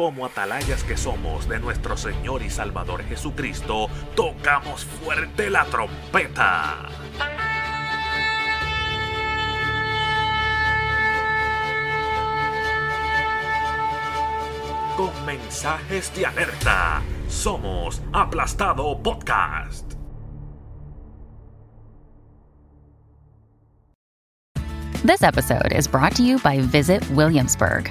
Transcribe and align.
como 0.00 0.24
atalayas 0.24 0.82
que 0.82 0.96
somos 0.96 1.46
de 1.46 1.60
nuestro 1.60 1.94
Señor 1.94 2.40
y 2.40 2.48
Salvador 2.48 3.04
Jesucristo, 3.04 3.86
tocamos 4.16 4.82
fuerte 4.82 5.50
la 5.50 5.66
trompeta. 5.66 6.88
Con 14.96 15.26
mensajes 15.26 16.10
de 16.14 16.24
alerta, 16.24 17.02
somos 17.28 18.00
Aplastado 18.14 19.02
Podcast. 19.02 19.92
This 25.04 25.22
episode 25.22 25.72
is 25.72 25.86
brought 25.86 26.14
to 26.16 26.22
you 26.22 26.38
by 26.38 26.60
Visit 26.60 27.02
Williamsburg. 27.10 27.90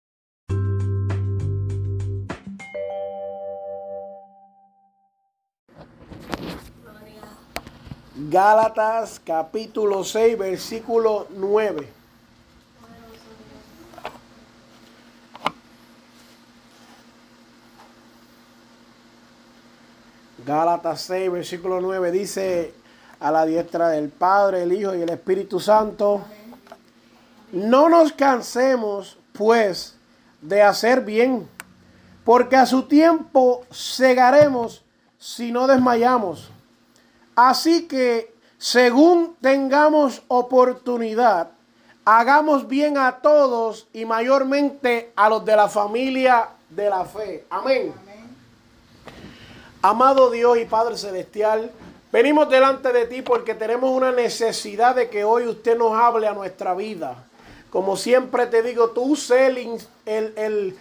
Gálatas 8.29 9.19
capítulo 9.25 10.03
6, 10.03 10.37
versículo 10.37 11.25
9. 11.31 11.87
Gálatas 20.45 21.01
6, 21.01 21.31
versículo 21.31 21.81
9 21.81 22.11
dice 22.11 22.75
a 23.19 23.31
la 23.31 23.43
diestra 23.45 23.89
del 23.89 24.09
Padre, 24.09 24.63
el 24.63 24.73
Hijo 24.73 24.93
y 24.93 25.01
el 25.01 25.09
Espíritu 25.09 25.59
Santo, 25.59 26.21
no 27.51 27.89
nos 27.89 28.11
cansemos 28.13 29.17
pues 29.33 29.95
de 30.41 30.61
hacer 30.61 31.01
bien, 31.01 31.47
porque 32.23 32.55
a 32.55 32.67
su 32.67 32.83
tiempo 32.83 33.65
cegaremos 33.71 34.83
si 35.17 35.51
no 35.51 35.65
desmayamos. 35.65 36.51
Así 37.35 37.87
que 37.87 38.33
según 38.57 39.35
tengamos 39.41 40.21
oportunidad, 40.27 41.51
hagamos 42.05 42.67
bien 42.67 42.97
a 42.97 43.19
todos 43.21 43.87
y 43.93 44.05
mayormente 44.05 45.11
a 45.15 45.29
los 45.29 45.43
de 45.45 45.55
la 45.55 45.67
familia 45.67 46.49
de 46.69 46.89
la 46.89 47.05
fe. 47.05 47.45
Amén. 47.49 47.93
Amado 49.81 50.29
Dios 50.29 50.59
y 50.59 50.65
Padre 50.65 50.95
Celestial, 50.95 51.71
venimos 52.11 52.47
delante 52.49 52.93
de 52.93 53.07
ti 53.07 53.23
porque 53.23 53.55
tenemos 53.55 53.89
una 53.89 54.11
necesidad 54.11 54.95
de 54.95 55.09
que 55.09 55.23
hoy 55.23 55.47
usted 55.47 55.75
nos 55.75 55.97
hable 55.97 56.27
a 56.27 56.33
nuestra 56.33 56.75
vida. 56.75 57.15
Como 57.71 57.97
siempre 57.97 58.45
te 58.45 58.61
digo, 58.61 58.89
tú 58.91 59.15
sé 59.15 59.47
el, 59.47 59.57
el, 60.05 60.33
el, 60.35 60.77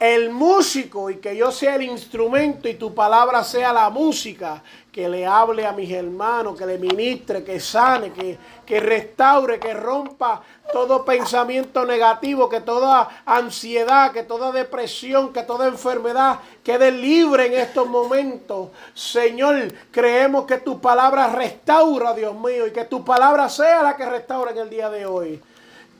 el 0.00 0.30
músico 0.30 1.10
y 1.10 1.16
que 1.16 1.36
yo 1.36 1.52
sea 1.52 1.74
el 1.74 1.82
instrumento 1.82 2.66
y 2.68 2.74
tu 2.74 2.94
palabra 2.94 3.44
sea 3.44 3.70
la 3.70 3.90
música 3.90 4.62
que 4.90 5.08
le 5.08 5.26
hable 5.26 5.66
a 5.66 5.72
mis 5.72 5.90
hermanos, 5.92 6.58
que 6.58 6.64
le 6.64 6.78
ministre, 6.78 7.44
que 7.44 7.60
sane, 7.60 8.10
que, 8.10 8.38
que 8.64 8.80
restaure, 8.80 9.60
que 9.60 9.74
rompa 9.74 10.42
todo 10.72 11.04
pensamiento 11.04 11.84
negativo, 11.84 12.48
que 12.48 12.62
toda 12.62 13.22
ansiedad, 13.26 14.10
que 14.12 14.22
toda 14.22 14.52
depresión, 14.52 15.34
que 15.34 15.42
toda 15.42 15.68
enfermedad 15.68 16.40
quede 16.64 16.90
libre 16.90 17.46
en 17.46 17.54
estos 17.60 17.86
momentos. 17.86 18.70
Señor, 18.94 19.72
creemos 19.90 20.46
que 20.46 20.56
tu 20.58 20.80
palabra 20.80 21.28
restaura, 21.28 22.14
Dios 22.14 22.34
mío, 22.34 22.66
y 22.66 22.72
que 22.72 22.86
tu 22.86 23.04
palabra 23.04 23.50
sea 23.50 23.82
la 23.82 23.96
que 23.96 24.06
restaura 24.06 24.50
en 24.52 24.58
el 24.58 24.70
día 24.70 24.88
de 24.88 25.04
hoy. 25.04 25.42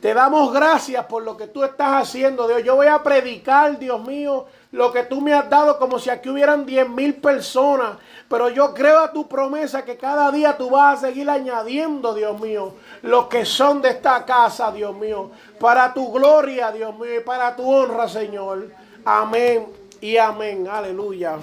Te 0.01 0.15
damos 0.15 0.53
gracias 0.53 1.05
por 1.05 1.23
lo 1.23 1.37
que 1.37 1.47
tú 1.47 1.63
estás 1.63 2.03
haciendo, 2.03 2.49
Dios. 2.49 2.65
Yo 2.65 2.77
voy 2.77 2.87
a 2.87 3.03
predicar, 3.03 3.79
Dios 3.79 4.01
mío, 4.07 4.47
lo 4.73 4.93
que 4.93 5.03
tú 5.03 5.21
me 5.21 5.35
has 5.35 5.51
dado 5.51 5.79
como 5.79 5.99
si 5.99 6.09
aquí 6.09 6.31
hubieran 6.31 6.65
10 6.65 6.89
mil 6.89 7.15
personas. 7.17 7.99
Pero 8.27 8.49
yo 8.49 8.73
creo 8.73 9.01
a 9.01 9.13
tu 9.13 9.29
promesa 9.29 9.85
que 9.85 9.99
cada 9.99 10.31
día 10.31 10.57
tú 10.57 10.71
vas 10.71 10.99
a 10.99 11.09
seguir 11.09 11.29
añadiendo, 11.29 12.15
Dios 12.15 12.41
mío, 12.41 12.75
los 13.03 13.27
que 13.27 13.45
son 13.45 13.83
de 13.83 13.91
esta 13.91 14.25
casa, 14.25 14.73
Dios 14.73 14.97
mío, 14.97 15.33
para 15.59 15.93
tu 15.93 16.11
gloria, 16.11 16.73
Dios 16.73 16.99
mío, 16.99 17.21
y 17.21 17.25
para 17.25 17.55
tu 17.55 17.71
honra, 17.71 18.09
Señor. 18.09 18.71
Amén 19.05 19.67
y 20.01 20.17
amén. 20.17 20.67
Aleluya. 20.67 21.37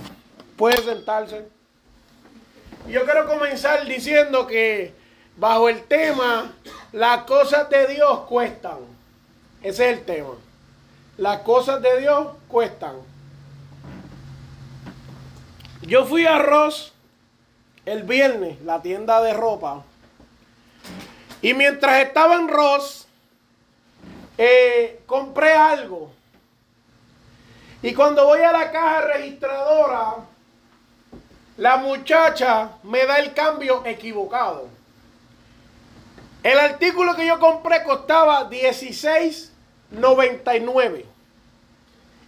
Puede 0.55 0.77
sentarse. 0.77 1.47
Yo 2.87 3.03
quiero 3.05 3.27
comenzar 3.27 3.85
diciendo 3.85 4.47
que 4.47 4.95
bajo 5.37 5.69
el 5.69 5.83
tema, 5.83 6.51
las 6.91 7.23
cosas 7.23 7.69
de 7.69 7.87
Dios 7.87 8.21
cuestan. 8.27 8.79
Ese 9.61 9.91
es 9.91 9.97
el 9.99 10.05
tema. 10.05 10.33
Las 11.17 11.41
cosas 11.41 11.81
de 11.81 11.99
Dios 12.01 12.27
cuestan. 12.47 12.95
Yo 15.81 16.05
fui 16.05 16.25
a 16.25 16.39
Ross 16.39 16.93
el 17.85 18.03
viernes, 18.03 18.61
la 18.63 18.81
tienda 18.81 19.21
de 19.21 19.33
ropa. 19.33 19.83
Y 21.41 21.53
mientras 21.53 22.01
estaba 22.01 22.35
en 22.35 22.47
Ross, 22.47 23.07
eh, 24.37 25.01
compré 25.05 25.53
algo. 25.53 26.11
Y 27.81 27.93
cuando 27.93 28.25
voy 28.25 28.41
a 28.41 28.51
la 28.51 28.71
caja 28.71 29.01
registradora, 29.01 30.15
la 31.57 31.77
muchacha 31.77 32.71
me 32.83 33.05
da 33.05 33.19
el 33.19 33.33
cambio 33.33 33.85
equivocado. 33.85 34.76
El 36.47 36.57
artículo 36.59 37.13
que 37.13 37.27
yo 37.27 37.39
compré 37.41 37.83
costaba 37.83 38.49
$16.99. 38.49 41.03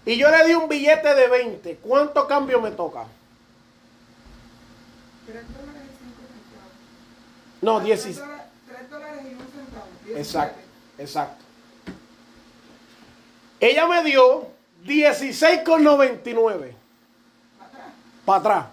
Y 0.06 0.18
yo 0.18 0.30
le 0.30 0.46
di 0.46 0.56
un 0.56 0.68
billete 0.68 1.16
de 1.16 1.30
20. 1.30 1.78
¿Cuánto 1.78 2.28
cambio 2.28 2.60
me 2.60 2.72
toca? 2.72 3.06
No, 7.62 7.80
16. 7.80 8.22
3 8.68 8.90
dólares 8.90 9.22
y 9.24 9.36
un 9.36 9.40
centavo. 9.40 9.88
Exacto, 10.14 10.60
exacto. 10.98 11.46
Ella 13.62 13.88
me 13.88 14.04
dio 14.04 14.50
16,99. 14.84 16.74
Para 18.26 18.40
atrás. 18.40 18.66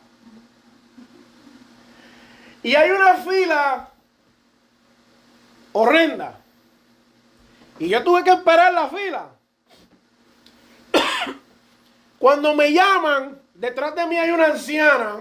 Y 2.64 2.74
hay 2.74 2.90
una 2.90 3.14
fila 3.18 3.90
horrenda. 5.76 6.38
Y 7.78 7.88
yo 7.88 8.02
tuve 8.02 8.24
que 8.24 8.30
esperar 8.30 8.72
la 8.72 8.88
fila. 8.88 9.26
Cuando 12.18 12.54
me 12.54 12.72
llaman, 12.72 13.38
detrás 13.54 13.94
de 13.94 14.06
mí 14.06 14.16
hay 14.16 14.30
una 14.30 14.46
anciana 14.46 15.16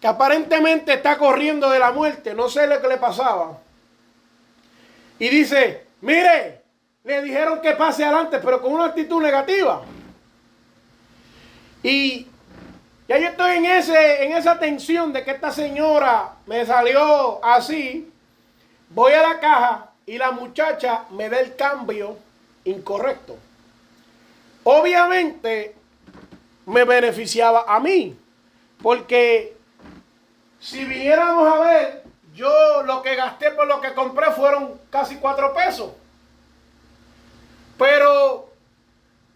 que 0.00 0.06
aparentemente 0.06 0.94
está 0.94 1.16
corriendo 1.18 1.70
de 1.70 1.78
la 1.78 1.92
muerte, 1.92 2.34
no 2.34 2.48
sé 2.48 2.66
lo 2.66 2.80
que 2.80 2.88
le 2.88 2.96
pasaba. 2.96 3.58
Y 5.18 5.28
dice, 5.28 5.86
mire, 6.00 6.62
le 7.04 7.22
dijeron 7.22 7.60
que 7.60 7.72
pase 7.72 8.04
adelante, 8.04 8.38
pero 8.38 8.60
con 8.60 8.72
una 8.72 8.86
actitud 8.86 9.20
negativa. 9.22 9.82
Y 11.82 12.26
ya 13.08 13.18
yo 13.18 13.28
estoy 13.28 13.56
en, 13.56 13.64
ese, 13.66 14.24
en 14.24 14.32
esa 14.32 14.58
tensión 14.58 15.12
de 15.12 15.24
que 15.24 15.30
esta 15.32 15.52
señora 15.52 16.34
me 16.46 16.66
salió 16.66 17.44
así. 17.44 18.12
Voy 18.90 19.12
a 19.12 19.22
la 19.22 19.40
caja 19.40 19.90
y 20.06 20.16
la 20.16 20.30
muchacha 20.30 21.04
me 21.10 21.28
da 21.28 21.40
el 21.40 21.54
cambio 21.56 22.16
incorrecto. 22.64 23.36
Obviamente 24.64 25.74
me 26.66 26.84
beneficiaba 26.84 27.64
a 27.66 27.80
mí, 27.80 28.18
porque 28.82 29.56
si 30.60 30.84
viniéramos 30.84 31.52
a 31.52 31.58
ver, 31.60 32.04
yo 32.34 32.82
lo 32.84 33.02
que 33.02 33.16
gasté 33.16 33.50
por 33.50 33.66
lo 33.66 33.80
que 33.80 33.94
compré 33.94 34.30
fueron 34.32 34.80
casi 34.90 35.16
cuatro 35.16 35.52
pesos. 35.52 35.92
Pero 37.76 38.50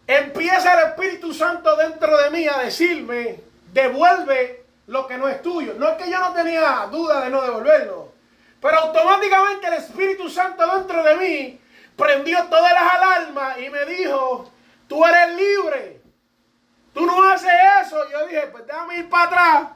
empieza 0.06 0.74
el 0.74 0.88
Espíritu 0.90 1.32
Santo 1.32 1.76
dentro 1.76 2.16
de 2.18 2.30
mí 2.30 2.46
a 2.46 2.58
decirme, 2.58 3.40
devuelve 3.72 4.64
lo 4.86 5.06
que 5.06 5.16
no 5.16 5.28
es 5.28 5.42
tuyo. 5.42 5.74
No 5.78 5.88
es 5.88 5.96
que 5.96 6.10
yo 6.10 6.18
no 6.18 6.32
tenía 6.32 6.86
duda 6.90 7.24
de 7.24 7.30
no 7.30 7.42
devolverlo, 7.42 8.11
pero 8.62 8.78
automáticamente 8.78 9.66
el 9.66 9.74
Espíritu 9.74 10.30
Santo 10.30 10.64
dentro 10.78 11.02
de 11.02 11.16
mí 11.16 11.60
prendió 11.96 12.44
todas 12.44 12.72
las 12.72 12.94
alarmas 12.94 13.58
y 13.58 13.68
me 13.68 13.84
dijo, 13.86 14.48
tú 14.86 15.04
eres 15.04 15.36
libre. 15.36 16.00
Tú 16.94 17.04
no 17.04 17.24
haces 17.28 17.50
eso. 17.84 18.08
Yo 18.08 18.24
dije, 18.28 18.46
pues 18.52 18.64
déjame 18.64 18.98
ir 18.98 19.10
para 19.10 19.24
atrás. 19.24 19.68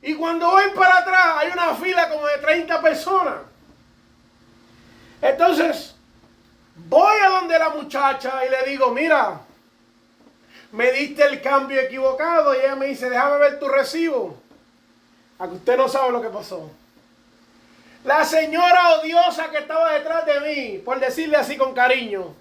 Y 0.00 0.14
cuando 0.14 0.50
voy 0.50 0.70
para 0.74 0.98
atrás 1.00 1.36
hay 1.36 1.50
una 1.50 1.74
fila 1.74 2.08
como 2.08 2.26
de 2.26 2.38
30 2.38 2.80
personas. 2.80 3.34
Entonces, 5.20 5.94
voy 6.76 7.20
a 7.20 7.28
donde 7.28 7.58
la 7.58 7.68
muchacha 7.68 8.42
y 8.46 8.48
le 8.48 8.70
digo, 8.70 8.90
mira, 8.90 9.38
me 10.72 10.90
diste 10.92 11.26
el 11.26 11.42
cambio 11.42 11.78
equivocado. 11.78 12.54
Y 12.54 12.60
ella 12.60 12.74
me 12.74 12.86
dice, 12.86 13.10
déjame 13.10 13.36
ver 13.36 13.60
tu 13.60 13.68
recibo. 13.68 14.40
A 15.38 15.46
que 15.46 15.56
usted 15.56 15.76
no 15.76 15.90
sabe 15.90 16.10
lo 16.10 16.22
que 16.22 16.30
pasó. 16.30 16.79
La 18.04 18.24
señora 18.24 18.94
odiosa 18.94 19.50
que 19.50 19.58
estaba 19.58 19.92
detrás 19.92 20.24
de 20.24 20.40
mí, 20.40 20.78
por 20.78 20.98
decirle 20.98 21.36
así 21.36 21.56
con 21.58 21.74
cariño, 21.74 22.34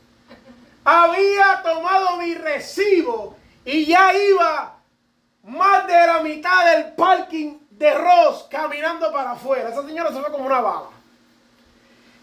había 0.85 1.61
tomado 1.61 2.17
mi 2.17 2.33
recibo 2.33 3.35
y 3.65 3.85
ya 3.85 4.13
iba 4.13 4.77
más 5.43 5.85
de 5.85 6.07
la 6.07 6.21
mitad 6.21 6.65
del 6.73 6.93
parking 6.93 7.57
de 7.71 7.93
Ross 7.93 8.47
caminando 8.49 9.11
para 9.11 9.31
afuera. 9.31 9.69
Esa 9.69 9.85
señora 9.85 10.11
se 10.13 10.21
fue 10.21 10.31
como 10.31 10.45
una 10.45 10.61
bala. 10.61 10.87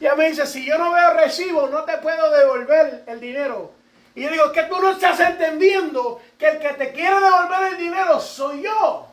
Y 0.00 0.04
ella 0.04 0.14
me 0.14 0.28
dice, 0.28 0.46
si 0.46 0.64
yo 0.64 0.78
no 0.78 0.92
veo 0.92 1.14
recibo, 1.14 1.68
no 1.68 1.84
te 1.84 1.98
puedo 1.98 2.30
devolver 2.30 3.04
el 3.06 3.20
dinero. 3.20 3.72
Y 4.14 4.22
yo 4.22 4.30
digo, 4.30 4.50
que 4.50 4.62
tú 4.62 4.80
no 4.80 4.92
estás 4.92 5.20
entendiendo 5.20 6.22
que 6.38 6.48
el 6.48 6.58
que 6.58 6.70
te 6.70 6.92
quiere 6.92 7.20
devolver 7.20 7.72
el 7.72 7.76
dinero 7.76 8.18
soy 8.18 8.62
yo. 8.62 9.08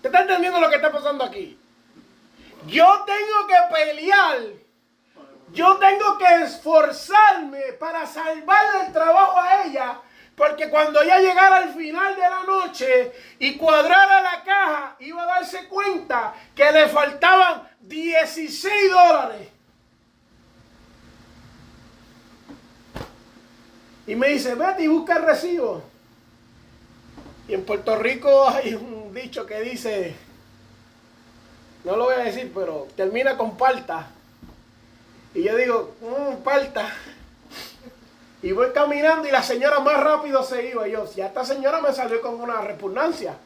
¿Te 0.00 0.08
estás 0.08 0.22
entendiendo 0.22 0.58
lo 0.58 0.70
que 0.70 0.76
está 0.76 0.90
pasando 0.90 1.24
aquí? 1.24 1.58
Yo 2.66 3.04
tengo 3.06 3.46
que 3.46 3.74
pelear. 3.74 4.38
Yo 5.52 5.76
tengo 5.76 6.18
que 6.18 6.42
esforzarme 6.42 7.60
para 7.78 8.06
salvarle 8.06 8.86
el 8.86 8.92
trabajo 8.92 9.40
a 9.40 9.64
ella. 9.64 10.00
Porque 10.36 10.68
cuando 10.68 11.00
ella 11.00 11.20
llegara 11.20 11.58
al 11.58 11.74
final 11.74 12.16
de 12.16 12.22
la 12.22 12.42
noche 12.42 13.12
y 13.38 13.56
cuadrara 13.56 14.20
la 14.20 14.42
caja, 14.42 14.96
iba 14.98 15.22
a 15.22 15.26
darse 15.26 15.68
cuenta 15.68 16.34
que 16.56 16.72
le 16.72 16.88
faltaban 16.88 17.68
16 17.80 18.90
dólares. 18.90 19.48
Y 24.06 24.16
me 24.16 24.28
dice, 24.28 24.54
vete 24.54 24.82
y 24.82 24.88
busca 24.88 25.16
el 25.16 25.22
recibo. 25.22 25.84
Y 27.46 27.54
en 27.54 27.64
Puerto 27.64 27.96
Rico 27.96 28.48
hay 28.48 28.74
un 28.74 29.14
dicho 29.14 29.46
que 29.46 29.60
dice, 29.60 30.16
no 31.84 31.96
lo 31.96 32.04
voy 32.04 32.14
a 32.14 32.24
decir, 32.24 32.50
pero 32.54 32.88
termina 32.96 33.36
con 33.36 33.56
palta. 33.56 34.08
Y 35.34 35.42
yo 35.42 35.54
digo, 35.56 35.94
mmm, 36.00 36.42
palta. 36.42 36.90
Y 38.42 38.52
voy 38.52 38.72
caminando 38.72 39.28
y 39.28 39.30
la 39.30 39.42
señora 39.42 39.80
más 39.80 40.02
rápido 40.02 40.42
se 40.42 40.66
iba. 40.66 40.88
Y 40.88 40.92
yo, 40.92 41.10
ya 41.14 41.26
esta 41.26 41.44
señora 41.44 41.80
me 41.80 41.92
salió 41.92 42.20
con 42.20 42.40
una 42.40 42.60
repugnancia. 42.60 43.36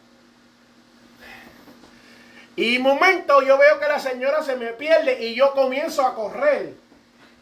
Y 2.56 2.79
momento 2.81 3.40
yo 3.43 3.56
veo 3.56 3.79
que 3.79 3.87
la 3.87 4.00
señora 4.00 4.43
se 4.43 4.56
me 4.56 4.73
pierde 4.73 5.25
y 5.25 5.35
yo 5.35 5.52
comienzo 5.52 6.05
a 6.05 6.14
correr. 6.14 6.75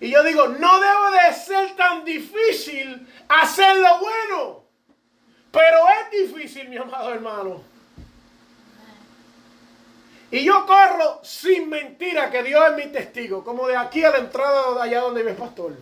Y 0.00 0.10
yo 0.10 0.22
digo, 0.22 0.48
no 0.48 0.80
debo 0.80 1.10
de 1.10 1.34
ser 1.34 1.74
tan 1.76 2.04
difícil 2.04 3.08
hacer 3.28 3.76
lo 3.76 3.98
bueno. 3.98 4.64
Pero 5.50 5.78
es 5.88 6.28
difícil, 6.28 6.68
mi 6.68 6.76
amado 6.76 7.14
hermano. 7.14 7.62
Y 10.30 10.44
yo 10.44 10.66
corro 10.66 11.20
sin 11.22 11.68
mentira, 11.68 12.30
que 12.30 12.42
Dios 12.42 12.62
es 12.70 12.76
mi 12.76 12.90
testigo, 12.92 13.44
como 13.44 13.68
de 13.68 13.76
aquí 13.76 14.04
a 14.04 14.10
la 14.10 14.18
entrada 14.18 14.74
de 14.74 14.82
allá 14.82 15.00
donde 15.00 15.20
vive 15.20 15.32
el 15.32 15.36
pastor. 15.36 15.72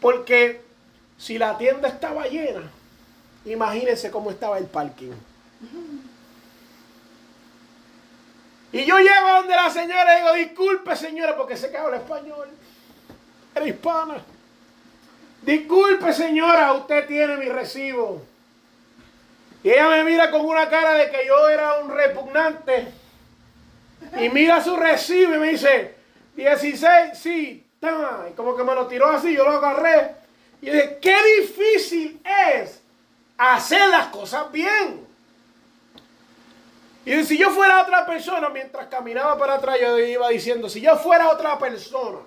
Porque 0.00 0.62
si 1.18 1.38
la 1.38 1.58
tienda 1.58 1.88
estaba 1.88 2.26
llena, 2.26 2.70
imagínense 3.44 4.10
cómo 4.10 4.30
estaba 4.30 4.58
el 4.58 4.66
parking. 4.66 5.12
Y 8.72 8.84
yo 8.84 8.98
llego 8.98 9.28
donde 9.36 9.54
la 9.54 9.70
señora 9.70 10.14
y 10.14 10.20
digo, 10.20 10.32
disculpe 10.34 10.96
señora, 10.96 11.36
porque 11.36 11.56
sé 11.56 11.70
que 11.70 11.76
habla 11.76 11.96
español. 11.96 12.48
Era 13.54 13.66
hispana. 13.66 14.16
Disculpe 15.42 16.12
señora, 16.12 16.72
usted 16.72 17.06
tiene 17.06 17.36
mi 17.36 17.48
recibo. 17.48 18.22
Y 19.62 19.70
ella 19.70 19.88
me 19.88 20.04
mira 20.04 20.30
con 20.30 20.44
una 20.44 20.68
cara 20.68 20.94
de 20.94 21.10
que 21.10 21.26
yo 21.26 21.48
era 21.48 21.78
un 21.78 21.90
repugnante. 21.90 23.03
Y 24.18 24.28
mira 24.28 24.62
su 24.62 24.76
recibo 24.76 25.34
y 25.34 25.38
me 25.38 25.48
dice, 25.48 25.94
16, 26.36 27.18
sí, 27.18 27.66
toma. 27.80 28.26
Y 28.30 28.34
como 28.34 28.56
que 28.56 28.64
me 28.64 28.74
lo 28.74 28.86
tiró 28.86 29.10
así, 29.10 29.34
yo 29.34 29.44
lo 29.44 29.52
agarré. 29.52 30.14
Y 30.60 30.70
dije, 30.70 30.98
qué 31.00 31.16
difícil 31.40 32.20
es 32.24 32.80
hacer 33.36 33.88
las 33.88 34.08
cosas 34.08 34.50
bien. 34.52 35.04
Y 37.04 37.22
si 37.24 37.36
yo 37.36 37.50
fuera 37.50 37.82
otra 37.82 38.06
persona, 38.06 38.48
mientras 38.48 38.86
caminaba 38.86 39.36
para 39.36 39.54
atrás, 39.54 39.76
yo 39.80 39.98
iba 39.98 40.28
diciendo, 40.30 40.68
si 40.70 40.80
yo 40.80 40.96
fuera 40.96 41.28
otra 41.28 41.58
persona, 41.58 42.18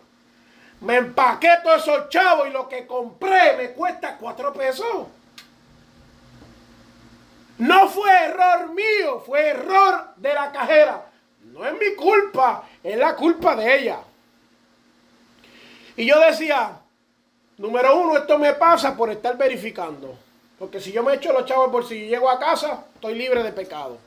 me 0.81 0.97
empaqué 0.97 1.49
todos 1.63 1.81
esos 1.81 2.09
chavos 2.09 2.47
y 2.47 2.51
lo 2.51 2.69
que 2.69 2.85
compré 2.85 3.57
me 3.57 3.71
cuesta 3.71 4.17
cuatro 4.17 4.53
pesos. 4.53 5.07
No 7.57 7.89
fue 7.89 8.11
error 8.25 8.71
mío, 8.73 9.23
fue 9.25 9.47
error 9.47 10.09
de 10.17 10.33
la 10.33 10.51
cajera. 10.51 11.05
No 11.53 11.65
es 11.65 11.73
mi 11.73 11.95
culpa, 11.95 12.67
es 12.83 12.97
la 12.97 13.15
culpa 13.15 13.55
de 13.55 13.79
ella. 13.79 13.99
Y 15.95 16.05
yo 16.05 16.19
decía, 16.19 16.79
número 17.57 17.99
uno, 17.99 18.17
esto 18.17 18.37
me 18.37 18.53
pasa 18.53 18.95
por 18.95 19.09
estar 19.09 19.37
verificando. 19.37 20.17
Porque 20.59 20.79
si 20.79 20.91
yo 20.91 21.03
me 21.03 21.15
echo 21.15 21.33
los 21.33 21.45
chavos 21.45 21.71
por 21.71 21.87
si 21.87 22.07
llego 22.07 22.29
a 22.29 22.39
casa, 22.39 22.85
estoy 22.95 23.15
libre 23.15 23.43
de 23.43 23.51
pecado. 23.51 23.97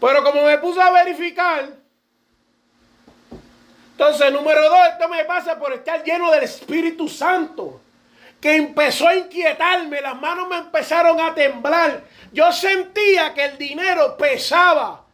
Pero 0.00 0.22
como 0.22 0.44
me 0.44 0.58
puse 0.58 0.80
a 0.80 0.90
verificar, 0.90 1.70
entonces 3.92 4.32
número 4.32 4.62
dos, 4.68 4.78
esto 4.92 5.08
me 5.08 5.24
pasa 5.24 5.58
por 5.58 5.72
estar 5.72 6.04
lleno 6.04 6.30
del 6.30 6.44
Espíritu 6.44 7.08
Santo 7.08 7.80
que 8.40 8.56
empezó 8.56 9.08
a 9.08 9.16
inquietarme, 9.16 10.00
las 10.00 10.20
manos 10.20 10.48
me 10.48 10.58
empezaron 10.58 11.20
a 11.20 11.34
temblar. 11.34 12.04
Yo 12.32 12.52
sentía 12.52 13.34
que 13.34 13.44
el 13.44 13.58
dinero 13.58 14.16
pesaba, 14.16 15.04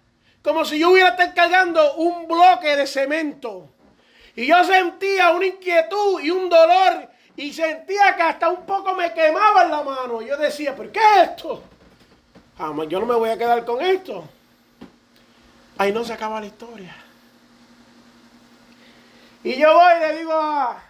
como 0.43 0.65
si 0.65 0.79
yo 0.79 0.91
hubiera 0.91 1.11
estado 1.11 1.32
cargando 1.35 1.94
un 1.94 2.29
bloque 2.29 2.76
de 2.76 2.87
cemento. 2.87 3.71
Y 4.37 4.47
yo 4.47 4.62
sentía 4.65 5.31
una 5.31 5.47
inquietud 5.47 6.21
y 6.21 6.31
un 6.31 6.50
dolor 6.50 7.09
y 7.37 7.53
sentía 7.53 8.15
que 8.17 8.23
hasta 8.23 8.49
un 8.49 8.67
poco 8.67 8.94
me 8.94 9.12
quemaba 9.12 9.65
la 9.65 9.82
mano. 9.82 10.20
Yo 10.23 10.37
decía, 10.37 10.75
¿pero 10.77 10.93
qué 10.93 11.00
es 11.00 11.31
esto? 11.31 11.62
Yo 12.88 13.00
no 13.00 13.06
me 13.06 13.15
voy 13.15 13.31
a 13.31 13.38
quedar 13.38 13.65
con 13.65 13.81
esto. 13.81 14.25
Ahí 15.79 15.93
no 15.93 16.05
se 16.05 16.12
acaba 16.12 16.41
la 16.41 16.47
historia. 16.47 16.94
Y 19.43 19.56
yo 19.56 19.75
voy 19.75 19.93
y 19.96 20.01
le 20.01 20.19
digo 20.19 20.32
a, 20.32 20.82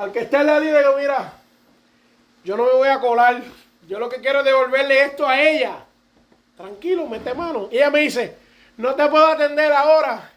al 0.00 0.12
que 0.12 0.20
esté 0.20 0.38
en 0.38 0.46
la 0.46 0.58
digo, 0.58 0.96
mira, 0.96 1.30
yo 2.42 2.56
no 2.56 2.64
me 2.64 2.72
voy 2.72 2.88
a 2.88 2.98
colar. 2.98 3.42
Yo 3.86 3.98
lo 3.98 4.08
que 4.08 4.16
quiero 4.16 4.38
es 4.38 4.46
devolverle 4.46 5.04
esto 5.04 5.28
a 5.28 5.38
ella. 5.38 5.84
Tranquilo, 6.56 7.06
mete 7.06 7.34
mano. 7.34 7.68
Y 7.70 7.76
ella 7.76 7.90
me 7.90 8.00
dice, 8.00 8.34
no 8.78 8.94
te 8.94 9.06
puedo 9.08 9.26
atender 9.26 9.70
ahora. 9.70 10.32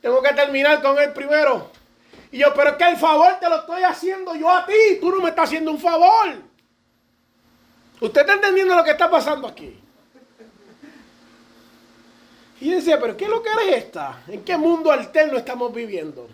Tengo 0.00 0.20
que 0.20 0.34
terminar 0.34 0.82
con 0.82 0.98
él 0.98 1.12
primero. 1.12 1.70
Y 2.32 2.38
yo, 2.38 2.52
pero 2.54 2.70
es 2.70 2.76
que 2.76 2.88
el 2.88 2.96
favor 2.96 3.38
te 3.38 3.48
lo 3.48 3.60
estoy 3.60 3.84
haciendo 3.84 4.34
yo 4.34 4.50
a 4.50 4.66
ti. 4.66 4.98
Tú 5.00 5.12
no 5.12 5.20
me 5.20 5.28
estás 5.28 5.44
haciendo 5.44 5.70
un 5.70 5.78
favor. 5.78 6.34
¿Usted 8.00 8.20
está 8.22 8.32
entendiendo 8.32 8.74
lo 8.74 8.82
que 8.82 8.90
está 8.90 9.08
pasando 9.08 9.46
aquí? 9.46 9.78
Y 12.60 12.68
yo 12.68 12.74
decía, 12.74 12.98
pero 12.98 13.16
¿qué 13.16 13.26
es 13.26 13.30
lo 13.30 13.44
que 13.44 13.50
eres 13.50 13.84
esta? 13.84 14.24
¿En 14.26 14.42
qué 14.42 14.56
mundo 14.56 14.90
alterno 14.90 15.38
estamos 15.38 15.72
viviendo? 15.72 16.28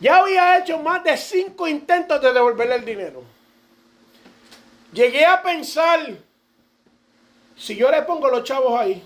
Ya 0.00 0.18
había 0.18 0.58
hecho 0.58 0.78
más 0.78 1.02
de 1.02 1.16
cinco 1.16 1.66
intentos 1.66 2.20
de 2.20 2.32
devolverle 2.32 2.76
el 2.76 2.84
dinero. 2.84 3.22
Llegué 4.92 5.26
a 5.26 5.42
pensar, 5.42 6.00
si 7.56 7.76
yo 7.76 7.90
le 7.90 8.02
pongo 8.02 8.28
los 8.28 8.44
chavos 8.44 8.78
ahí, 8.80 9.02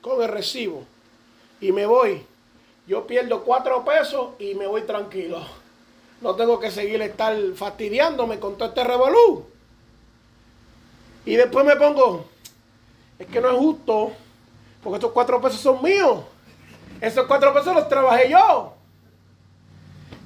con 0.00 0.22
el 0.22 0.28
recibo, 0.28 0.84
y 1.60 1.70
me 1.70 1.86
voy, 1.86 2.24
yo 2.86 3.06
pierdo 3.06 3.44
cuatro 3.44 3.84
pesos 3.84 4.30
y 4.38 4.54
me 4.54 4.66
voy 4.66 4.82
tranquilo. 4.82 5.40
No 6.20 6.34
tengo 6.34 6.58
que 6.58 6.70
seguir 6.70 7.02
estar 7.02 7.36
fastidiándome 7.54 8.38
con 8.38 8.56
todo 8.56 8.68
este 8.68 8.84
revolú. 8.84 9.46
Y 11.24 11.36
después 11.36 11.64
me 11.64 11.76
pongo, 11.76 12.24
es 13.18 13.26
que 13.26 13.40
no 13.40 13.50
es 13.50 13.56
justo, 13.56 14.12
porque 14.82 14.96
estos 14.96 15.12
cuatro 15.12 15.40
pesos 15.40 15.60
son 15.60 15.82
míos. 15.82 16.24
Esos 17.00 17.26
cuatro 17.26 17.52
pesos 17.52 17.74
los 17.74 17.88
trabajé 17.88 18.30
yo. 18.30 18.74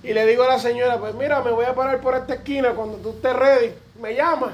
Y 0.07 0.15
le 0.15 0.25
digo 0.25 0.45
a 0.45 0.47
la 0.47 0.59
señora, 0.61 0.99
pues 1.01 1.17
mira, 1.17 1.43
me 1.43 1.51
voy 1.51 1.65
a 1.65 1.75
parar 1.75 2.01
por 2.01 2.15
esta 2.15 2.35
esquina 2.35 2.71
cuando 2.75 2.97
tú 2.99 3.11
estés 3.11 3.35
ready. 3.35 3.75
Me 4.01 4.15
llama. 4.15 4.53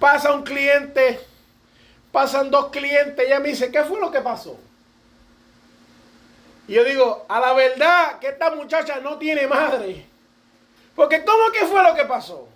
Pasa 0.00 0.32
un 0.32 0.44
cliente, 0.44 1.20
pasan 2.10 2.50
dos 2.50 2.68
clientes. 2.70 3.26
Ella 3.26 3.38
me 3.38 3.50
dice, 3.50 3.70
¿qué 3.70 3.84
fue 3.84 4.00
lo 4.00 4.10
que 4.10 4.22
pasó? 4.22 4.58
Y 6.66 6.72
yo 6.72 6.84
digo, 6.84 7.26
a 7.28 7.38
la 7.38 7.52
verdad 7.52 8.18
que 8.18 8.28
esta 8.28 8.50
muchacha 8.50 8.98
no 9.00 9.18
tiene 9.18 9.46
madre. 9.46 10.06
Porque 10.96 11.22
¿cómo 11.22 11.52
que 11.52 11.66
fue 11.66 11.82
lo 11.82 11.94
que 11.94 12.06
pasó? 12.06 12.48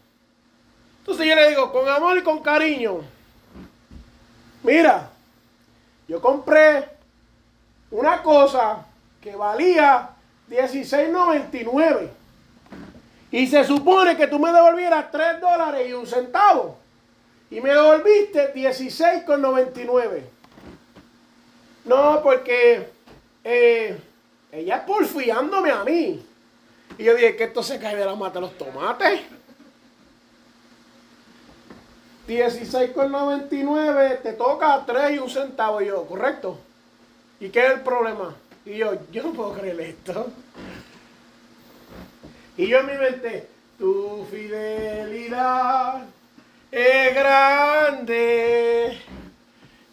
Entonces 1.01 1.27
yo 1.27 1.35
le 1.35 1.51
digo, 1.51 1.71
con 1.71 1.87
amor 1.87 2.17
y 2.17 2.23
con 2.23 2.43
cariño. 2.43 3.03
Mira, 4.63 5.11
yo 6.09 6.19
compré 6.19 6.89
una 7.91 8.23
cosa 8.23 8.87
que 9.21 9.37
valía 9.37 10.13
16.99 10.53 12.09
y 13.31 13.47
se 13.47 13.65
supone 13.65 14.17
que 14.17 14.27
tú 14.27 14.39
me 14.39 14.53
devolvieras 14.53 15.11
3 15.11 15.41
dólares 15.41 15.89
y 15.89 15.95
un 15.95 16.07
centavo 16.07 16.77
y 17.51 17.61
me 17.63 17.71
devolviste 17.71 18.53
16.99. 18.55 20.23
No, 21.87 22.21
porque 22.23 22.89
eh, 23.43 23.99
ella 24.53 24.77
es 24.77 24.83
porfiándome 24.83 25.71
a 25.71 25.83
mí. 25.85 26.25
Y 26.99 27.05
yo 27.05 27.15
dije 27.15 27.35
que 27.37 27.45
esto 27.45 27.63
se 27.63 27.79
cae 27.79 27.97
de 27.97 28.05
la 28.05 28.15
mata 28.15 28.39
los 28.39 28.57
tomates. 28.57 29.21
16,99, 32.29 34.23
te 34.23 34.35
toca 34.35 34.85
3 34.87 35.13
y 35.13 35.19
un 35.19 35.31
centavo 35.31 35.81
yo, 35.81 36.05
¿correcto? 36.07 36.59
¿Y 37.41 37.49
qué 37.49 37.67
es 37.67 37.73
el 37.73 37.81
problema? 37.81 38.35
Y 38.65 38.77
yo, 38.77 38.93
yo 39.11 39.25
no 39.25 39.33
puedo 39.33 39.55
creer 39.55 39.81
esto. 39.81 40.31
Y 42.57 42.69
yo 42.69 42.79
en 42.79 42.87
mi 42.87 42.95
mente, 42.95 43.49
tu 43.79 44.25
fidelidad 44.31 46.05
es 46.71 47.15
grande. 47.15 48.99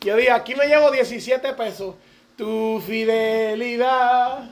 Yo 0.02 0.16
dije, 0.16 0.32
aquí 0.32 0.56
me 0.56 0.68
llevo 0.68 0.92
17 0.92 1.54
pesos. 1.54 1.96
Tu 2.38 2.82
fidelidad 2.86 4.52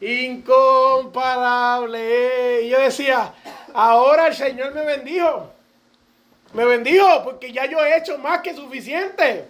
incomparable. 0.00 2.62
Y 2.62 2.68
yo 2.68 2.80
decía, 2.80 3.32
ahora 3.72 4.26
el 4.26 4.34
Señor 4.34 4.74
me 4.74 4.84
bendijo. 4.84 5.52
Me 6.52 6.64
bendijo 6.64 7.22
porque 7.24 7.52
ya 7.52 7.66
yo 7.66 7.84
he 7.84 7.96
hecho 7.96 8.18
más 8.18 8.40
que 8.40 8.54
suficiente. 8.54 9.48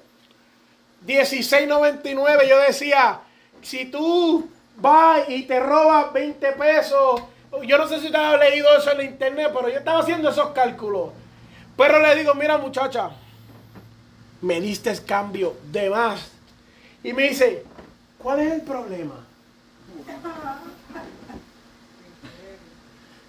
16.99 1.06 2.48
yo 2.48 2.58
decía, 2.60 3.20
si 3.64 3.86
tú 3.86 4.48
vas 4.76 5.28
y 5.28 5.42
te 5.44 5.58
robas 5.58 6.12
20 6.12 6.52
pesos, 6.52 7.22
yo 7.66 7.78
no 7.78 7.88
sé 7.88 8.00
si 8.00 8.10
te 8.10 8.16
has 8.16 8.38
leído 8.38 8.68
eso 8.76 8.92
en 8.92 9.08
internet, 9.08 9.50
pero 9.54 9.68
yo 9.68 9.78
estaba 9.78 10.00
haciendo 10.00 10.28
esos 10.28 10.50
cálculos. 10.50 11.10
Pero 11.76 12.00
le 12.00 12.14
digo, 12.14 12.34
mira 12.34 12.58
muchacha, 12.58 13.10
me 14.42 14.60
diste 14.60 14.94
cambio 15.04 15.56
de 15.72 15.90
más. 15.90 16.30
Y 17.02 17.12
me 17.12 17.30
dice, 17.30 17.64
¿cuál 18.18 18.38
es 18.40 18.52
el 18.52 18.60
problema? 18.62 19.14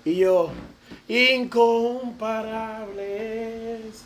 Y 0.04 0.18
yo, 0.18 0.51
incomparables, 1.08 4.04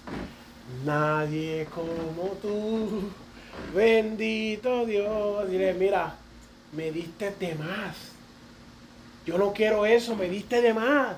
nadie 0.86 1.68
como 1.74 2.38
tú, 2.42 3.12
bendito 3.74 4.86
Dios. 4.86 5.50
Diré, 5.50 5.74
mira, 5.74 6.16
me 6.74 6.92
diste 6.92 7.32
de 7.32 7.56
más. 7.56 7.96
Yo 9.26 9.38
no 9.38 9.54
quiero 9.54 9.86
eso, 9.86 10.16
me 10.16 10.30
diste 10.30 10.62
de 10.62 10.74
más. 10.74 11.16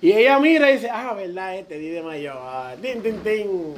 Y 0.00 0.12
ella 0.12 0.38
mira 0.38 0.70
y 0.70 0.74
dice, 0.74 0.90
ah, 0.90 1.12
verdad, 1.14 1.56
este 1.56 1.78
di 1.78 1.88
de 1.88 2.02
mayor. 2.02 2.80
Din, 2.80 3.02
din, 3.02 3.22
din. 3.22 3.74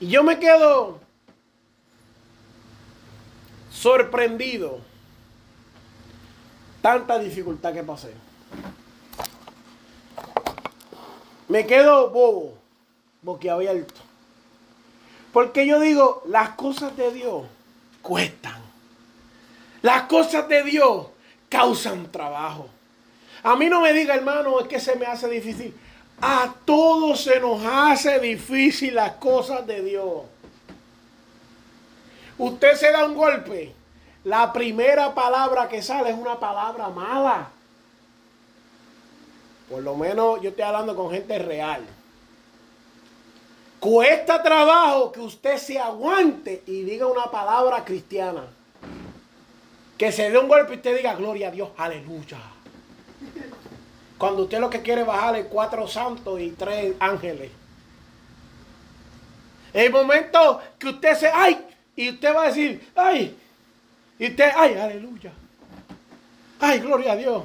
Y 0.00 0.08
yo 0.08 0.22
me 0.22 0.38
quedo 0.38 1.00
sorprendido. 3.70 4.80
Tanta 6.82 7.18
dificultad 7.18 7.72
que 7.72 7.82
pasé. 7.82 8.12
Me 11.48 11.66
quedo 11.66 12.10
bobo, 12.10 12.58
boquiabierto. 13.22 14.00
Porque 15.36 15.66
yo 15.66 15.78
digo, 15.78 16.22
las 16.28 16.52
cosas 16.54 16.96
de 16.96 17.12
Dios 17.12 17.44
cuestan. 18.00 18.58
Las 19.82 20.04
cosas 20.04 20.48
de 20.48 20.62
Dios 20.62 21.08
causan 21.50 22.10
trabajo. 22.10 22.70
A 23.42 23.54
mí 23.54 23.68
no 23.68 23.82
me 23.82 23.92
diga, 23.92 24.14
hermano, 24.14 24.58
es 24.60 24.66
que 24.66 24.80
se 24.80 24.96
me 24.96 25.04
hace 25.04 25.28
difícil. 25.28 25.76
A 26.22 26.54
todos 26.64 27.22
se 27.22 27.38
nos 27.38 27.62
hace 27.62 28.18
difícil 28.18 28.94
las 28.94 29.16
cosas 29.16 29.66
de 29.66 29.82
Dios. 29.82 30.22
Usted 32.38 32.74
se 32.74 32.90
da 32.90 33.04
un 33.04 33.14
golpe. 33.14 33.74
La 34.24 34.54
primera 34.54 35.14
palabra 35.14 35.68
que 35.68 35.82
sale 35.82 36.08
es 36.08 36.16
una 36.16 36.40
palabra 36.40 36.88
mala. 36.88 37.50
Por 39.68 39.82
lo 39.82 39.96
menos 39.96 40.40
yo 40.40 40.48
estoy 40.48 40.64
hablando 40.64 40.96
con 40.96 41.10
gente 41.10 41.38
real. 41.38 41.82
Cuesta 43.86 44.42
trabajo 44.42 45.12
que 45.12 45.20
usted 45.20 45.58
se 45.58 45.78
aguante 45.78 46.64
y 46.66 46.82
diga 46.82 47.06
una 47.06 47.30
palabra 47.30 47.84
cristiana. 47.84 48.44
Que 49.96 50.10
se 50.10 50.28
dé 50.28 50.36
un 50.38 50.48
golpe 50.48 50.72
y 50.72 50.76
usted 50.78 50.96
diga 50.96 51.14
gloria 51.14 51.46
a 51.46 51.50
Dios, 51.52 51.68
aleluya. 51.76 52.38
Cuando 54.18 54.42
usted 54.42 54.58
lo 54.58 54.68
que 54.68 54.82
quiere 54.82 55.02
es 55.02 55.06
bajarle 55.06 55.44
cuatro 55.44 55.86
santos 55.86 56.40
y 56.40 56.50
tres 56.50 56.96
ángeles. 56.98 57.52
El 59.72 59.92
momento 59.92 60.60
que 60.80 60.88
usted 60.88 61.14
se, 61.14 61.28
ay, 61.28 61.64
y 61.94 62.10
usted 62.10 62.34
va 62.34 62.42
a 62.42 62.46
decir, 62.48 62.90
ay, 62.96 63.38
y 64.18 64.30
usted, 64.30 64.50
ay, 64.56 64.74
aleluya. 64.74 65.32
Ay, 66.58 66.80
gloria 66.80 67.12
a 67.12 67.16
Dios. 67.16 67.44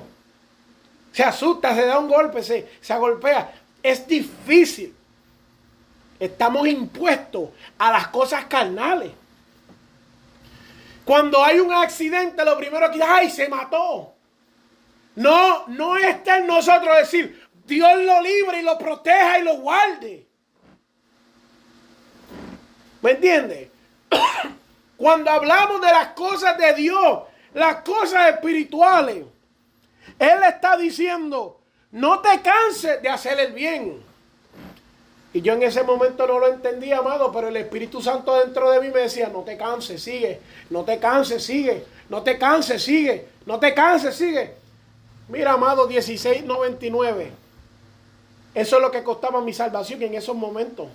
Se 1.11 1.21
asusta, 1.21 1.75
se 1.75 1.85
da 1.85 1.99
un 1.99 2.07
golpe, 2.07 2.41
se, 2.41 2.67
se 2.81 2.93
agolpea. 2.93 3.53
Es 3.83 4.07
difícil. 4.07 4.95
Estamos 6.21 6.67
impuestos 6.67 7.49
a 7.79 7.89
las 7.89 8.09
cosas 8.09 8.45
carnales. 8.45 9.11
Cuando 11.03 11.43
hay 11.43 11.59
un 11.59 11.73
accidente, 11.73 12.45
lo 12.45 12.55
primero 12.57 12.91
que 12.91 13.01
ay, 13.01 13.27
se 13.31 13.49
mató. 13.49 14.13
No, 15.15 15.65
no 15.65 15.97
está 15.97 16.37
en 16.37 16.45
nosotros 16.45 16.95
decir, 16.95 17.49
Dios 17.65 17.91
lo 18.03 18.21
libre 18.21 18.59
y 18.59 18.61
lo 18.61 18.77
proteja 18.77 19.39
y 19.39 19.43
lo 19.43 19.55
guarde. 19.55 20.27
¿Me 23.01 23.11
entiende? 23.11 23.71
Cuando 24.97 25.31
hablamos 25.31 25.81
de 25.81 25.87
las 25.87 26.09
cosas 26.09 26.55
de 26.55 26.75
Dios, 26.75 27.23
las 27.55 27.77
cosas 27.77 28.35
espirituales, 28.35 29.25
Él 30.19 30.43
está 30.47 30.77
diciendo, 30.77 31.61
no 31.89 32.19
te 32.19 32.41
canses 32.41 33.01
de 33.01 33.09
hacer 33.09 33.39
el 33.39 33.53
bien. 33.53 34.10
Y 35.33 35.41
yo 35.41 35.53
en 35.53 35.63
ese 35.63 35.83
momento 35.83 36.27
no 36.27 36.39
lo 36.39 36.47
entendía, 36.47 36.97
amado, 36.97 37.31
pero 37.31 37.47
el 37.47 37.55
Espíritu 37.55 38.01
Santo 38.01 38.37
dentro 38.37 38.69
de 38.69 38.81
mí 38.81 38.89
me 38.89 39.01
decía, 39.01 39.29
no 39.29 39.41
te 39.41 39.55
canses, 39.55 40.03
sigue, 40.03 40.41
no 40.69 40.83
te 40.83 40.99
canses, 40.99 41.43
sigue, 41.43 41.85
no 42.09 42.21
te 42.21 42.37
canses, 42.37 42.83
sigue, 42.83 43.27
no 43.45 43.59
te 43.59 43.73
canses, 43.73 44.15
sigue. 44.15 44.55
Mira, 45.29 45.53
amado, 45.53 45.89
16.99. 45.89 47.29
Eso 48.53 48.75
es 48.75 48.81
lo 48.81 48.91
que 48.91 49.03
costaba 49.03 49.39
mi 49.39 49.53
salvación 49.53 50.01
en 50.03 50.15
esos 50.15 50.35
momentos. 50.35 50.89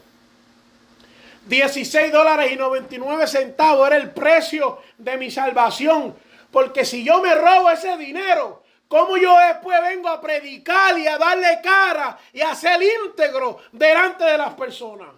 16 1.47 2.12
dólares 2.12 2.52
y 2.52 2.57
99 2.57 3.26
centavos 3.26 3.87
era 3.87 3.97
el 3.97 4.11
precio 4.11 4.78
de 4.99 5.16
mi 5.16 5.31
salvación. 5.31 6.14
Porque 6.50 6.85
si 6.85 7.05
yo 7.05 7.23
me 7.23 7.35
robo 7.35 7.71
ese 7.71 7.97
dinero, 7.97 8.62
¿cómo 8.88 9.16
yo 9.16 9.37
después 9.38 9.81
vengo 9.83 10.09
a 10.09 10.21
predicar 10.21 10.99
y 10.99 11.07
a 11.07 11.19
darle 11.19 11.61
cara 11.62 12.19
y 12.33 12.40
a 12.40 12.55
ser 12.55 12.81
íntegro 12.83 13.59
delante 13.73 14.25
de 14.25 14.38
las 14.38 14.55
personas? 14.55 15.09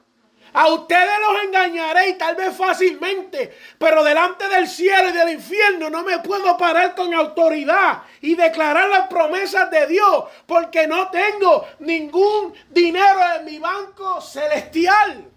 A 0.53 0.69
ustedes 0.69 1.21
los 1.21 1.45
engañaré 1.45 2.09
y 2.09 2.19
tal 2.19 2.35
vez 2.35 2.57
fácilmente, 2.57 3.55
pero 3.79 4.03
delante 4.03 4.49
del 4.49 4.67
cielo 4.67 5.11
y 5.11 5.13
del 5.13 5.31
infierno 5.31 5.91
no 5.91 6.03
me 6.03 6.19
puedo 6.21 6.57
parar 6.57 6.95
con 6.95 7.13
autoridad 7.13 8.03
y 8.23 8.35
declarar 8.35 8.89
las 8.89 9.09
promesas 9.09 9.71
de 9.71 9.87
Dios, 9.87 10.25
porque 10.47 10.87
no 10.87 11.11
tengo 11.11 11.67
ningún 11.81 12.55
dinero 12.71 13.21
en 13.37 13.45
mi 13.45 13.59
banco 13.59 14.21
celestial. 14.21 15.31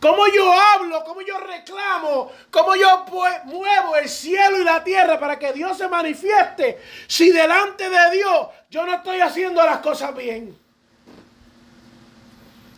Cómo 0.00 0.26
yo 0.28 0.52
hablo, 0.52 1.04
cómo 1.04 1.20
yo 1.20 1.38
reclamo, 1.38 2.32
cómo 2.50 2.74
yo 2.74 3.04
muevo 3.44 3.96
el 3.96 4.08
cielo 4.08 4.58
y 4.58 4.64
la 4.64 4.82
tierra 4.82 5.20
para 5.20 5.38
que 5.38 5.52
Dios 5.52 5.76
se 5.76 5.88
manifieste. 5.88 6.80
Si 7.06 7.30
delante 7.30 7.88
de 7.90 8.10
Dios 8.12 8.48
yo 8.70 8.86
no 8.86 8.94
estoy 8.94 9.20
haciendo 9.20 9.62
las 9.64 9.78
cosas 9.78 10.14
bien. 10.16 10.56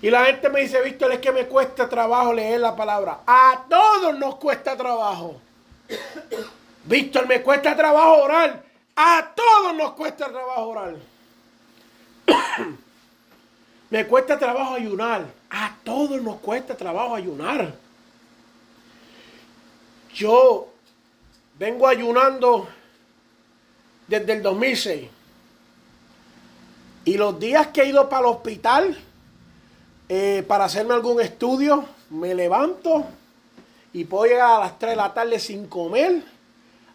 Y 0.03 0.11
la 0.11 0.25
gente 0.25 0.49
me 0.49 0.63
dice, 0.63 0.83
Víctor, 0.83 1.13
es 1.13 1.21
que 1.21 1.31
me 1.31 1.47
cuesta 1.47 1.89
trabajo 1.89 2.35
leer 2.35 2.61
la 2.61 2.75
palabra. 2.75 3.21
A 3.25 3.67
todos 3.69 4.19
nos 4.19 4.35
cuesta 4.35 4.77
trabajo. 4.77 5.41
Víctor, 6.85 7.29
me 7.29 7.41
cuesta 7.41 7.77
trabajo 7.77 8.25
orar. 8.25 8.65
A 8.97 9.33
todos 9.33 9.75
nos 9.77 9.93
cuesta 9.93 10.29
trabajo 10.29 10.69
orar. 10.71 10.97
Me 13.93 14.07
cuesta 14.07 14.39
trabajo 14.39 14.73
ayunar. 14.73 15.27
A 15.51 15.77
todos 15.85 16.23
nos 16.23 16.37
cuesta 16.37 16.75
trabajo 16.75 17.15
ayunar. 17.15 17.75
Yo 20.15 20.71
vengo 21.59 21.87
ayunando 21.87 22.69
desde 24.09 24.33
el 24.33 24.43
2006. 24.43 25.11
Y 27.05 27.19
los 27.19 27.39
días 27.39 27.67
que 27.67 27.83
he 27.83 27.89
ido 27.89 28.09
para 28.09 28.21
el 28.21 28.35
hospital, 28.35 28.99
eh, 30.09 30.43
para 30.49 30.65
hacerme 30.65 30.95
algún 30.95 31.21
estudio, 31.21 31.85
me 32.09 32.35
levanto 32.35 33.05
y 33.93 34.05
puedo 34.05 34.25
llegar 34.25 34.53
a 34.53 34.61
las 34.61 34.79
3 34.79 34.93
de 34.93 34.97
la 34.97 35.13
tarde 35.13 35.39
sin 35.39 35.67
comer, 35.67 36.23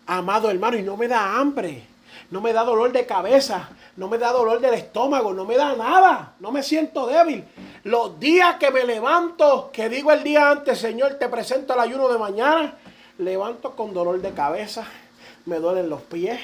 amado 0.07 0.49
hermano, 0.49 0.75
y 0.77 0.81
no 0.81 0.97
me 0.97 1.07
da 1.07 1.37
hambre, 1.37 1.85
no 2.29 2.41
me 2.41 2.53
da 2.53 2.63
dolor 2.63 2.91
de 2.91 3.05
cabeza, 3.05 3.69
no 3.95 4.07
me 4.07 4.17
da 4.17 4.31
dolor 4.31 4.59
del 4.59 4.73
estómago, 4.73 5.33
no 5.33 5.45
me 5.45 5.55
da 5.55 5.75
nada, 5.75 6.33
no 6.39 6.51
me 6.51 6.61
siento 6.61 7.07
débil. 7.07 7.45
Los 7.83 8.19
días 8.19 8.57
que 8.57 8.69
me 8.71 8.83
levanto, 8.83 9.69
que 9.71 9.89
digo 9.89 10.11
el 10.11 10.23
día 10.23 10.49
antes, 10.49 10.79
Señor, 10.79 11.15
te 11.15 11.29
presento 11.29 11.73
el 11.73 11.79
ayuno 11.79 12.09
de 12.09 12.17
mañana, 12.17 12.77
levanto 13.17 13.75
con 13.75 13.93
dolor 13.93 14.21
de 14.21 14.31
cabeza, 14.31 14.85
me 15.45 15.57
duelen 15.59 15.89
los 15.89 16.01
pies, 16.01 16.39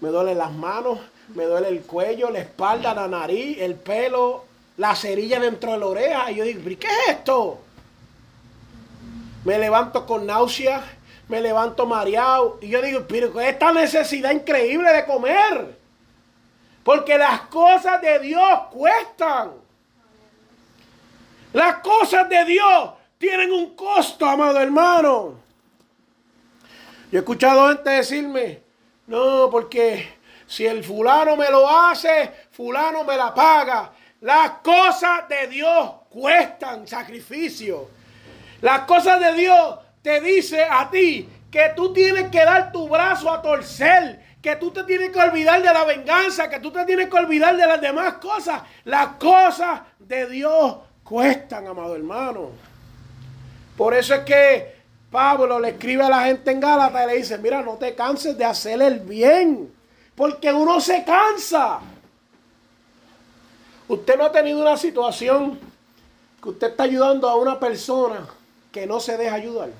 me 0.00 0.08
duelen 0.08 0.38
las 0.38 0.52
manos, 0.52 0.98
me 1.34 1.44
duele 1.44 1.68
el 1.68 1.82
cuello, 1.82 2.30
la 2.30 2.40
espalda, 2.40 2.94
la 2.94 3.06
nariz, 3.06 3.58
el 3.60 3.74
pelo, 3.76 4.44
la 4.76 4.94
cerilla 4.96 5.38
dentro 5.38 5.72
de 5.72 5.78
la 5.78 5.86
oreja. 5.86 6.30
Y 6.30 6.36
yo 6.36 6.44
digo, 6.44 6.60
¿qué 6.64 6.86
es 6.86 7.08
esto? 7.10 7.58
Me 9.44 9.58
levanto 9.58 10.04
con 10.06 10.26
náuseas, 10.26 10.82
me 11.28 11.40
levanto 11.40 11.86
mareado. 11.86 12.58
Y 12.60 12.68
yo 12.68 12.82
digo, 12.82 13.04
pero 13.06 13.38
esta 13.40 13.72
necesidad 13.72 14.32
increíble 14.32 14.90
de 14.92 15.04
comer. 15.04 15.78
Porque 16.82 17.18
las 17.18 17.42
cosas 17.42 18.00
de 18.00 18.18
Dios 18.18 18.60
cuestan. 18.70 19.52
Las 21.52 21.76
cosas 21.76 22.28
de 22.28 22.44
Dios 22.44 22.90
tienen 23.18 23.52
un 23.52 23.74
costo, 23.74 24.26
amado 24.26 24.58
hermano. 24.60 25.34
Yo 27.10 27.18
he 27.18 27.20
escuchado 27.20 27.68
gente 27.68 27.90
decirme, 27.90 28.62
no, 29.06 29.48
porque 29.50 30.18
si 30.46 30.66
el 30.66 30.84
fulano 30.84 31.36
me 31.36 31.50
lo 31.50 31.68
hace, 31.68 32.32
fulano 32.50 33.04
me 33.04 33.16
la 33.16 33.34
paga. 33.34 33.92
Las 34.20 34.50
cosas 34.62 35.28
de 35.28 35.46
Dios 35.46 35.90
cuestan 36.10 36.86
sacrificio. 36.86 37.88
Las 38.60 38.80
cosas 38.80 39.20
de 39.20 39.34
Dios 39.34 39.78
te 40.02 40.20
dice 40.20 40.64
a 40.64 40.90
ti 40.90 41.28
que 41.50 41.72
tú 41.74 41.92
tienes 41.92 42.30
que 42.30 42.44
dar 42.44 42.72
tu 42.72 42.88
brazo 42.88 43.30
a 43.30 43.40
torcer, 43.40 44.20
que 44.42 44.56
tú 44.56 44.70
te 44.70 44.84
tienes 44.84 45.10
que 45.10 45.18
olvidar 45.18 45.62
de 45.62 45.72
la 45.72 45.84
venganza, 45.84 46.48
que 46.48 46.60
tú 46.60 46.70
te 46.70 46.84
tienes 46.84 47.08
que 47.08 47.16
olvidar 47.16 47.56
de 47.56 47.66
las 47.66 47.80
demás 47.80 48.14
cosas. 48.14 48.62
Las 48.84 49.16
cosas 49.16 49.80
de 49.98 50.26
Dios 50.28 50.76
cuestan, 51.02 51.66
amado 51.66 51.96
hermano. 51.96 52.50
Por 53.76 53.94
eso 53.94 54.14
es 54.14 54.20
que 54.20 54.78
Pablo 55.10 55.58
le 55.58 55.70
escribe 55.70 56.04
a 56.04 56.08
la 56.10 56.24
gente 56.24 56.50
en 56.50 56.60
Gálatas 56.60 57.04
y 57.04 57.06
le 57.08 57.16
dice, 57.16 57.38
mira, 57.38 57.62
no 57.62 57.74
te 57.74 57.94
canses 57.94 58.36
de 58.36 58.44
hacer 58.44 58.82
el 58.82 59.00
bien, 59.00 59.72
porque 60.14 60.52
uno 60.52 60.80
se 60.80 61.04
cansa. 61.04 61.80
Usted 63.88 64.18
no 64.18 64.24
ha 64.24 64.32
tenido 64.32 64.60
una 64.60 64.76
situación 64.76 65.58
que 66.42 66.48
usted 66.50 66.68
está 66.68 66.82
ayudando 66.82 67.28
a 67.28 67.36
una 67.36 67.58
persona 67.58 68.26
que 68.70 68.86
no 68.86 69.00
se 69.00 69.16
deja 69.16 69.34
ayudar. 69.34 69.70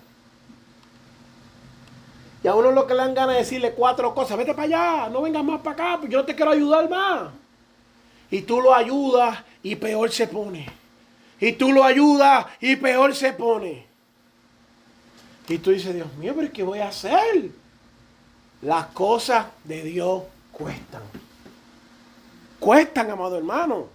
Y 2.42 2.48
a 2.48 2.54
uno 2.54 2.70
lo 2.70 2.86
que 2.86 2.94
le 2.94 3.00
dan 3.00 3.14
ganas 3.14 3.34
de 3.34 3.40
decirle 3.40 3.72
cuatro 3.72 4.14
cosas, 4.14 4.38
vete 4.38 4.54
para 4.54 4.64
allá, 4.64 5.08
no 5.08 5.22
vengas 5.22 5.44
más 5.44 5.60
para 5.60 5.72
acá, 5.72 5.98
pues 5.98 6.10
yo 6.10 6.18
no 6.18 6.24
te 6.24 6.34
quiero 6.34 6.52
ayudar 6.52 6.88
más. 6.88 7.30
Y 8.30 8.42
tú 8.42 8.60
lo 8.60 8.74
ayudas 8.74 9.38
y 9.62 9.74
peor 9.76 10.10
se 10.12 10.28
pone. 10.28 10.66
Y 11.40 11.52
tú 11.52 11.72
lo 11.72 11.84
ayudas 11.84 12.46
y 12.60 12.76
peor 12.76 13.14
se 13.14 13.32
pone. 13.32 13.86
Y 15.48 15.58
tú 15.58 15.70
dices, 15.70 15.94
Dios 15.94 16.12
mío, 16.14 16.34
pero 16.36 16.52
¿qué 16.52 16.62
voy 16.62 16.80
a 16.80 16.88
hacer? 16.88 17.50
Las 18.62 18.86
cosas 18.88 19.46
de 19.64 19.82
Dios 19.82 20.22
cuestan. 20.52 21.02
Cuestan, 22.60 23.10
amado 23.10 23.38
hermano. 23.38 23.86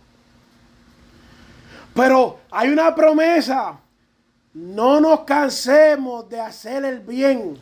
Pero 1.93 2.39
hay 2.49 2.69
una 2.69 2.95
promesa. 2.95 3.79
No 4.53 4.99
nos 4.99 5.21
cansemos 5.21 6.27
de 6.29 6.39
hacer 6.39 6.85
el 6.85 6.99
bien, 6.99 7.59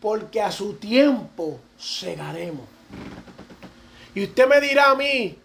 porque 0.00 0.40
a 0.40 0.50
su 0.50 0.74
tiempo 0.74 1.60
segaremos. 1.78 2.66
Y 4.14 4.24
usted 4.24 4.48
me 4.48 4.60
dirá 4.60 4.90
a 4.90 4.94
mí, 4.94 5.36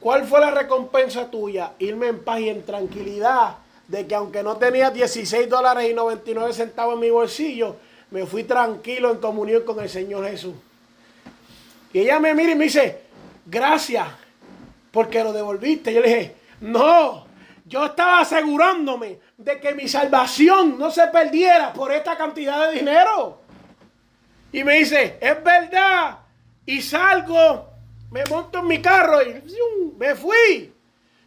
¿cuál 0.00 0.26
fue 0.26 0.40
la 0.40 0.50
recompensa 0.50 1.30
tuya? 1.30 1.72
Irme 1.78 2.08
en 2.08 2.24
paz 2.24 2.40
y 2.40 2.48
en 2.48 2.64
tranquilidad 2.64 3.56
de 3.88 4.06
que 4.06 4.14
aunque 4.14 4.42
no 4.42 4.56
tenía 4.56 4.90
16 4.90 5.48
dólares 5.48 5.90
y 5.90 5.94
99 5.94 6.52
centavos 6.52 6.94
en 6.94 7.00
mi 7.00 7.10
bolsillo, 7.10 7.76
me 8.10 8.26
fui 8.26 8.44
tranquilo 8.44 9.10
en 9.10 9.18
comunión 9.18 9.62
con 9.62 9.80
el 9.80 9.88
Señor 9.88 10.26
Jesús. 10.28 10.54
Y 11.92 12.00
ella 12.00 12.20
me 12.20 12.34
mira 12.34 12.52
y 12.52 12.54
me 12.54 12.64
dice, 12.64 13.00
gracias, 13.44 14.06
porque 14.90 15.22
lo 15.22 15.32
devolviste. 15.32 15.92
Yo 15.92 16.00
le 16.00 16.08
dije, 16.08 16.36
no, 16.60 17.26
yo 17.64 17.86
estaba 17.86 18.20
asegurándome 18.20 19.18
de 19.36 19.60
que 19.60 19.74
mi 19.74 19.88
salvación 19.88 20.78
no 20.78 20.90
se 20.90 21.06
perdiera 21.08 21.72
por 21.72 21.92
esta 21.92 22.16
cantidad 22.16 22.68
de 22.68 22.78
dinero. 22.78 23.45
Y 24.56 24.64
me 24.64 24.78
dice, 24.78 25.18
es 25.20 25.44
verdad. 25.44 26.16
Y 26.64 26.80
salgo, 26.80 27.68
me 28.10 28.24
monto 28.24 28.60
en 28.60 28.66
mi 28.66 28.80
carro 28.80 29.22
y 29.22 29.42
me 29.98 30.14
fui. 30.14 30.72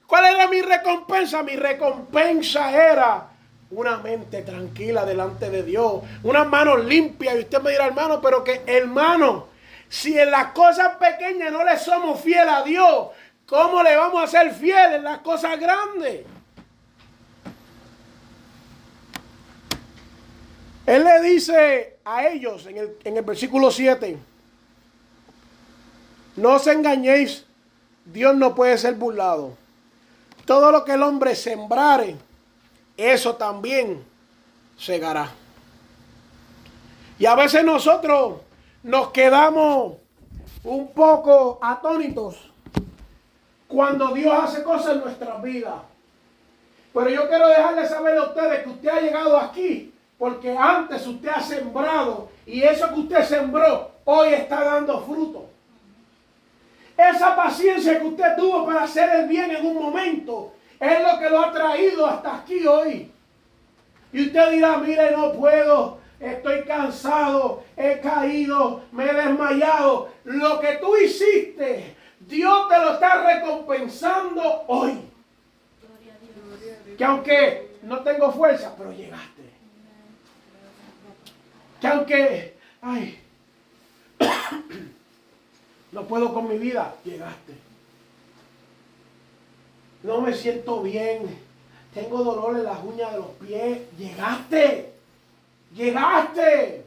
¿Cuál 0.07 0.33
era 0.33 0.47
mi 0.47 0.63
recompensa? 0.63 1.43
Mi 1.43 1.55
recompensa 1.55 2.71
era 2.71 3.27
una 3.69 3.97
mente 3.97 4.41
tranquila 4.41 5.05
delante 5.05 5.51
de 5.51 5.61
Dios, 5.61 6.01
unas 6.23 6.47
manos 6.47 6.83
limpias. 6.83 7.35
Y 7.35 7.39
usted 7.41 7.61
me 7.61 7.69
dirá, 7.69 7.85
hermano, 7.85 8.19
pero 8.19 8.43
que 8.43 8.63
hermano, 8.65 9.49
si 9.87 10.17
en 10.17 10.31
las 10.31 10.47
cosas 10.47 10.95
pequeñas 10.95 11.51
no 11.51 11.63
le 11.63 11.77
somos 11.77 12.19
fieles 12.19 12.51
a 12.51 12.63
Dios, 12.63 13.09
¿cómo 13.45 13.83
le 13.83 13.95
vamos 13.95 14.23
a 14.23 14.25
ser 14.25 14.51
fieles 14.55 14.95
en 14.95 15.03
las 15.03 15.19
cosas 15.19 15.59
grandes? 15.59 16.25
Él 20.89 21.03
le 21.03 21.21
dice 21.21 21.99
a 22.03 22.25
ellos 22.25 22.65
en 22.65 22.77
el, 22.77 22.97
en 23.03 23.15
el 23.15 23.23
versículo 23.23 23.69
7, 23.69 24.17
no 26.37 26.53
os 26.53 26.65
engañéis, 26.65 27.45
Dios 28.05 28.35
no 28.35 28.55
puede 28.55 28.75
ser 28.75 28.95
burlado. 28.95 29.55
Todo 30.45 30.71
lo 30.71 30.83
que 30.83 30.93
el 30.93 31.03
hombre 31.03 31.35
sembrare, 31.35 32.15
eso 32.97 33.35
también 33.35 34.03
segará. 34.79 35.29
Y 37.19 37.27
a 37.27 37.35
veces 37.35 37.63
nosotros 37.63 38.39
nos 38.81 39.11
quedamos 39.11 39.93
un 40.63 40.91
poco 40.91 41.59
atónitos 41.61 42.35
cuando 43.67 44.07
Dios 44.07 44.33
hace 44.35 44.63
cosas 44.63 44.95
en 44.95 45.01
nuestras 45.01 45.39
vidas. 45.43 45.83
Pero 46.91 47.09
yo 47.11 47.29
quiero 47.29 47.47
dejarles 47.47 47.89
saber 47.89 48.17
a 48.17 48.23
ustedes 48.23 48.63
que 48.63 48.69
usted 48.69 48.89
ha 48.89 49.01
llegado 49.01 49.37
aquí 49.37 49.93
porque 50.19 50.55
antes 50.55 51.07
usted 51.07 51.29
ha 51.29 51.39
sembrado 51.39 52.29
y 52.45 52.61
eso 52.61 52.89
que 52.89 52.99
usted 52.99 53.23
sembró 53.23 53.89
hoy 54.03 54.33
está 54.33 54.65
dando 54.65 55.01
fruto. 55.01 55.49
Esa 56.97 57.33
paciencia 57.37 57.97
que 57.97 58.05
usted 58.05 58.35
tuvo 58.35 58.65
para 58.65 58.83
hacer 58.83 59.09
el 59.21 59.29
bien 59.29 59.49
en 59.49 59.65
un 59.65 59.75
momento 59.75 60.51
es 60.77 61.01
lo 61.01 61.17
que 61.17 61.29
lo 61.29 61.39
ha 61.39 61.53
traído 61.53 62.05
hasta 62.05 62.35
aquí 62.35 62.67
hoy. 62.67 63.09
Y 64.11 64.27
usted 64.27 64.51
dirá, 64.51 64.77
mire, 64.77 65.11
no 65.11 65.31
puedo, 65.31 65.99
estoy 66.19 66.63
cansado, 66.63 67.63
he 67.77 68.01
caído, 68.01 68.81
me 68.91 69.09
he 69.09 69.13
desmayado. 69.13 70.09
Lo 70.25 70.59
que 70.59 70.73
tú 70.81 70.97
hiciste, 70.97 71.95
Dios 72.19 72.67
te 72.67 72.77
lo 72.77 72.93
está 72.95 73.23
recompensando 73.23 74.65
hoy. 74.67 74.99
Que 76.97 77.05
aunque 77.05 77.77
no 77.83 77.99
tengo 77.99 78.33
fuerza, 78.33 78.75
pero 78.77 78.91
llegaste. 78.91 79.48
Que 81.79 81.87
aunque, 81.87 82.57
ay, 82.81 83.19
no 85.91 86.03
puedo 86.03 86.33
con 86.33 86.49
mi 86.49 86.57
vida, 86.57 86.95
llegaste. 87.05 87.53
No 90.03 90.21
me 90.21 90.33
siento 90.33 90.81
bien. 90.81 91.49
Tengo 91.93 92.23
dolor 92.23 92.57
en 92.57 92.63
las 92.63 92.83
uñas 92.83 93.11
de 93.11 93.17
los 93.17 93.31
pies. 93.31 93.79
Llegaste. 93.97 94.93
Llegaste. 95.75 96.85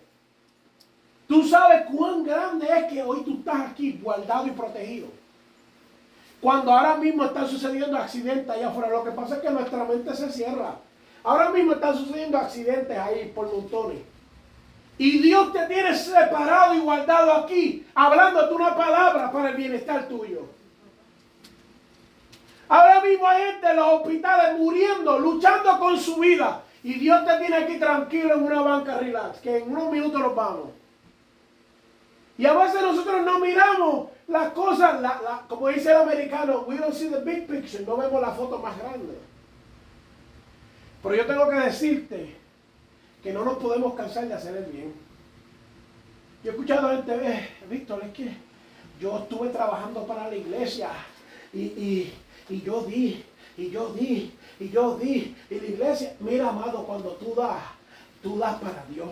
Tú 1.27 1.45
sabes 1.45 1.87
cuán 1.87 2.25
grande 2.25 2.67
es 2.67 2.93
que 2.93 3.03
hoy 3.03 3.23
tú 3.23 3.39
estás 3.39 3.71
aquí 3.71 3.99
guardado 4.03 4.47
y 4.47 4.51
protegido. 4.51 5.09
Cuando 6.41 6.73
ahora 6.73 6.97
mismo 6.97 7.25
están 7.25 7.49
sucediendo 7.49 7.97
accidentes 7.97 8.51
allá 8.51 8.69
afuera, 8.69 8.91
lo 8.91 9.05
que 9.05 9.13
pasa 9.13 9.37
es 9.37 9.43
que 9.43 9.51
nuestra 9.51 9.85
mente 9.85 10.15
se 10.15 10.31
cierra. 10.31 10.77
Ahora 11.23 11.51
mismo 11.51 11.75
están 11.75 11.97
sucediendo 11.97 12.37
accidentes 12.37 12.99
ahí 12.99 13.31
por 13.35 13.51
montones. 13.53 13.99
Y 14.99 15.19
Dios 15.19 15.53
te 15.53 15.67
tiene 15.67 15.95
separado 15.97 16.75
y 16.75 16.81
guardado 16.81 17.33
aquí, 17.33 17.87
hablándote 17.95 18.55
una 18.55 18.77
palabra 18.77 19.33
para 19.33 19.51
el 19.51 19.57
bienestar 19.57 20.09
tuyo. 20.09 20.43
Ahora 22.69 23.01
mismo 23.03 23.27
hay 23.27 23.43
gente 23.53 23.71
en 23.71 23.77
los 23.77 23.87
hospitales 23.87 24.59
muriendo, 24.59 25.19
luchando 25.19 25.79
con 25.79 25.99
su 25.99 26.17
vida. 26.17 26.63
Y 26.85 26.95
Dios 26.95 27.25
te 27.25 27.39
tiene 27.39 27.57
aquí 27.57 27.79
tranquilo 27.79 28.35
en 28.35 28.45
una 28.45 28.61
banca 28.63 28.99
relax, 28.99 29.41
que 29.41 29.59
en 29.59 29.71
unos 29.71 29.91
minutos 29.91 30.21
nos 30.21 30.35
vamos. 30.35 30.71
Y 32.39 32.47
a 32.47 32.55
veces 32.55 32.83
nosotros 32.83 33.23
no 33.25 33.39
miramos 33.39 34.09
las 34.27 34.53
cosas, 34.53 35.01
como 35.49 35.69
dice 35.69 35.91
el 35.91 35.99
americano, 35.99 36.65
we 36.67 36.77
don't 36.77 36.95
see 36.95 37.09
the 37.09 37.21
big 37.21 37.47
picture, 37.47 37.85
no 37.85 37.97
vemos 37.97 38.21
la 38.21 38.31
foto 38.31 38.59
más 38.59 38.77
grande. 38.79 39.19
Pero 41.03 41.15
yo 41.15 41.27
tengo 41.27 41.49
que 41.49 41.57
decirte 41.57 42.42
que 43.23 43.33
no 43.33 43.45
nos 43.45 43.59
podemos 43.59 43.95
cansar 43.95 44.27
de 44.27 44.35
hacer 44.35 44.57
el 44.57 44.65
bien. 44.65 44.93
Yo 46.43 46.51
he 46.51 46.55
escuchado 46.55 46.89
gente, 46.91 47.15
eh, 47.23 47.49
Víctor, 47.71 48.03
es 48.05 48.13
que 48.13 48.37
yo 49.01 49.19
estuve 49.19 49.51
trabajando 49.51 50.05
para 50.07 50.29
la 50.29 50.37
iglesia 50.37 50.91
y, 51.53 51.61
y, 51.61 52.13
y 52.49 52.63
yo 52.63 52.83
di, 52.83 53.25
y 53.57 53.71
yo 53.71 53.93
di, 53.93 54.33
y 54.59 54.71
yo 54.71 54.99
di, 54.99 55.37
y 55.51 55.55
la 55.55 55.67
iglesia, 55.67 56.17
mira 56.21 56.49
amado, 56.49 56.85
cuando 56.85 57.11
tú 57.13 57.35
das, 57.37 57.63
tú 58.23 58.39
das 58.39 58.61
para 58.61 58.85
Dios. 58.87 59.09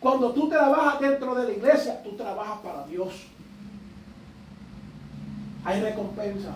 Cuando 0.00 0.32
tú 0.32 0.48
trabajas 0.48 1.00
dentro 1.00 1.34
de 1.34 1.44
la 1.44 1.52
iglesia, 1.52 2.02
tú 2.02 2.16
trabajas 2.16 2.58
para 2.58 2.86
Dios. 2.86 3.12
Hay 5.64 5.80
recompensa. 5.80 6.54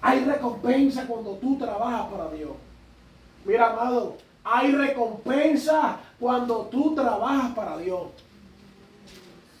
Hay 0.00 0.24
recompensa 0.24 1.06
cuando 1.06 1.32
tú 1.36 1.56
trabajas 1.56 2.06
para 2.10 2.30
Dios. 2.30 2.52
Mira, 3.44 3.72
amado, 3.72 4.16
hay 4.44 4.72
recompensa 4.72 6.00
cuando 6.18 6.66
tú 6.70 6.94
trabajas 6.94 7.54
para 7.54 7.76
Dios. 7.78 8.08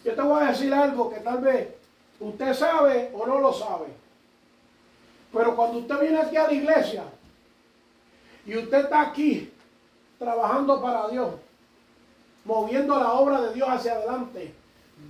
Yo 0.04 0.14
te 0.14 0.22
voy 0.22 0.42
a 0.42 0.48
decir 0.48 0.72
algo 0.72 1.10
que 1.10 1.20
tal 1.20 1.38
vez 1.38 1.68
usted 2.20 2.54
sabe 2.54 3.10
o 3.14 3.26
no 3.26 3.40
lo 3.40 3.52
sabe. 3.52 3.86
Pero 5.32 5.54
cuando 5.54 5.78
usted 5.78 6.00
viene 6.00 6.18
aquí 6.18 6.36
a 6.36 6.46
la 6.46 6.52
iglesia 6.52 7.04
y 8.46 8.56
usted 8.56 8.84
está 8.84 9.02
aquí 9.02 9.52
trabajando 10.18 10.80
para 10.80 11.08
Dios, 11.08 11.34
moviendo 12.44 12.98
la 12.98 13.12
obra 13.12 13.40
de 13.42 13.52
Dios 13.52 13.68
hacia 13.68 13.92
adelante, 13.92 14.54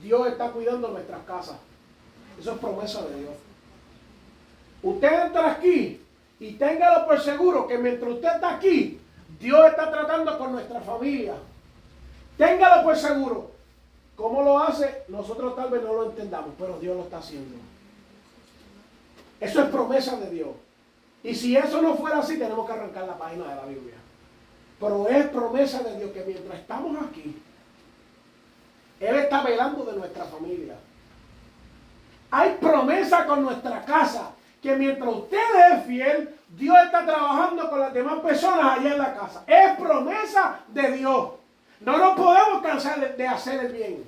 Dios 0.02 0.26
está 0.26 0.50
cuidando 0.50 0.88
nuestras 0.88 1.22
casas. 1.24 1.56
Eso 2.38 2.52
es 2.52 2.58
promesa 2.58 3.02
de 3.06 3.20
Dios. 3.20 3.34
Usted 4.82 5.26
entra 5.26 5.52
aquí 5.52 6.00
y 6.40 6.52
téngalo 6.52 7.06
por 7.06 7.20
seguro 7.20 7.66
que 7.66 7.78
mientras 7.78 8.12
usted 8.12 8.28
está 8.34 8.56
aquí, 8.56 9.00
Dios 9.40 9.66
está 9.68 9.90
tratando 9.90 10.36
con 10.38 10.52
nuestra 10.52 10.80
familia. 10.80 11.34
Téngalo 12.36 12.82
por 12.82 12.96
seguro. 12.96 13.50
¿Cómo 14.16 14.42
lo 14.42 14.58
hace? 14.58 15.04
Nosotros 15.08 15.54
tal 15.54 15.70
vez 15.70 15.82
no 15.82 15.92
lo 15.92 16.10
entendamos, 16.10 16.50
pero 16.58 16.78
Dios 16.78 16.96
lo 16.96 17.04
está 17.04 17.18
haciendo. 17.18 17.56
Eso 19.40 19.62
es 19.62 19.70
promesa 19.70 20.16
de 20.16 20.30
Dios. 20.30 20.48
Y 21.22 21.34
si 21.34 21.56
eso 21.56 21.80
no 21.82 21.94
fuera 21.94 22.18
así, 22.18 22.38
tenemos 22.38 22.66
que 22.66 22.72
arrancar 22.72 23.06
la 23.06 23.16
página 23.18 23.48
de 23.48 23.56
la 23.56 23.64
Biblia. 23.64 23.94
Pero 24.80 25.08
es 25.08 25.26
promesa 25.28 25.82
de 25.82 25.96
Dios 25.98 26.10
que 26.12 26.24
mientras 26.24 26.58
estamos 26.58 26.96
aquí, 27.02 27.40
Él 29.00 29.16
está 29.16 29.42
velando 29.42 29.84
de 29.84 29.96
nuestra 29.96 30.24
familia. 30.24 30.76
Hay 32.30 32.56
promesa 32.60 33.26
con 33.26 33.42
nuestra 33.42 33.84
casa, 33.84 34.30
que 34.62 34.74
mientras 34.76 35.08
usted 35.08 35.38
es 35.72 35.86
fiel, 35.86 36.34
Dios 36.48 36.76
está 36.84 37.04
trabajando 37.04 37.68
con 37.70 37.80
las 37.80 37.92
demás 37.92 38.20
personas 38.20 38.78
allá 38.78 38.92
en 38.92 38.98
la 38.98 39.14
casa. 39.14 39.44
Es 39.46 39.76
promesa 39.78 40.60
de 40.68 40.92
Dios. 40.92 41.30
No 41.80 41.96
nos 41.96 42.16
podemos 42.16 42.62
cansar 42.62 43.16
de 43.16 43.28
hacer 43.28 43.66
el 43.66 43.72
bien. 43.72 44.04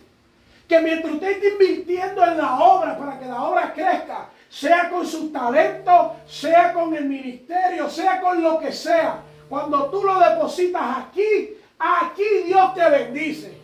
Que 0.69 0.81
mientras 0.81 1.15
usted 1.15 1.31
esté 1.31 1.49
invirtiendo 1.53 2.25
en 2.25 2.39
la 2.39 2.59
obra 2.59 2.97
para 2.97 3.19
que 3.19 3.27
la 3.27 3.43
obra 3.43 3.73
crezca, 3.73 4.29
sea 4.49 4.89
con 4.91 5.07
su 5.07 5.31
talento, 5.31 6.17
sea 6.27 6.73
con 6.73 6.95
el 6.95 7.05
ministerio, 7.05 7.89
sea 7.89 8.21
con 8.21 8.43
lo 8.43 8.59
que 8.59 8.73
sea, 8.73 9.21
cuando 9.49 9.91
tú 9.91 10.03
lo 10.05 10.19
depositas 10.19 10.99
aquí, 10.99 11.57
aquí 11.79 12.45
Dios 12.47 12.75
te 12.75 12.89
bendice. 12.89 13.61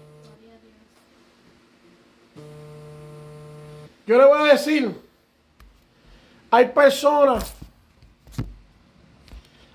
Yo 4.07 4.19
le 4.19 4.25
voy 4.25 4.49
a 4.49 4.53
decir, 4.53 5.06
hay 6.57 6.69
personas, 6.69 7.53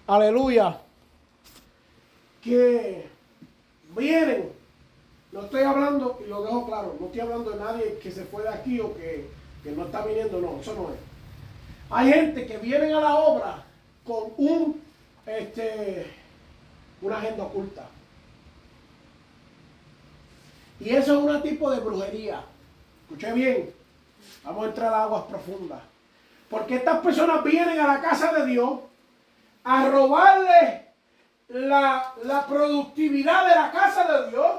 aleluya, 0.08 0.80
que 2.42 3.08
vienen, 3.96 4.52
no 5.32 5.42
estoy 5.42 5.62
hablando, 5.62 6.20
y 6.26 6.28
lo 6.28 6.42
dejo 6.42 6.66
claro, 6.66 6.98
no 7.00 7.06
estoy 7.06 7.22
hablando 7.22 7.52
de 7.52 7.60
nadie 7.60 8.00
que 8.02 8.10
se 8.10 8.26
fue 8.26 8.42
de 8.42 8.50
aquí 8.50 8.80
o 8.80 8.96
que, 8.96 9.30
que 9.64 9.72
no 9.74 9.86
está 9.86 10.04
viniendo, 10.04 10.42
no, 10.42 10.60
eso 10.60 10.74
no 10.74 10.90
es. 10.92 11.00
Hay 11.92 12.12
gente 12.12 12.48
que 12.48 12.58
vienen 12.58 12.96
a 12.96 13.00
la 13.00 13.16
obra 13.16 13.64
con 14.04 14.34
un, 14.38 14.82
este, 15.28 16.08
una 17.00 17.20
agenda 17.20 17.44
oculta. 17.44 17.86
Y 20.80 20.90
eso 20.90 21.14
es 21.14 21.36
un 21.36 21.44
tipo 21.44 21.70
de 21.70 21.80
brujería. 21.80 22.44
Escuché 23.04 23.34
bien. 23.34 23.72
Vamos 24.44 24.66
a 24.66 24.70
entrar 24.70 24.92
a 24.92 25.04
aguas 25.04 25.26
profundas. 25.26 25.91
Porque 26.52 26.76
estas 26.76 27.00
personas 27.00 27.44
vienen 27.46 27.80
a 27.80 27.88
la 27.88 28.02
casa 28.02 28.34
de 28.34 28.46
Dios 28.46 28.82
a 29.64 29.88
robarle 29.88 30.90
la, 31.48 32.14
la 32.24 32.46
productividad 32.46 33.48
de 33.48 33.56
la 33.56 33.72
casa 33.72 34.04
de 34.04 34.32
Dios, 34.32 34.52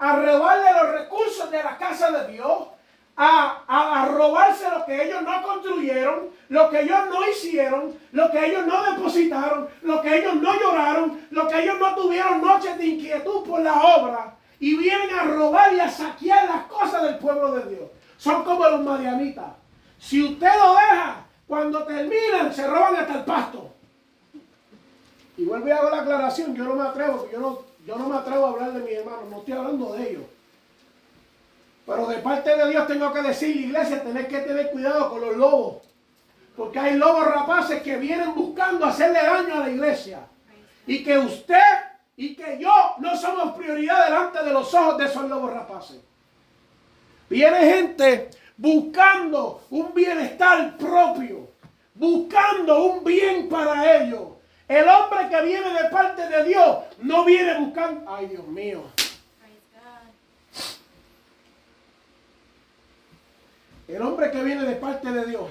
a 0.00 0.16
robarle 0.16 0.72
los 0.82 0.92
recursos 1.00 1.48
de 1.48 1.62
la 1.62 1.78
casa 1.78 2.10
de 2.10 2.32
Dios, 2.32 2.68
a, 3.16 3.62
a, 3.68 4.06
robarse 4.06 4.68
lo 4.68 4.84
que 4.84 5.04
ellos 5.04 5.22
no 5.22 5.42
construyeron, 5.42 6.30
lo 6.48 6.70
que 6.70 6.80
ellos 6.80 6.98
no 7.08 7.28
hicieron, 7.28 7.96
lo 8.12 8.30
que 8.32 8.46
ellos 8.46 8.66
no 8.66 8.82
depositaron, 8.92 9.68
lo 9.82 10.00
que 10.02 10.18
ellos 10.18 10.34
no 10.36 10.58
lloraron, 10.58 11.26
lo 11.30 11.46
que 11.46 11.62
ellos 11.62 11.78
no 11.78 11.94
tuvieron 11.94 12.40
noches 12.40 12.78
de 12.78 12.86
inquietud 12.86 13.44
por 13.44 13.60
la 13.60 13.74
obra. 13.74 14.34
Y 14.58 14.76
vienen 14.76 15.16
a 15.16 15.22
robar 15.22 15.72
y 15.72 15.78
a 15.78 15.88
saquear 15.88 16.48
las 16.48 16.64
cosas 16.64 17.02
del 17.02 17.18
pueblo 17.18 17.52
de 17.52 17.74
Dios. 17.74 17.90
Son 18.16 18.42
como 18.42 18.68
los 18.68 18.80
madianitas. 18.80 19.52
Si 19.98 20.22
usted 20.22 20.50
lo 20.56 20.74
deja, 20.74 21.27
cuando 21.48 21.82
terminan, 21.84 22.52
se 22.52 22.66
roban 22.66 22.96
hasta 22.96 23.14
el 23.14 23.24
pasto. 23.24 23.72
Y 25.38 25.44
vuelvo 25.44 25.72
a 25.72 25.76
hago 25.76 25.90
la 25.90 26.02
aclaración, 26.02 26.54
yo 26.54 26.64
no 26.64 26.74
me 26.74 26.86
atrevo, 26.86 27.28
yo 27.32 27.40
no, 27.40 27.62
yo 27.86 27.96
no 27.96 28.08
me 28.08 28.16
atrevo 28.16 28.46
a 28.46 28.50
hablar 28.50 28.72
de 28.74 28.80
mi 28.80 28.92
hermano, 28.92 29.22
no 29.30 29.38
estoy 29.38 29.54
hablando 29.54 29.92
de 29.94 30.10
ellos. 30.10 30.24
Pero 31.86 32.06
de 32.06 32.18
parte 32.18 32.54
de 32.54 32.68
Dios 32.68 32.86
tengo 32.86 33.12
que 33.12 33.22
decir, 33.22 33.56
iglesia, 33.56 34.02
tener 34.02 34.28
que 34.28 34.40
tener 34.40 34.70
cuidado 34.70 35.08
con 35.08 35.22
los 35.22 35.36
lobos. 35.36 35.82
Porque 36.54 36.78
hay 36.78 36.96
lobos 36.96 37.24
rapaces 37.24 37.82
que 37.82 37.96
vienen 37.96 38.34
buscando 38.34 38.84
hacerle 38.84 39.22
daño 39.22 39.54
a 39.54 39.60
la 39.60 39.70
iglesia. 39.70 40.20
Y 40.86 41.02
que 41.02 41.16
usted 41.16 41.56
y 42.16 42.34
que 42.34 42.58
yo 42.58 42.72
no 42.98 43.16
somos 43.16 43.56
prioridad 43.56 44.04
delante 44.06 44.42
de 44.42 44.52
los 44.52 44.74
ojos 44.74 44.98
de 44.98 45.04
esos 45.04 45.28
lobos 45.28 45.52
rapaces. 45.52 46.00
Viene 47.30 47.60
gente 47.60 48.30
buscando 48.58 49.62
un 49.70 49.94
bienestar 49.94 50.76
propio, 50.76 51.48
buscando 51.94 52.84
un 52.84 53.04
bien 53.04 53.48
para 53.48 54.02
ellos. 54.02 54.32
El 54.66 54.86
hombre 54.86 55.28
que 55.30 55.42
viene 55.42 55.70
de 55.70 55.88
parte 55.88 56.28
de 56.28 56.44
Dios 56.44 56.78
no 56.98 57.24
viene 57.24 57.58
buscando, 57.60 58.04
ay 58.12 58.26
Dios 58.26 58.46
mío. 58.48 58.82
El 63.86 64.02
hombre 64.02 64.30
que 64.30 64.42
viene 64.42 64.64
de 64.64 64.76
parte 64.76 65.10
de 65.10 65.24
Dios 65.24 65.48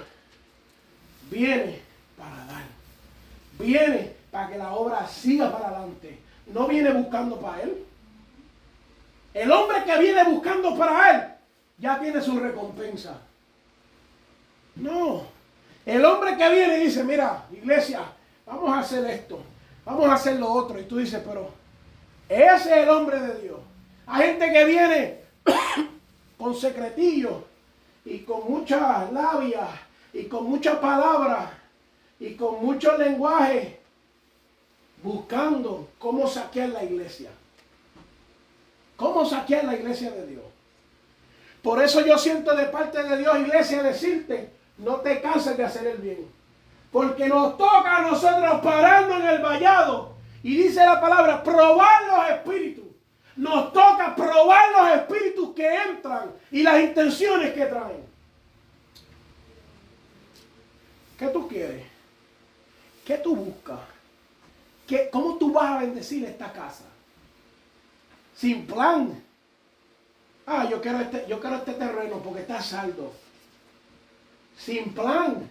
viene 1.31 1.81
para 2.15 2.45
dar. 2.45 2.63
Viene 3.57 4.15
para 4.29 4.49
que 4.49 4.57
la 4.59 4.73
obra 4.73 5.07
siga 5.07 5.51
para 5.51 5.69
adelante. 5.69 6.19
No 6.45 6.67
viene 6.67 6.91
buscando 6.91 7.39
para 7.39 7.63
él. 7.63 7.83
El 9.33 9.51
hombre 9.51 9.83
que 9.85 9.97
viene 9.97 10.23
buscando 10.25 10.77
para 10.77 11.09
él 11.09 11.36
ya 11.77 11.99
tiene 11.99 12.21
su 12.21 12.39
recompensa. 12.39 13.19
No. 14.75 15.23
El 15.85 16.03
hombre 16.03 16.35
que 16.37 16.49
viene 16.49 16.79
y 16.79 16.85
dice, 16.85 17.03
mira, 17.03 17.45
iglesia, 17.51 18.01
vamos 18.45 18.69
a 18.69 18.79
hacer 18.79 19.05
esto, 19.05 19.39
vamos 19.85 20.07
a 20.09 20.15
hacer 20.15 20.37
lo 20.37 20.51
otro. 20.51 20.79
Y 20.79 20.83
tú 20.83 20.97
dices, 20.97 21.21
pero 21.25 21.51
ese 22.27 22.71
es 22.71 22.77
el 22.83 22.89
hombre 22.89 23.19
de 23.19 23.41
Dios. 23.41 23.59
Hay 24.05 24.27
gente 24.27 24.51
que 24.51 24.65
viene 24.65 25.19
con 26.37 26.55
secretillos 26.55 27.43
y 28.03 28.19
con 28.19 28.49
mucha 28.49 29.09
labia 29.11 29.67
y 30.13 30.25
con 30.25 30.45
muchas 30.45 30.77
palabras 30.77 31.49
y 32.19 32.35
con 32.35 32.63
mucho 32.63 32.97
lenguaje 32.97 33.79
buscando 35.03 35.89
cómo 35.99 36.27
saquear 36.27 36.69
la 36.69 36.83
iglesia. 36.83 37.29
¿Cómo 38.95 39.25
saquear 39.25 39.65
la 39.65 39.75
iglesia 39.75 40.11
de 40.11 40.27
Dios? 40.27 40.36
Por 41.67 41.83
eso 41.83 41.99
yo 41.99 42.17
siento 42.17 42.55
de 42.55 42.67
parte 42.67 43.03
de 43.03 43.17
Dios, 43.17 43.39
iglesia, 43.39 43.83
decirte, 43.83 44.51
no 44.77 45.01
te 45.01 45.19
canses 45.19 45.57
de 45.57 45.65
hacer 45.65 45.85
el 45.85 45.97
bien. 45.97 46.25
Porque 46.93 47.27
nos 47.27 47.57
toca 47.57 47.97
a 47.97 48.01
nosotros 48.03 48.61
parando 48.63 49.17
en 49.17 49.27
el 49.27 49.41
vallado. 49.41 50.15
Y 50.43 50.55
dice 50.55 50.85
la 50.85 51.01
palabra, 51.01 51.43
probar 51.43 52.03
los 52.07 52.29
espíritus. 52.29 52.85
Nos 53.35 53.73
toca 53.73 54.15
probar 54.15 54.71
los 54.71 54.97
espíritus 54.97 55.53
que 55.53 55.75
entran 55.75 56.31
y 56.51 56.63
las 56.63 56.79
intenciones 56.79 57.53
que 57.53 57.65
traen. 57.65 58.05
¿Qué 61.19 61.27
tú 61.27 61.49
quieres? 61.49 61.85
¿Qué 63.05 63.17
tú 63.17 63.35
buscas? 63.35 63.79
¿Qué, 64.87 65.09
¿Cómo 65.11 65.35
tú 65.35 65.51
vas 65.51 65.71
a 65.71 65.79
bendecir 65.79 66.23
esta 66.23 66.49
casa? 66.53 66.85
Sin 68.37 68.65
plan. 68.65 69.26
Ah, 70.49 70.65
yo 70.69 70.81
quiero 70.81 71.01
este, 71.01 71.25
yo 71.27 71.41
quiero 71.41 71.57
este 71.57 71.73
terreno 71.73 72.21
porque 72.23 72.39
está 72.39 72.61
saldo. 72.61 73.11
Sin 74.57 74.93
plan. 74.93 75.49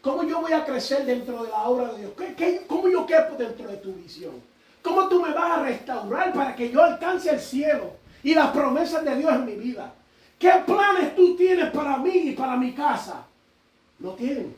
¿Cómo 0.00 0.22
yo 0.22 0.40
voy 0.40 0.52
a 0.52 0.64
crecer 0.64 1.04
dentro 1.04 1.42
de 1.42 1.50
la 1.50 1.64
obra 1.64 1.92
de 1.92 1.98
Dios? 1.98 2.12
¿Qué, 2.36 2.62
cómo 2.66 2.88
yo 2.88 3.04
quepo 3.04 3.34
dentro 3.36 3.68
de 3.68 3.76
tu 3.78 3.92
visión? 3.92 4.34
¿Cómo 4.82 5.08
tú 5.08 5.20
me 5.20 5.34
vas 5.34 5.58
a 5.58 5.62
restaurar 5.64 6.32
para 6.32 6.54
que 6.54 6.70
yo 6.70 6.82
alcance 6.82 7.28
el 7.28 7.40
cielo 7.40 7.96
y 8.22 8.34
las 8.34 8.50
promesas 8.50 9.04
de 9.04 9.16
Dios 9.16 9.34
en 9.34 9.44
mi 9.44 9.56
vida? 9.56 9.92
¿Qué 10.38 10.52
planes 10.64 11.14
tú 11.16 11.36
tienes 11.36 11.70
para 11.72 11.98
mí 11.98 12.30
y 12.30 12.32
para 12.32 12.56
mi 12.56 12.72
casa? 12.72 13.26
No 13.98 14.12
tienen. 14.12 14.54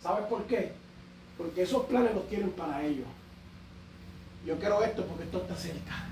¿Sabes 0.00 0.26
por 0.26 0.44
qué? 0.44 0.72
Porque 1.38 1.62
esos 1.62 1.86
planes 1.86 2.14
los 2.14 2.28
tienen 2.28 2.50
para 2.50 2.84
ellos. 2.84 3.08
Yo 4.44 4.56
quiero 4.58 4.84
esto 4.84 5.04
porque 5.06 5.24
esto 5.24 5.38
está 5.38 5.56
cerca. 5.56 6.04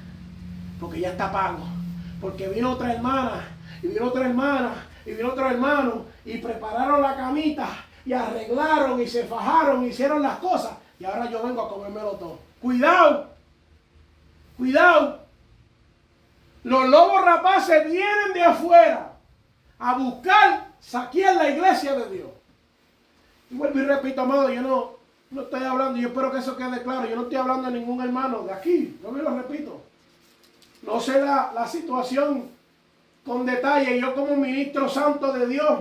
Porque 0.81 1.01
ya 1.01 1.11
está 1.11 1.31
pago. 1.31 1.84
Porque 2.21 2.49
vino 2.49 2.73
otra 2.73 2.93
hermana. 2.93 3.49
Y 3.83 3.89
vino 3.89 4.07
otra 4.07 4.27
hermana. 4.27 4.87
Y 5.05 5.13
vino 5.13 5.29
otro 5.29 5.49
hermano. 5.49 6.05
Y 6.25 6.39
prepararon 6.39 7.03
la 7.03 7.17
camita. 7.17 7.69
Y 8.05 8.13
arreglaron 8.13 9.01
y 9.01 9.07
se 9.07 9.25
fajaron. 9.25 9.85
Y 9.85 9.89
hicieron 9.89 10.23
las 10.23 10.39
cosas. 10.39 10.73
Y 10.99 11.05
ahora 11.05 11.31
yo 11.31 11.43
vengo 11.43 11.63
a 11.63 11.69
comérmelo 11.69 12.13
todo. 12.13 12.39
Cuidado. 12.61 13.29
Cuidado. 14.57 15.25
Los 16.63 16.89
lobos 16.89 17.25
rapaces 17.25 17.85
vienen 17.85 18.33
de 18.33 18.43
afuera 18.43 19.13
a 19.79 19.99
buscar 19.99 20.69
saquear 20.81 21.37
la 21.37 21.51
iglesia 21.51 21.95
de 21.95 22.11
Dios. 22.11 22.31
Y 23.51 23.55
vuelvo 23.55 23.79
y 23.79 23.85
repito, 23.85 24.23
amado, 24.23 24.51
yo 24.51 24.63
no, 24.63 24.93
no 25.31 25.43
estoy 25.43 25.63
hablando, 25.63 25.99
yo 25.99 26.09
espero 26.09 26.31
que 26.33 26.39
eso 26.39 26.57
quede 26.57 26.83
claro, 26.83 27.07
yo 27.07 27.17
no 27.17 27.23
estoy 27.23 27.37
hablando 27.37 27.71
de 27.71 27.79
ningún 27.79 28.01
hermano 28.01 28.43
de 28.45 28.53
aquí, 28.53 28.99
no 29.03 29.11
me 29.11 29.23
lo 29.23 29.37
repito. 29.37 29.83
No 30.87 31.01
sé 31.01 31.21
la, 31.21 31.53
la 31.55 31.67
situación 31.67 32.51
con 33.25 33.47
detalle, 33.47 33.99
yo 33.99 34.15
como 34.15 34.37
ministro 34.37 34.89
santo 34.89 35.33
de 35.33 35.47
Dios, 35.47 35.81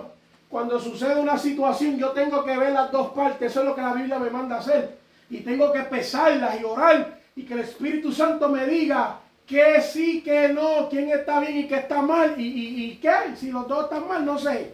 cuando 0.49 0.79
sucede 0.79 1.19
una 1.19 1.37
situación, 1.37 1.97
yo 1.97 2.09
tengo 2.11 2.43
que 2.45 2.55
ver 2.57 2.71
las 2.71 2.91
dos 2.91 3.09
partes, 3.09 3.51
eso 3.51 3.61
es 3.61 3.65
lo 3.65 3.75
que 3.75 3.81
la 3.81 3.93
Biblia 3.93 4.19
me 4.19 4.29
manda 4.29 4.57
hacer. 4.57 4.97
Y 5.29 5.39
tengo 5.39 5.71
que 5.71 5.81
pesarlas 5.81 6.59
y 6.59 6.63
orar 6.63 7.19
y 7.35 7.43
que 7.43 7.55
el 7.55 7.61
Espíritu 7.61 8.11
Santo 8.11 8.49
me 8.49 8.65
diga 8.67 9.19
que 9.47 9.81
sí, 9.81 10.21
que 10.21 10.49
no, 10.49 10.87
quién 10.89 11.09
está 11.09 11.39
bien 11.39 11.57
y 11.57 11.67
qué 11.67 11.75
está 11.75 12.01
mal, 12.01 12.39
y, 12.39 12.43
y, 12.43 12.85
y 12.85 12.95
qué, 12.97 13.35
si 13.35 13.51
los 13.51 13.67
dos 13.67 13.85
están 13.85 14.07
mal, 14.07 14.23
no 14.23 14.37
sé. 14.37 14.73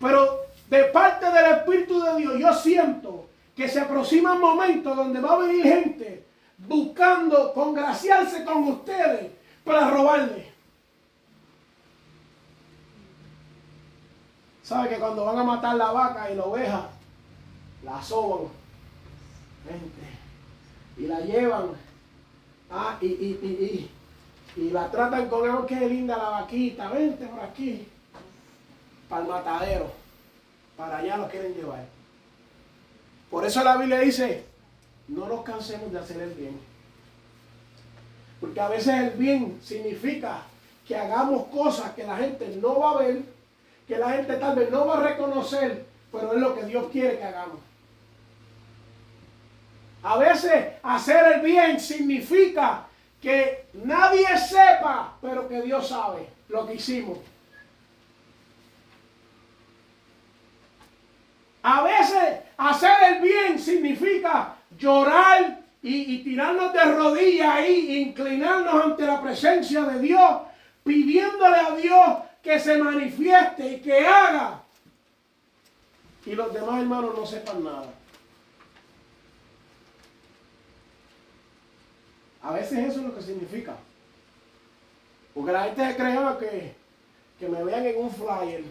Pero 0.00 0.46
de 0.68 0.84
parte 0.84 1.26
del 1.26 1.58
Espíritu 1.58 2.02
de 2.02 2.16
Dios, 2.16 2.38
yo 2.38 2.52
siento 2.54 3.26
que 3.54 3.68
se 3.68 3.80
aproxima 3.80 4.32
un 4.32 4.40
momento 4.40 4.94
donde 4.94 5.20
va 5.20 5.34
a 5.34 5.38
venir 5.38 5.62
gente 5.62 6.24
buscando 6.56 7.52
congraciarse 7.52 8.44
con 8.44 8.64
ustedes 8.64 9.30
para 9.64 9.90
robarle. 9.90 10.52
¿Sabe 14.62 14.88
que 14.88 14.98
cuando 14.98 15.24
van 15.24 15.38
a 15.38 15.44
matar 15.44 15.76
la 15.76 15.92
vaca 15.92 16.30
y 16.30 16.36
la 16.36 16.44
oveja, 16.44 16.88
la 17.82 18.02
soban? 18.02 18.48
Y 20.96 21.06
la 21.06 21.20
llevan 21.20 21.70
ah, 22.70 22.96
y, 23.00 23.06
y, 23.06 23.90
y, 24.56 24.60
y, 24.60 24.70
la 24.70 24.90
tratan 24.90 25.28
con, 25.28 25.48
oh, 25.48 25.66
qué 25.66 25.88
linda 25.88 26.16
la 26.16 26.30
vaquita, 26.30 26.88
vente 26.90 27.26
por 27.26 27.40
aquí, 27.40 27.88
para 29.08 29.22
el 29.22 29.28
matadero, 29.28 29.90
para 30.76 30.98
allá 30.98 31.16
lo 31.16 31.28
quieren 31.28 31.54
llevar. 31.54 31.84
Por 33.30 33.44
eso 33.44 33.64
la 33.64 33.76
Biblia 33.76 34.00
dice, 34.00 34.44
no 35.08 35.26
nos 35.26 35.42
cansemos 35.42 35.92
de 35.92 35.98
hacer 35.98 36.20
el 36.20 36.34
bien. 36.34 36.73
Porque 38.44 38.60
a 38.60 38.68
veces 38.68 38.94
el 38.94 39.10
bien 39.12 39.58
significa 39.64 40.42
que 40.86 40.94
hagamos 40.94 41.46
cosas 41.46 41.94
que 41.94 42.04
la 42.04 42.18
gente 42.18 42.46
no 42.60 42.78
va 42.78 42.90
a 42.90 42.98
ver, 42.98 43.22
que 43.88 43.96
la 43.96 44.10
gente 44.10 44.34
tal 44.34 44.54
vez 44.54 44.70
no 44.70 44.86
va 44.86 44.98
a 44.98 45.08
reconocer, 45.08 45.86
pero 46.12 46.34
es 46.34 46.38
lo 46.38 46.54
que 46.54 46.66
Dios 46.66 46.84
quiere 46.92 47.16
que 47.16 47.24
hagamos. 47.24 47.56
A 50.02 50.18
veces 50.18 50.74
hacer 50.82 51.36
el 51.36 51.40
bien 51.40 51.80
significa 51.80 52.84
que 53.22 53.64
nadie 53.72 54.36
sepa, 54.36 55.14
pero 55.22 55.48
que 55.48 55.62
Dios 55.62 55.88
sabe 55.88 56.28
lo 56.48 56.66
que 56.66 56.74
hicimos. 56.74 57.16
A 61.62 61.82
veces 61.82 62.40
hacer 62.58 63.14
el 63.14 63.22
bien 63.22 63.58
significa 63.58 64.56
llorar 64.76 65.63
y, 65.86 66.18
tirarnos 66.24 66.72
de 66.72 66.82
rodillas 66.82 67.56
ahí, 67.56 67.98
inclinarnos 67.98 68.84
ante 68.84 69.04
la 69.04 69.20
presencia 69.20 69.82
de 69.82 70.00
Dios, 70.00 70.40
pidiéndole 70.82 71.56
a 71.56 71.76
Dios 71.76 72.18
que 72.42 72.58
se 72.58 72.78
manifieste 72.78 73.74
y 73.74 73.80
que 73.80 73.98
haga. 73.98 74.62
Y 76.24 76.32
los 76.32 76.54
demás 76.54 76.80
hermanos 76.80 77.14
no 77.14 77.26
sepan 77.26 77.62
nada. 77.62 77.92
A 82.40 82.52
veces 82.52 82.78
eso 82.78 83.00
es 83.00 83.06
lo 83.06 83.14
que 83.14 83.22
significa. 83.22 83.76
Porque 85.34 85.52
la 85.52 85.64
gente 85.64 85.86
se 85.86 85.96
creía 85.96 86.36
que, 86.40 86.74
que 87.38 87.48
me 87.48 87.62
vean 87.62 87.84
en 87.84 87.98
un 87.98 88.10
flyer 88.10 88.64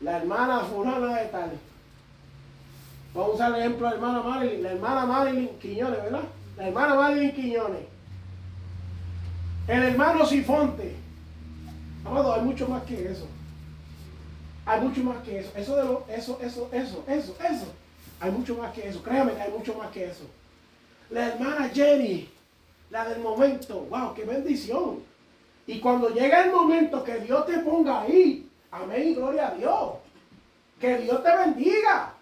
la 0.00 0.16
hermana 0.16 0.60
fulana 0.60 1.16
de 1.20 1.26
tal. 1.26 1.50
Vamos 3.14 3.30
a 3.30 3.34
usar 3.34 3.54
el 3.54 3.60
ejemplo 3.60 3.86
de 3.86 3.90
la 3.90 3.96
hermana 3.96 4.22
Marilyn, 4.22 4.62
la 4.62 4.72
hermana 4.72 5.06
Marilyn 5.06 5.58
Quiñones, 5.60 6.02
¿verdad? 6.02 6.24
La 6.56 6.66
hermana 6.66 6.94
Marilyn 6.94 7.32
Quiñones. 7.32 7.82
El 9.68 9.82
hermano 9.82 10.26
Sifonte. 10.26 10.96
Amado, 12.04 12.34
hay 12.34 12.42
mucho 12.42 12.68
más 12.68 12.82
que 12.82 13.10
eso. 13.10 13.26
Hay 14.66 14.80
mucho 14.80 15.02
más 15.04 15.22
que 15.22 15.38
eso. 15.38 15.50
Eso 15.54 15.76
de 15.76 15.84
lo, 15.84 16.04
eso, 16.08 16.38
eso, 16.42 16.68
eso, 16.72 17.04
eso, 17.06 17.36
eso. 17.48 17.66
Hay 18.20 18.30
mucho 18.30 18.56
más 18.56 18.72
que 18.72 18.88
eso. 18.88 19.02
Créame 19.02 19.34
que 19.34 19.42
hay 19.42 19.52
mucho 19.52 19.74
más 19.74 19.90
que 19.90 20.04
eso. 20.06 20.24
La 21.10 21.28
hermana 21.28 21.70
Jenny, 21.72 22.28
la 22.90 23.08
del 23.08 23.20
momento. 23.20 23.86
Wow, 23.90 24.14
qué 24.14 24.24
bendición. 24.24 25.00
Y 25.66 25.80
cuando 25.80 26.10
llega 26.10 26.44
el 26.44 26.50
momento 26.50 27.04
que 27.04 27.20
Dios 27.20 27.46
te 27.46 27.58
ponga 27.58 28.02
ahí, 28.02 28.50
Amén 28.74 29.08
y 29.08 29.14
gloria 29.14 29.48
a 29.48 29.54
Dios. 29.54 29.92
Que 30.80 30.98
Dios 30.98 31.22
te 31.22 31.36
bendiga. 31.36 32.13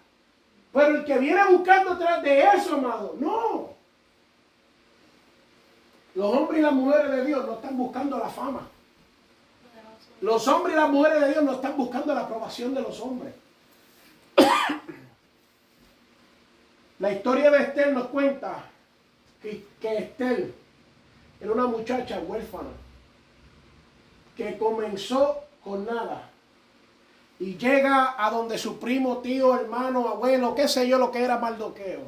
Pero 0.73 0.87
el 0.87 1.05
que 1.05 1.19
viene 1.19 1.41
buscando 1.51 1.93
detrás 1.95 2.23
de 2.23 2.39
eso, 2.39 2.73
amado, 2.73 3.15
no. 3.19 3.69
Los 6.15 6.33
hombres 6.33 6.59
y 6.59 6.63
las 6.63 6.73
mujeres 6.73 7.11
de 7.11 7.25
Dios 7.25 7.45
no 7.45 7.53
están 7.53 7.77
buscando 7.77 8.17
la 8.17 8.29
fama. 8.29 8.67
Los 10.21 10.47
hombres 10.47 10.75
y 10.75 10.79
las 10.79 10.89
mujeres 10.89 11.21
de 11.21 11.29
Dios 11.29 11.43
no 11.43 11.53
están 11.53 11.77
buscando 11.77 12.13
la 12.13 12.21
aprobación 12.21 12.73
de 12.73 12.81
los 12.81 12.99
hombres. 13.01 13.33
La 16.99 17.11
historia 17.11 17.51
de 17.51 17.63
Estel 17.63 17.93
nos 17.93 18.07
cuenta 18.07 18.63
que, 19.41 19.65
que 19.79 19.97
Estel 19.97 20.53
era 21.39 21.51
una 21.51 21.67
muchacha 21.67 22.19
huérfana 22.19 22.69
que 24.35 24.57
comenzó 24.57 25.43
con 25.63 25.85
nada 25.85 26.29
y 27.43 27.57
llega 27.57 28.15
a 28.17 28.31
donde 28.31 28.57
su 28.57 28.79
primo, 28.79 29.17
tío, 29.17 29.53
hermano, 29.53 30.07
abuelo, 30.07 30.55
qué 30.55 30.65
sé 30.69 30.87
yo 30.87 30.97
lo 30.97 31.11
que 31.11 31.21
era 31.21 31.39
Mardoqueo. 31.39 32.03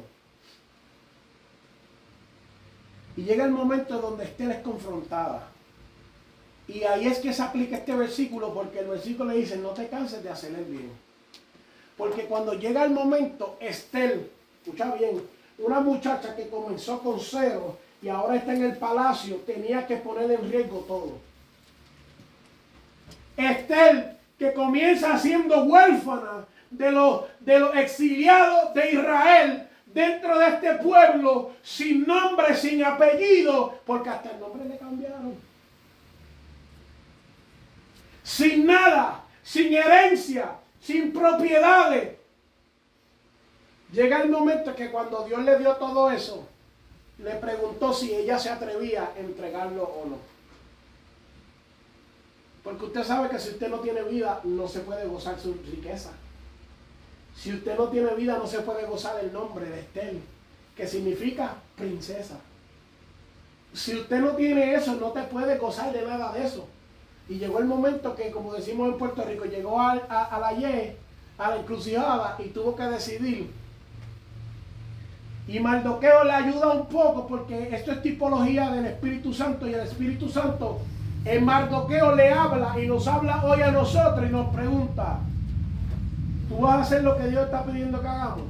Y 3.18 3.22
llega 3.22 3.44
el 3.44 3.50
momento 3.50 4.00
donde 4.00 4.24
Esther 4.24 4.50
es 4.52 4.60
confrontada. 4.60 5.46
Y 6.66 6.84
ahí 6.84 7.06
es 7.06 7.18
que 7.18 7.34
se 7.34 7.42
aplica 7.42 7.76
este 7.76 7.94
versículo 7.94 8.54
porque 8.54 8.78
el 8.78 8.86
versículo 8.86 9.30
le 9.30 9.40
dice, 9.40 9.58
no 9.58 9.70
te 9.70 9.88
canses 9.88 10.24
de 10.24 10.30
hacer 10.30 10.54
el 10.54 10.64
bien. 10.64 10.90
Porque 11.98 12.24
cuando 12.24 12.54
llega 12.54 12.84
el 12.84 12.92
momento, 12.92 13.58
Esther, 13.60 14.30
escucha 14.64 14.94
bien, 14.94 15.22
una 15.58 15.80
muchacha 15.80 16.34
que 16.34 16.48
comenzó 16.48 17.00
con 17.00 17.20
cero 17.20 17.76
y 18.00 18.08
ahora 18.08 18.36
está 18.36 18.54
en 18.54 18.64
el 18.64 18.78
palacio, 18.78 19.36
tenía 19.44 19.86
que 19.86 19.98
poner 19.98 20.30
en 20.30 20.50
riesgo 20.50 20.78
todo. 20.88 21.18
Esther 23.36 24.15
que 24.38 24.52
comienza 24.52 25.18
siendo 25.18 25.64
huérfana 25.64 26.46
de 26.70 26.90
los, 26.90 27.22
de 27.40 27.56
exiliados 27.80 28.74
de 28.74 28.92
Israel 28.92 29.68
dentro 29.86 30.38
de 30.38 30.48
este 30.48 30.74
pueblo, 30.74 31.52
sin 31.62 32.06
nombre, 32.06 32.54
sin 32.54 32.84
apellido, 32.84 33.80
porque 33.86 34.10
hasta 34.10 34.30
el 34.30 34.40
nombre 34.40 34.68
le 34.68 34.76
cambiaron. 34.76 35.34
Sin 38.22 38.66
nada, 38.66 39.24
sin 39.42 39.72
herencia, 39.72 40.50
sin 40.80 41.12
propiedades. 41.12 42.16
Llega 43.92 44.20
el 44.20 44.28
momento 44.28 44.74
que 44.74 44.90
cuando 44.90 45.24
Dios 45.24 45.42
le 45.44 45.58
dio 45.58 45.76
todo 45.76 46.10
eso, 46.10 46.46
le 47.18 47.30
preguntó 47.36 47.94
si 47.94 48.14
ella 48.14 48.38
se 48.38 48.50
atrevía 48.50 49.04
a 49.16 49.18
entregarlo 49.18 49.84
o 49.84 50.06
no. 50.06 50.35
Porque 52.66 52.86
usted 52.86 53.04
sabe 53.04 53.28
que 53.28 53.38
si 53.38 53.50
usted 53.50 53.68
no 53.68 53.78
tiene 53.78 54.02
vida, 54.02 54.40
no 54.42 54.66
se 54.66 54.80
puede 54.80 55.06
gozar 55.06 55.38
su 55.38 55.54
riqueza. 55.70 56.10
Si 57.32 57.52
usted 57.52 57.78
no 57.78 57.84
tiene 57.90 58.12
vida, 58.16 58.38
no 58.38 58.46
se 58.48 58.58
puede 58.58 58.84
gozar 58.86 59.22
el 59.22 59.32
nombre 59.32 59.66
de 59.66 59.78
Estel, 59.78 60.20
que 60.76 60.84
significa 60.88 61.54
princesa. 61.76 62.40
Si 63.72 63.94
usted 63.94 64.18
no 64.18 64.30
tiene 64.30 64.74
eso, 64.74 64.96
no 64.96 65.12
te 65.12 65.22
puede 65.22 65.58
gozar 65.58 65.92
de 65.92 66.02
nada 66.02 66.32
de 66.32 66.44
eso. 66.44 66.66
Y 67.28 67.34
llegó 67.38 67.60
el 67.60 67.66
momento 67.66 68.16
que, 68.16 68.32
como 68.32 68.52
decimos 68.52 68.88
en 68.88 68.98
Puerto 68.98 69.22
Rico, 69.22 69.44
llegó 69.44 69.80
a, 69.80 69.94
la 69.94 70.52
Y, 70.52 70.96
a 71.38 71.50
la 71.50 71.56
encrucijada, 71.58 72.34
y 72.40 72.48
tuvo 72.48 72.74
que 72.74 72.82
decidir 72.82 73.48
Y 75.46 75.60
Mardoqueo 75.60 76.24
le 76.24 76.32
ayuda 76.32 76.72
un 76.72 76.86
poco 76.88 77.28
porque 77.28 77.68
esto 77.72 77.92
es 77.92 78.02
tipología 78.02 78.72
del 78.72 78.86
Espíritu 78.86 79.32
Santo 79.32 79.68
y 79.68 79.74
el 79.74 79.82
Espíritu 79.82 80.28
Santo 80.28 80.80
en 81.26 81.44
Mardoqueo 81.44 82.14
le 82.14 82.32
habla 82.32 82.80
y 82.80 82.86
nos 82.86 83.06
habla 83.08 83.44
hoy 83.44 83.60
a 83.60 83.72
nosotros 83.72 84.24
y 84.28 84.32
nos 84.32 84.54
pregunta, 84.54 85.18
¿tú 86.48 86.58
vas 86.58 86.76
a 86.76 86.82
hacer 86.82 87.02
lo 87.02 87.16
que 87.16 87.26
Dios 87.26 87.44
está 87.44 87.64
pidiendo 87.64 88.00
que 88.00 88.06
hagamos? 88.06 88.46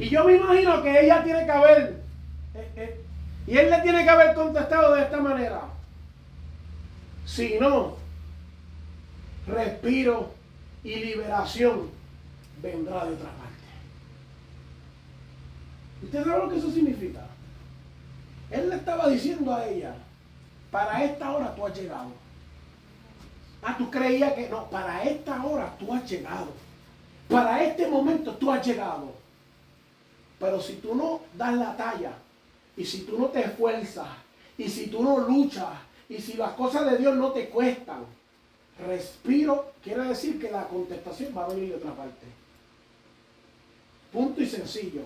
Y 0.00 0.08
yo 0.08 0.24
me 0.24 0.34
imagino 0.34 0.82
que 0.82 1.00
ella 1.00 1.22
tiene 1.22 1.44
que 1.44 1.50
haber, 1.52 2.02
eh, 2.54 2.72
eh, 2.74 3.00
y 3.46 3.56
él 3.56 3.70
le 3.70 3.80
tiene 3.82 4.02
que 4.02 4.10
haber 4.10 4.34
contestado 4.34 4.96
de 4.96 5.02
esta 5.02 5.20
manera. 5.20 5.60
Si 7.24 7.56
no, 7.60 7.96
respiro 9.46 10.34
y 10.82 10.96
liberación 10.96 11.88
vendrá 12.60 13.04
de 13.04 13.12
otra 13.12 13.30
parte. 13.30 13.50
¿Usted 16.02 16.24
sabe 16.24 16.38
lo 16.44 16.50
que 16.50 16.58
eso 16.58 16.70
significa? 16.72 17.29
Él 18.50 18.68
le 18.68 18.76
estaba 18.76 19.08
diciendo 19.08 19.52
a 19.54 19.66
ella, 19.66 19.94
para 20.70 21.04
esta 21.04 21.32
hora 21.32 21.54
tú 21.54 21.66
has 21.66 21.76
llegado. 21.76 22.10
Ah, 23.62 23.76
tú 23.76 23.90
creías 23.90 24.32
que 24.32 24.48
no, 24.48 24.68
para 24.70 25.02
esta 25.04 25.44
hora 25.44 25.74
tú 25.78 25.92
has 25.92 26.08
llegado. 26.10 26.48
Para 27.28 27.62
este 27.62 27.86
momento 27.86 28.34
tú 28.34 28.50
has 28.50 28.66
llegado. 28.66 29.12
Pero 30.38 30.60
si 30.60 30.74
tú 30.74 30.94
no 30.94 31.20
das 31.34 31.54
la 31.54 31.76
talla, 31.76 32.12
y 32.76 32.84
si 32.84 33.02
tú 33.02 33.18
no 33.18 33.26
te 33.26 33.40
esfuerzas, 33.44 34.08
y 34.56 34.68
si 34.68 34.86
tú 34.86 35.02
no 35.02 35.18
luchas, 35.18 35.68
y 36.08 36.18
si 36.18 36.34
las 36.34 36.52
cosas 36.52 36.90
de 36.90 36.98
Dios 36.98 37.14
no 37.16 37.30
te 37.30 37.48
cuestan, 37.50 38.04
respiro 38.86 39.72
quiere 39.82 40.04
decir 40.04 40.40
que 40.40 40.50
la 40.50 40.66
contestación 40.66 41.32
va 41.36 41.44
a 41.44 41.48
venir 41.48 41.70
de 41.70 41.76
otra 41.76 41.92
parte. 41.92 42.26
Punto 44.12 44.42
y 44.42 44.46
sencillo. 44.46 45.02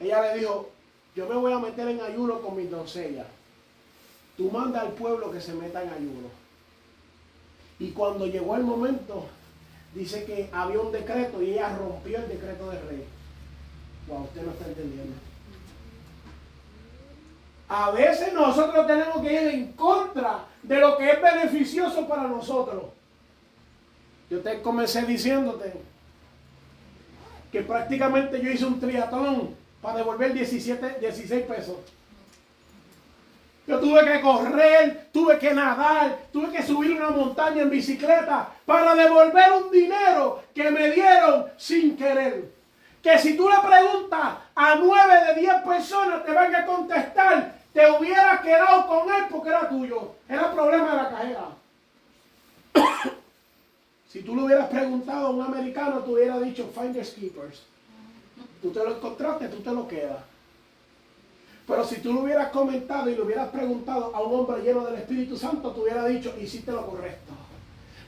Ella 0.00 0.22
le 0.22 0.38
dijo, 0.38 0.70
yo 1.14 1.28
me 1.28 1.34
voy 1.34 1.52
a 1.52 1.58
meter 1.58 1.88
en 1.88 2.00
ayuno 2.00 2.40
con 2.40 2.56
mis 2.56 2.70
doncellas. 2.70 3.26
Tú 4.36 4.50
manda 4.50 4.80
al 4.80 4.92
pueblo 4.92 5.30
que 5.30 5.40
se 5.40 5.52
meta 5.52 5.82
en 5.82 5.90
ayuno. 5.90 6.28
Y 7.78 7.90
cuando 7.90 8.26
llegó 8.26 8.56
el 8.56 8.62
momento, 8.62 9.26
dice 9.94 10.24
que 10.24 10.48
había 10.52 10.80
un 10.80 10.92
decreto 10.92 11.42
y 11.42 11.52
ella 11.52 11.76
rompió 11.76 12.18
el 12.18 12.28
decreto 12.28 12.70
del 12.70 12.88
rey. 12.88 13.04
Wow, 14.08 14.22
usted 14.22 14.42
no 14.42 14.52
está 14.52 14.66
entendiendo. 14.66 15.14
A 17.68 17.90
veces 17.90 18.32
nosotros 18.32 18.86
tenemos 18.86 19.20
que 19.22 19.32
ir 19.32 19.48
en 19.48 19.72
contra 19.72 20.46
de 20.62 20.78
lo 20.78 20.96
que 20.96 21.10
es 21.10 21.20
beneficioso 21.20 22.06
para 22.06 22.24
nosotros. 22.24 22.84
Yo 24.30 24.40
te 24.40 24.62
comencé 24.62 25.02
diciéndote 25.02 25.74
que 27.50 27.62
prácticamente 27.62 28.40
yo 28.42 28.50
hice 28.50 28.64
un 28.64 28.80
triatlón 28.80 29.61
para 29.82 29.98
devolver 29.98 30.32
17, 30.32 31.00
16 31.00 31.42
pesos. 31.44 31.76
Yo 33.66 33.78
tuve 33.78 34.04
que 34.04 34.20
correr, 34.20 35.08
tuve 35.12 35.38
que 35.38 35.52
nadar, 35.52 36.18
tuve 36.32 36.50
que 36.50 36.62
subir 36.62 36.92
una 36.92 37.10
montaña 37.10 37.62
en 37.62 37.70
bicicleta 37.70 38.48
para 38.64 38.94
devolver 38.94 39.52
un 39.52 39.70
dinero 39.70 40.42
que 40.54 40.70
me 40.70 40.90
dieron 40.90 41.46
sin 41.58 41.96
querer 41.96 42.62
que 43.02 43.18
si 43.18 43.36
tú 43.36 43.48
le 43.48 43.56
preguntas 43.58 44.36
a 44.54 44.74
nueve 44.76 45.14
de 45.26 45.40
diez 45.40 45.54
personas 45.62 46.24
te 46.24 46.32
van 46.32 46.54
a 46.54 46.64
contestar, 46.64 47.52
te 47.72 47.90
hubieras 47.90 48.40
quedado 48.40 48.86
con 48.86 49.12
él 49.12 49.24
porque 49.28 49.48
era 49.48 49.68
tuyo. 49.68 50.14
Era 50.28 50.46
el 50.46 50.52
problema 50.52 50.90
de 50.90 50.96
la 50.96 51.10
cajera. 51.10 51.48
si 54.08 54.22
tú 54.22 54.36
le 54.36 54.44
hubieras 54.44 54.68
preguntado 54.68 55.26
a 55.26 55.30
un 55.30 55.42
americano, 55.42 56.00
te 56.00 56.10
hubiera 56.12 56.38
dicho 56.38 56.70
finders 56.72 57.10
keepers. 57.10 57.62
Tú 58.62 58.70
te 58.70 58.78
lo 58.78 58.94
encontraste, 58.94 59.48
tú 59.48 59.58
te 59.58 59.72
lo 59.72 59.88
quedas. 59.88 60.18
Pero 61.66 61.84
si 61.84 61.96
tú 61.96 62.12
lo 62.12 62.20
hubieras 62.20 62.50
comentado 62.50 63.10
y 63.10 63.14
le 63.14 63.22
hubieras 63.22 63.48
preguntado 63.48 64.14
a 64.14 64.22
un 64.22 64.40
hombre 64.40 64.62
lleno 64.62 64.84
del 64.84 64.96
Espíritu 64.96 65.36
Santo, 65.36 65.72
te 65.72 65.80
hubiera 65.80 66.06
dicho, 66.06 66.34
hiciste 66.40 66.70
lo 66.70 66.86
correcto. 66.86 67.32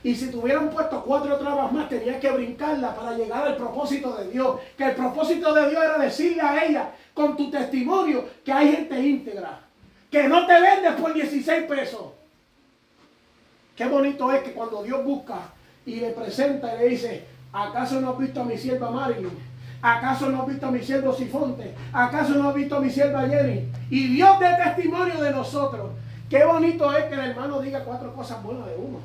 Y 0.03 0.13
si 0.13 0.29
te 0.29 0.37
hubieran 0.37 0.69
puesto 0.69 1.03
cuatro 1.03 1.35
trabas 1.37 1.71
más, 1.71 1.89
tenías 1.89 2.19
que 2.19 2.29
brincarla 2.29 2.95
para 2.95 3.17
llegar 3.17 3.47
al 3.47 3.57
propósito 3.57 4.15
de 4.15 4.29
Dios. 4.29 4.59
Que 4.77 4.83
el 4.85 4.95
propósito 4.95 5.51
de 5.53 5.69
Dios 5.69 5.83
era 5.83 5.97
decirle 5.97 6.41
a 6.41 6.63
ella, 6.63 6.91
con 7.13 7.35
tu 7.35 7.49
testimonio, 7.49 8.23
que 8.43 8.51
hay 8.51 8.71
gente 8.71 8.99
íntegra. 8.99 9.61
Que 10.11 10.27
no 10.27 10.45
te 10.45 10.61
vendes 10.61 10.93
por 10.93 11.11
16 11.11 11.63
pesos. 11.63 12.11
Qué 13.75 13.85
bonito 13.85 14.31
es 14.31 14.43
que 14.43 14.53
cuando 14.53 14.83
Dios 14.83 15.03
busca 15.03 15.39
y 15.85 15.95
le 15.95 16.11
presenta 16.11 16.75
y 16.75 16.77
le 16.77 16.89
dice, 16.89 17.25
¿acaso 17.51 17.99
no 17.99 18.11
has 18.11 18.19
visto 18.19 18.41
a 18.41 18.45
mi 18.45 18.57
sierva 18.57 18.91
Marilyn? 18.91 19.54
¿Acaso 19.85 20.29
no 20.31 20.41
has 20.41 20.47
visto 20.47 20.65
a 20.65 20.71
mi 20.71 20.81
siervo 20.81 21.13
Sifonte? 21.13 21.75
¿Acaso 21.93 22.33
no 22.33 22.49
has 22.49 22.55
visto 22.55 22.75
a 22.75 22.79
mi 22.79 22.89
sierva 22.89 23.29
Jenny? 23.29 23.69
Y 23.91 24.07
Dios 24.15 24.39
dé 24.39 24.47
testimonio 24.55 25.21
de 25.21 25.29
nosotros. 25.29 25.91
Qué 26.27 26.43
bonito 26.43 26.91
es 26.97 27.05
que 27.05 27.13
el 27.13 27.19
hermano 27.19 27.61
diga 27.61 27.83
cuatro 27.83 28.11
cosas 28.11 28.41
buenas 28.41 28.65
de 28.65 28.75
uno. 28.77 28.97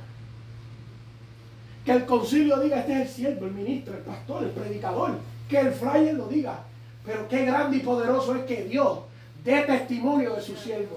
Que 1.85 1.93
el 1.93 2.07
concilio 2.07 2.59
diga, 2.61 2.79
este 2.79 2.95
es 2.95 3.01
el 3.01 3.09
siervo, 3.09 3.45
el 3.45 3.53
ministro, 3.53 3.93
el 3.93 4.01
pastor, 4.01 4.45
el 4.45 4.53
predicador. 4.53 5.19
Que 5.51 5.61
el 5.61 5.73
fraile 5.73 6.15
lo 6.15 6.29
diga. 6.29 6.61
Pero 7.05 7.29
qué 7.29 7.45
grande 7.45 7.77
y 7.77 7.81
poderoso 7.81 8.35
es 8.37 8.45
que 8.45 8.65
Dios 8.65 9.01
dé 9.45 9.61
testimonio 9.61 10.35
de 10.35 10.41
su 10.41 10.57
siervo. 10.57 10.97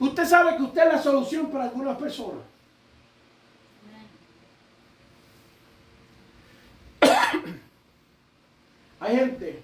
Usted 0.00 0.24
sabe 0.24 0.56
que 0.56 0.62
usted 0.62 0.86
es 0.86 0.92
la 0.94 1.02
solución 1.02 1.50
para 1.50 1.64
algunas 1.64 1.98
personas. 1.98 2.45
Hay 9.00 9.16
gente 9.16 9.62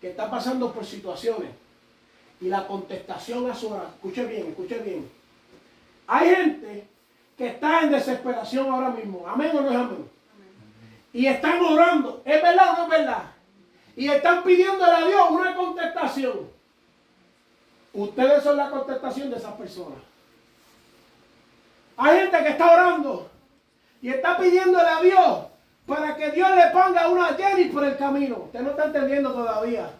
que 0.00 0.10
está 0.10 0.30
pasando 0.30 0.72
por 0.72 0.84
situaciones 0.84 1.50
y 2.40 2.48
la 2.48 2.66
contestación 2.66 3.50
a 3.50 3.54
su 3.54 3.68
oración, 3.68 3.94
escuche 3.94 4.24
bien, 4.26 4.46
escuche 4.48 4.78
bien. 4.78 5.10
Hay 6.06 6.34
gente 6.34 6.86
que 7.36 7.48
está 7.48 7.82
en 7.82 7.90
desesperación 7.90 8.70
ahora 8.70 8.90
mismo. 8.90 9.24
Amén 9.26 9.50
o 9.56 9.60
no 9.60 9.70
es 9.70 9.76
amén. 9.76 10.10
Y 11.12 11.26
están 11.26 11.60
orando. 11.60 12.22
¿Es 12.24 12.42
verdad 12.42 12.74
o 12.74 12.76
no 12.76 12.82
es 12.84 12.90
verdad? 12.90 13.24
Y 13.96 14.08
están 14.08 14.42
pidiéndole 14.42 14.92
a 14.92 15.06
Dios 15.06 15.30
una 15.30 15.56
contestación. 15.56 16.50
Ustedes 17.92 18.42
son 18.42 18.56
la 18.56 18.70
contestación 18.70 19.30
de 19.30 19.36
esas 19.36 19.54
personas. 19.54 19.98
Hay 21.96 22.18
gente 22.20 22.38
que 22.38 22.48
está 22.50 22.72
orando 22.72 23.30
y 24.00 24.10
está 24.10 24.36
pidiéndole 24.38 24.88
a 24.88 25.00
Dios 25.00 25.38
para 25.88 26.14
que 26.14 26.30
Dios 26.30 26.48
le 26.54 26.66
ponga 26.70 27.08
una 27.08 27.28
Jenny 27.34 27.64
por 27.70 27.84
el 27.84 27.96
camino. 27.96 28.42
Usted 28.44 28.60
no 28.60 28.70
está 28.70 28.84
entendiendo 28.84 29.32
todavía. 29.32 29.90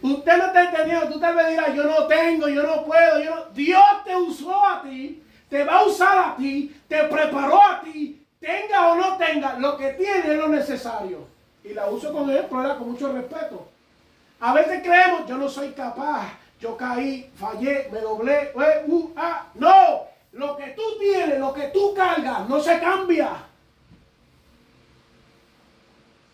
Usted 0.00 0.36
no 0.38 0.46
está 0.46 0.64
entendiendo. 0.64 1.08
Tú 1.08 1.20
tal 1.20 1.34
vez 1.34 1.48
dirás, 1.48 1.74
yo 1.74 1.84
no 1.84 2.06
tengo, 2.06 2.48
yo 2.48 2.62
no 2.62 2.84
puedo. 2.84 3.22
Yo 3.22 3.34
no... 3.34 3.44
Dios 3.52 3.82
te 4.04 4.16
usó 4.16 4.64
a 4.64 4.80
ti 4.82 5.22
te 5.48 5.64
va 5.64 5.78
a 5.78 5.84
usar 5.84 6.18
a 6.18 6.36
ti, 6.36 6.74
te 6.88 7.04
preparó 7.04 7.60
a 7.62 7.80
ti, 7.80 8.24
tenga 8.40 8.88
o 8.92 8.94
no 8.96 9.16
tenga, 9.16 9.58
lo 9.58 9.76
que 9.76 9.90
tiene 9.90 10.32
es 10.32 10.38
lo 10.38 10.48
necesario. 10.48 11.26
Y 11.64 11.74
la 11.74 11.88
uso 11.88 12.12
con 12.12 12.30
él, 12.30 12.46
pero 12.48 12.78
con 12.78 12.90
mucho 12.90 13.12
respeto. 13.12 13.68
A 14.40 14.52
veces 14.54 14.82
creemos, 14.82 15.26
yo 15.26 15.36
no 15.36 15.48
soy 15.48 15.70
capaz, 15.70 16.32
yo 16.60 16.76
caí, 16.76 17.30
fallé, 17.36 17.88
me 17.90 18.00
doblé, 18.00 18.52
uh, 18.86 19.10
ah. 19.16 19.46
no, 19.54 20.04
lo 20.32 20.56
que 20.56 20.68
tú 20.68 20.82
tienes, 20.98 21.38
lo 21.38 21.52
que 21.52 21.68
tú 21.68 21.94
cargas, 21.94 22.48
no 22.48 22.60
se 22.60 22.78
cambia. 22.78 23.30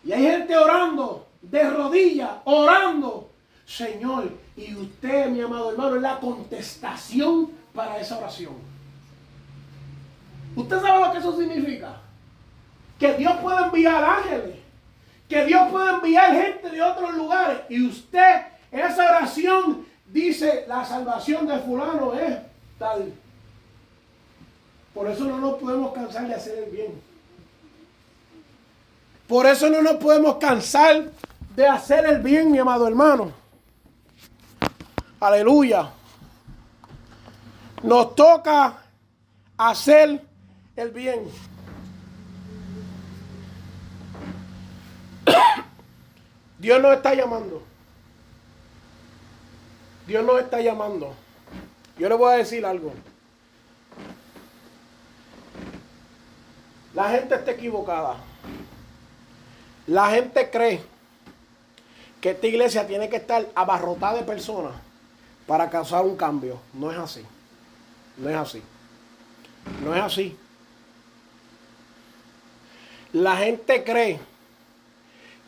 Y 0.04 0.12
hay 0.12 0.22
gente 0.22 0.56
orando, 0.56 1.26
de 1.40 1.70
rodillas, 1.70 2.30
orando. 2.44 3.30
Señor, 3.66 4.30
y 4.56 4.74
usted, 4.74 5.28
mi 5.28 5.40
amado 5.40 5.70
hermano, 5.70 5.96
es 5.96 6.02
la 6.02 6.18
contestación 6.18 7.50
para 7.74 7.98
esa 7.98 8.18
oración. 8.18 8.54
¿Usted 10.54 10.80
sabe 10.80 11.06
lo 11.06 11.12
que 11.12 11.18
eso 11.18 11.36
significa? 11.38 11.96
Que 12.98 13.14
Dios 13.14 13.32
puede 13.40 13.64
enviar 13.64 14.04
ángeles, 14.04 14.56
que 15.28 15.44
Dios 15.46 15.70
puede 15.70 15.90
enviar 15.90 16.32
gente 16.34 16.70
de 16.70 16.82
otros 16.82 17.14
lugares 17.14 17.60
y 17.68 17.86
usted, 17.86 18.42
esa 18.70 19.04
oración 19.04 19.86
dice, 20.06 20.64
la 20.68 20.84
salvación 20.84 21.46
de 21.46 21.58
fulano 21.60 22.12
es 22.14 22.38
tal. 22.78 23.12
Por 24.92 25.08
eso 25.08 25.24
no 25.24 25.38
nos 25.38 25.54
podemos 25.54 25.92
cansar 25.94 26.28
de 26.28 26.34
hacer 26.34 26.64
el 26.64 26.70
bien. 26.70 27.11
Por 29.32 29.46
eso 29.46 29.70
no 29.70 29.80
nos 29.80 29.94
podemos 29.94 30.36
cansar 30.36 31.10
de 31.56 31.66
hacer 31.66 32.04
el 32.04 32.18
bien, 32.20 32.52
mi 32.52 32.58
amado 32.58 32.86
hermano. 32.86 33.32
Aleluya. 35.20 35.88
Nos 37.82 38.14
toca 38.14 38.76
hacer 39.56 40.22
el 40.76 40.90
bien. 40.90 41.30
Dios 46.58 46.82
nos 46.82 46.96
está 46.96 47.14
llamando. 47.14 47.62
Dios 50.06 50.22
nos 50.26 50.42
está 50.42 50.60
llamando. 50.60 51.14
Yo 51.96 52.10
le 52.10 52.16
voy 52.16 52.34
a 52.34 52.36
decir 52.36 52.66
algo. 52.66 52.92
La 56.92 57.08
gente 57.08 57.34
está 57.34 57.52
equivocada. 57.52 58.16
La 59.86 60.10
gente 60.10 60.50
cree 60.50 60.80
que 62.20 62.30
esta 62.30 62.46
iglesia 62.46 62.86
tiene 62.86 63.08
que 63.08 63.16
estar 63.16 63.48
abarrotada 63.54 64.18
de 64.18 64.22
personas 64.22 64.72
para 65.46 65.68
causar 65.68 66.04
un 66.04 66.16
cambio. 66.16 66.60
No 66.72 66.92
es 66.92 66.98
así. 66.98 67.24
No 68.16 68.30
es 68.30 68.36
así. 68.36 68.62
No 69.82 69.94
es 69.94 70.02
así. 70.02 70.36
La 73.12 73.36
gente 73.36 73.82
cree 73.84 74.20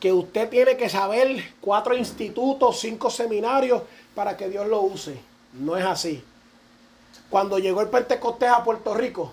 que 0.01 0.13
usted 0.13 0.51
tiene 0.51 0.77
que 0.77 0.91
saber 0.91 1.55
cuatro 1.61 1.97
institutos, 1.97 2.81
cinco 2.81 3.09
seminarios 3.09 3.83
para 4.15 4.37
que 4.37 4.49
Dios 4.49 4.67
lo 4.67 4.83
use. 4.83 5.19
No 5.55 5.77
es 5.77 5.85
así. 5.85 6.23
Cuando 7.31 7.59
llegó 7.59 7.81
el 7.81 7.89
Pentecostés 7.89 8.51
a 8.51 8.65
Puerto 8.65 8.95
Rico, 8.95 9.33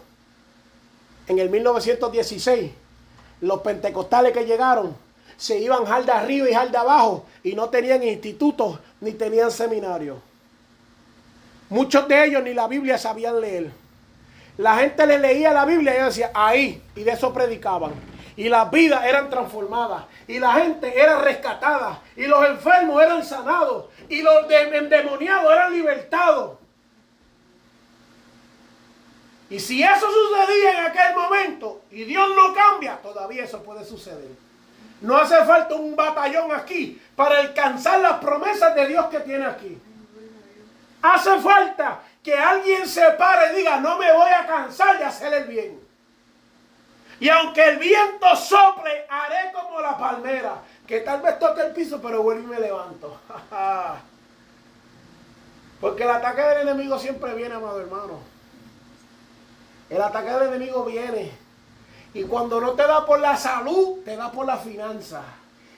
en 1.27 1.39
el 1.39 1.49
1916, 1.49 2.71
los 3.41 3.61
pentecostales 3.61 4.31
que 4.31 4.45
llegaron 4.45 4.95
se 5.37 5.57
iban 5.57 5.83
de 6.05 6.11
arriba 6.11 6.47
y 6.49 6.71
de 6.71 6.77
abajo 6.77 7.25
y 7.43 7.53
no 7.53 7.69
tenían 7.69 8.03
institutos 8.03 8.79
ni 8.99 9.11
tenían 9.13 9.49
seminarios. 9.49 10.17
Muchos 11.69 12.07
de 12.07 12.25
ellos 12.25 12.43
ni 12.43 12.53
la 12.53 12.67
Biblia 12.67 12.97
sabían 12.97 13.41
leer. 13.41 13.71
La 14.57 14.77
gente 14.77 15.07
le 15.07 15.17
leía 15.17 15.51
la 15.53 15.65
Biblia 15.65 15.97
y 15.97 16.03
decía, 16.03 16.29
ahí, 16.33 16.83
y 16.95 17.03
de 17.03 17.11
eso 17.11 17.33
predicaban. 17.33 17.93
Y 18.35 18.49
las 18.49 18.69
vidas 18.69 19.03
eran 19.05 19.29
transformadas. 19.29 20.03
Y 20.27 20.37
la 20.39 20.53
gente 20.53 20.99
era 20.99 21.19
rescatada. 21.19 22.01
Y 22.15 22.25
los 22.25 22.45
enfermos 22.45 23.01
eran 23.01 23.25
sanados. 23.25 23.85
Y 24.09 24.21
los 24.21 24.45
endemoniados 24.51 25.51
eran 25.51 25.73
libertados. 25.73 26.57
Y 29.51 29.59
si 29.59 29.83
eso 29.83 30.07
sucedía 30.09 30.79
en 30.79 30.85
aquel 30.85 31.13
momento 31.13 31.81
y 31.91 32.05
Dios 32.05 32.29
no 32.37 32.53
cambia, 32.53 32.95
todavía 33.01 33.43
eso 33.43 33.61
puede 33.61 33.83
suceder. 33.83 34.29
No 35.01 35.17
hace 35.17 35.43
falta 35.43 35.75
un 35.75 35.93
batallón 35.93 36.53
aquí 36.53 37.01
para 37.17 37.39
alcanzar 37.39 37.99
las 37.99 38.19
promesas 38.19 38.73
de 38.73 38.87
Dios 38.87 39.07
que 39.07 39.19
tiene 39.19 39.45
aquí. 39.45 39.77
Hace 41.01 41.37
falta 41.41 41.99
que 42.23 42.33
alguien 42.33 42.87
se 42.87 43.03
pare 43.11 43.51
y 43.51 43.57
diga, 43.57 43.81
no 43.81 43.97
me 43.97 44.13
voy 44.13 44.31
a 44.31 44.47
cansar 44.47 44.97
de 44.97 45.03
hacer 45.03 45.33
el 45.33 45.43
bien. 45.43 45.81
Y 47.19 47.27
aunque 47.27 47.61
el 47.71 47.77
viento 47.77 48.33
sople, 48.37 49.05
haré 49.09 49.51
como 49.51 49.81
la 49.81 49.97
palmera, 49.97 50.61
que 50.87 51.01
tal 51.01 51.21
vez 51.21 51.37
toque 51.39 51.59
el 51.59 51.73
piso, 51.73 52.01
pero 52.01 52.23
vuelvo 52.23 52.43
y 52.43 52.47
me 52.47 52.59
levanto. 52.61 53.19
Porque 55.81 56.03
el 56.03 56.09
ataque 56.09 56.41
del 56.41 56.69
enemigo 56.69 56.97
siempre 56.97 57.33
viene, 57.33 57.55
amado 57.55 57.81
hermano. 57.81 58.30
El 59.91 60.01
ataque 60.01 60.31
del 60.31 60.47
enemigo 60.47 60.85
viene. 60.85 61.29
Y 62.13 62.23
cuando 62.23 62.61
no 62.61 62.71
te 62.71 62.83
da 62.83 63.05
por 63.05 63.19
la 63.19 63.35
salud, 63.35 63.99
te 64.05 64.15
da 64.15 64.31
por 64.31 64.45
la 64.45 64.57
finanza. 64.57 65.21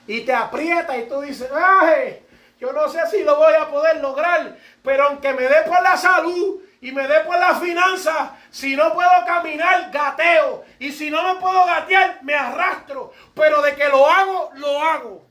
Y 0.06 0.20
te 0.20 0.32
aprieta 0.32 0.96
y 0.96 1.08
tú 1.08 1.20
dices, 1.20 1.50
¡ay! 1.52 2.24
Yo 2.60 2.72
no 2.72 2.88
sé 2.88 3.00
si 3.10 3.24
lo 3.24 3.36
voy 3.36 3.54
a 3.54 3.68
poder 3.68 4.00
lograr, 4.00 4.56
pero 4.84 5.08
aunque 5.08 5.32
me 5.32 5.42
dé 5.42 5.62
por 5.66 5.82
la 5.82 5.96
salud 5.96 6.62
y 6.80 6.92
me 6.92 7.08
dé 7.08 7.20
por 7.20 7.36
la 7.38 7.56
finanza, 7.56 8.36
si 8.50 8.76
no 8.76 8.94
puedo 8.94 9.10
caminar, 9.26 9.90
gateo. 9.90 10.64
Y 10.78 10.92
si 10.92 11.10
no 11.10 11.34
me 11.34 11.40
puedo 11.40 11.66
gatear, 11.66 12.20
me 12.22 12.34
arrastro. 12.34 13.12
Pero 13.34 13.62
de 13.62 13.74
que 13.74 13.88
lo 13.88 14.08
hago, 14.08 14.50
lo 14.54 14.80
hago. 14.80 15.26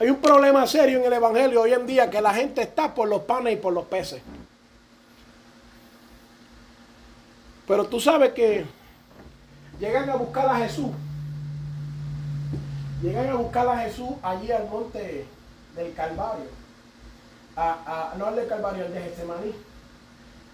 Hay 0.00 0.08
un 0.08 0.16
problema 0.16 0.66
serio 0.66 0.98
en 0.98 1.04
el 1.04 1.12
Evangelio 1.12 1.60
hoy 1.60 1.74
en 1.74 1.86
día 1.86 2.08
que 2.08 2.22
la 2.22 2.32
gente 2.32 2.62
está 2.62 2.94
por 2.94 3.06
los 3.06 3.20
panes 3.20 3.52
y 3.52 3.56
por 3.56 3.74
los 3.74 3.84
peces. 3.84 4.22
Pero 7.68 7.84
tú 7.84 8.00
sabes 8.00 8.32
que 8.32 8.64
llegan 9.78 10.08
a 10.08 10.16
buscar 10.16 10.48
a 10.48 10.56
Jesús. 10.56 10.90
Llegan 13.02 13.28
a 13.28 13.34
buscar 13.34 13.68
a 13.68 13.76
Jesús 13.80 14.08
allí 14.22 14.50
al 14.50 14.70
monte 14.70 15.26
del 15.76 15.92
Calvario. 15.92 16.46
no 18.16 18.26
al 18.26 18.36
del 18.36 18.48
Calvario, 18.48 18.86
al 18.86 18.94
de 18.94 19.02
Getsemaní. 19.02 19.54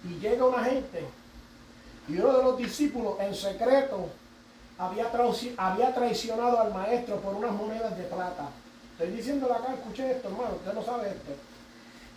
Y 0.03 0.19
llega 0.19 0.45
una 0.45 0.65
gente. 0.65 1.05
Y 2.09 2.17
uno 2.17 2.37
de 2.37 2.43
los 2.43 2.57
discípulos 2.57 3.13
en 3.21 3.33
secreto 3.33 4.09
había, 4.77 5.09
había 5.55 5.95
traicionado 5.95 6.59
al 6.59 6.73
maestro 6.73 7.21
por 7.21 7.33
unas 7.33 7.53
monedas 7.53 7.97
de 7.97 8.03
plata. 8.03 8.49
Estoy 8.97 9.15
diciéndole 9.15 9.53
acá, 9.53 9.75
escuche 9.75 10.09
esto, 10.09 10.27
hermano, 10.27 10.55
usted 10.55 10.73
no 10.73 10.83
sabe 10.83 11.09
esto. 11.09 11.31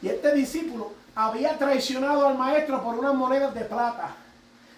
Y 0.01 0.09
este 0.09 0.33
discípulo 0.33 0.93
había 1.15 1.59
traicionado 1.59 2.27
al 2.27 2.39
maestro 2.39 2.83
por 2.83 2.99
unas 2.99 3.15
monedas 3.15 3.53
de 3.53 3.67
plata. 3.67 4.15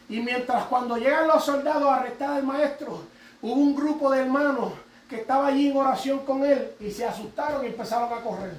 Y 0.08 0.18
mientras 0.18 0.64
cuando 0.64 0.96
llegan 0.96 1.28
los 1.28 1.44
soldados 1.44 1.84
a 1.84 2.00
arrestar 2.00 2.30
al 2.32 2.42
maestro, 2.42 3.04
hubo 3.40 3.54
un 3.54 3.76
grupo 3.76 4.10
de 4.10 4.22
hermanos 4.22 4.72
que 5.08 5.20
estaba 5.20 5.46
allí 5.46 5.70
en 5.70 5.76
oración 5.76 6.18
con 6.24 6.44
él 6.44 6.72
y 6.80 6.90
se 6.90 7.06
asustaron 7.06 7.62
y 7.62 7.68
empezaron 7.68 8.12
a 8.12 8.20
correr. 8.20 8.58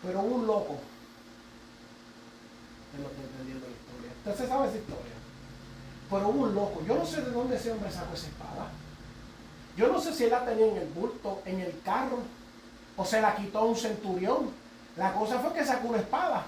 Pero 0.00 0.20
un 0.20 0.46
loco. 0.46 0.76
Usted 4.24 4.44
se 4.44 4.48
sabe 4.48 4.68
esa 4.68 4.76
historia. 4.76 5.12
Pero 6.08 6.28
un 6.28 6.54
loco. 6.54 6.84
Yo 6.86 6.94
no 6.94 7.04
sé 7.04 7.20
de 7.22 7.30
dónde 7.32 7.56
ese 7.56 7.72
hombre 7.72 7.90
sacó 7.90 8.14
esa 8.14 8.28
espada. 8.28 8.70
Yo 9.76 9.88
no 9.88 10.00
sé 10.00 10.12
si 10.12 10.24
él 10.24 10.30
la 10.30 10.44
tenía 10.44 10.66
en 10.66 10.76
el 10.76 10.88
bulto, 10.88 11.40
en 11.46 11.60
el 11.60 11.80
carro, 11.82 12.18
o 12.96 13.04
se 13.04 13.20
la 13.20 13.34
quitó 13.34 13.60
a 13.60 13.64
un 13.64 13.76
centurión. 13.76 14.50
La 14.96 15.12
cosa 15.14 15.38
fue 15.38 15.52
que 15.54 15.64
sacó 15.64 15.88
una 15.88 15.98
espada. 15.98 16.44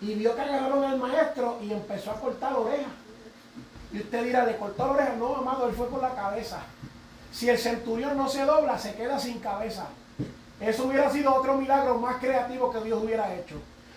Y 0.00 0.14
vio 0.14 0.34
que 0.34 0.42
agarraron 0.42 0.84
al 0.84 0.98
maestro 0.98 1.58
y 1.60 1.72
empezó 1.72 2.12
a 2.12 2.20
cortar 2.20 2.52
la 2.52 2.58
oreja. 2.58 2.88
Y 3.92 3.98
usted 3.98 4.24
dirá, 4.24 4.44
¿le 4.44 4.56
cortó 4.56 4.86
la 4.86 4.92
oreja? 4.92 5.14
No, 5.16 5.36
amado, 5.36 5.68
él 5.68 5.74
fue 5.74 5.88
por 5.88 6.00
la 6.00 6.14
cabeza. 6.14 6.60
Si 7.32 7.48
el 7.48 7.58
centurión 7.58 8.16
no 8.16 8.28
se 8.28 8.44
dobla, 8.44 8.78
se 8.78 8.94
queda 8.94 9.18
sin 9.18 9.40
cabeza. 9.40 9.86
Eso 10.60 10.84
hubiera 10.84 11.10
sido 11.10 11.34
otro 11.34 11.56
milagro 11.56 11.98
más 11.98 12.16
creativo 12.16 12.70
que 12.70 12.80
Dios 12.80 13.02
hubiera 13.02 13.34
hecho. 13.34 13.56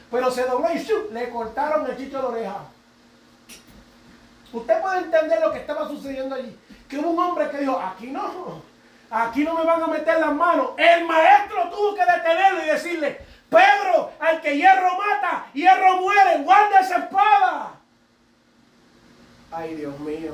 Pero 0.09 0.31
se 0.31 0.45
dobló 0.45 0.69
y 0.73 1.13
le 1.13 1.29
cortaron 1.29 1.85
el 1.85 1.97
chicho 1.97 2.19
de 2.19 2.27
oreja. 2.27 2.61
Usted 4.53 4.81
puede 4.81 4.99
entender 4.99 5.39
lo 5.41 5.51
que 5.51 5.59
estaba 5.59 5.87
sucediendo 5.87 6.33
allí 6.33 6.57
que 6.87 6.97
hubo 6.97 7.09
un 7.09 7.19
hombre 7.19 7.49
que 7.49 7.59
dijo, 7.59 7.79
aquí 7.79 8.07
no, 8.07 8.61
aquí 9.09 9.43
no 9.43 9.53
me 9.55 9.63
van 9.65 9.83
a 9.83 9.87
meter 9.87 10.19
las 10.19 10.33
manos. 10.33 10.71
El 10.77 11.05
maestro 11.05 11.69
tuvo 11.69 11.95
que 11.95 12.01
detenerlo 12.01 12.63
y 12.63 12.67
decirle, 12.67 13.21
Pedro, 13.49 14.11
al 14.19 14.41
que 14.41 14.57
hierro 14.57 14.97
mata, 14.97 15.47
hierro 15.53 15.97
muere, 16.01 16.43
guarda 16.43 16.79
esa 16.79 16.97
espada. 16.97 17.71
Ay, 19.51 19.75
Dios 19.75 19.97
mío. 19.99 20.33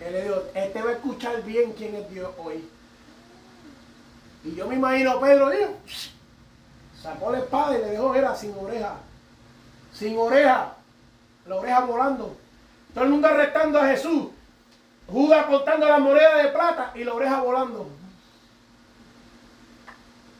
Él 0.00 0.12
le 0.12 0.22
dijo, 0.22 0.42
este 0.54 0.82
va 0.82 0.90
a 0.90 0.92
escuchar 0.94 1.42
bien 1.42 1.72
quién 1.72 1.94
es 1.94 2.10
Dios 2.10 2.30
hoy. 2.38 2.68
Y 4.44 4.54
yo 4.54 4.68
me 4.68 4.76
imagino 4.76 5.18
Pedro, 5.20 5.50
dijo, 5.50 5.70
sacó 7.02 7.32
la 7.32 7.38
espada 7.38 7.76
y 7.76 7.80
le 7.80 7.90
dejó, 7.90 8.14
era 8.14 8.34
sin 8.36 8.54
oreja. 8.56 8.96
Sin 9.92 10.16
oreja. 10.18 10.74
La 11.46 11.56
oreja 11.56 11.80
volando. 11.80 12.36
Todo 12.94 13.04
el 13.04 13.10
mundo 13.10 13.28
arrestando 13.28 13.80
a 13.80 13.88
Jesús. 13.88 14.28
Judas 15.08 15.46
contando 15.46 15.88
la 15.88 15.98
moneda 15.98 16.36
de 16.36 16.48
plata 16.48 16.92
y 16.94 17.04
la 17.04 17.14
oreja 17.14 17.40
volando. 17.40 17.86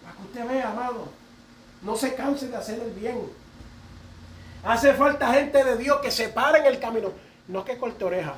Para 0.03 0.17
que 0.17 0.23
usted 0.23 0.49
vea, 0.49 0.71
amado, 0.71 1.09
no 1.83 1.97
se 1.97 2.15
canse 2.15 2.49
de 2.49 2.57
hacer 2.57 2.81
el 2.81 2.91
bien. 2.91 3.31
Hace 4.65 4.95
falta 4.95 5.33
gente 5.33 5.63
de 5.63 5.77
Dios 5.77 6.01
que 6.01 6.11
se 6.11 6.29
pare 6.29 6.59
en 6.59 6.67
el 6.67 6.81
camino. 6.81 7.13
No 7.47 7.65
que 7.65 7.79
corte 7.79 8.05
oreja. 8.05 8.35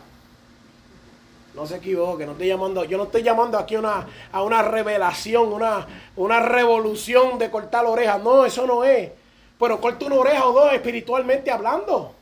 No 1.54 1.66
se 1.66 1.76
equivoque, 1.76 2.26
no 2.26 2.32
estoy 2.32 2.48
llamando, 2.48 2.84
yo 2.84 2.98
no 2.98 3.04
estoy 3.04 3.22
llamando 3.22 3.58
aquí 3.58 3.74
una, 3.74 4.06
a 4.30 4.42
una 4.42 4.62
revelación, 4.62 5.52
una, 5.52 5.86
una 6.14 6.40
revolución 6.40 7.38
de 7.38 7.50
cortar 7.50 7.84
la 7.84 7.90
oreja. 7.90 8.18
No, 8.18 8.44
eso 8.44 8.66
no 8.66 8.84
es. 8.84 9.10
Pero 9.58 9.80
corta 9.80 10.04
una 10.06 10.16
oreja 10.16 10.46
o 10.46 10.52
dos 10.52 10.72
espiritualmente 10.72 11.50
hablando. 11.50 12.14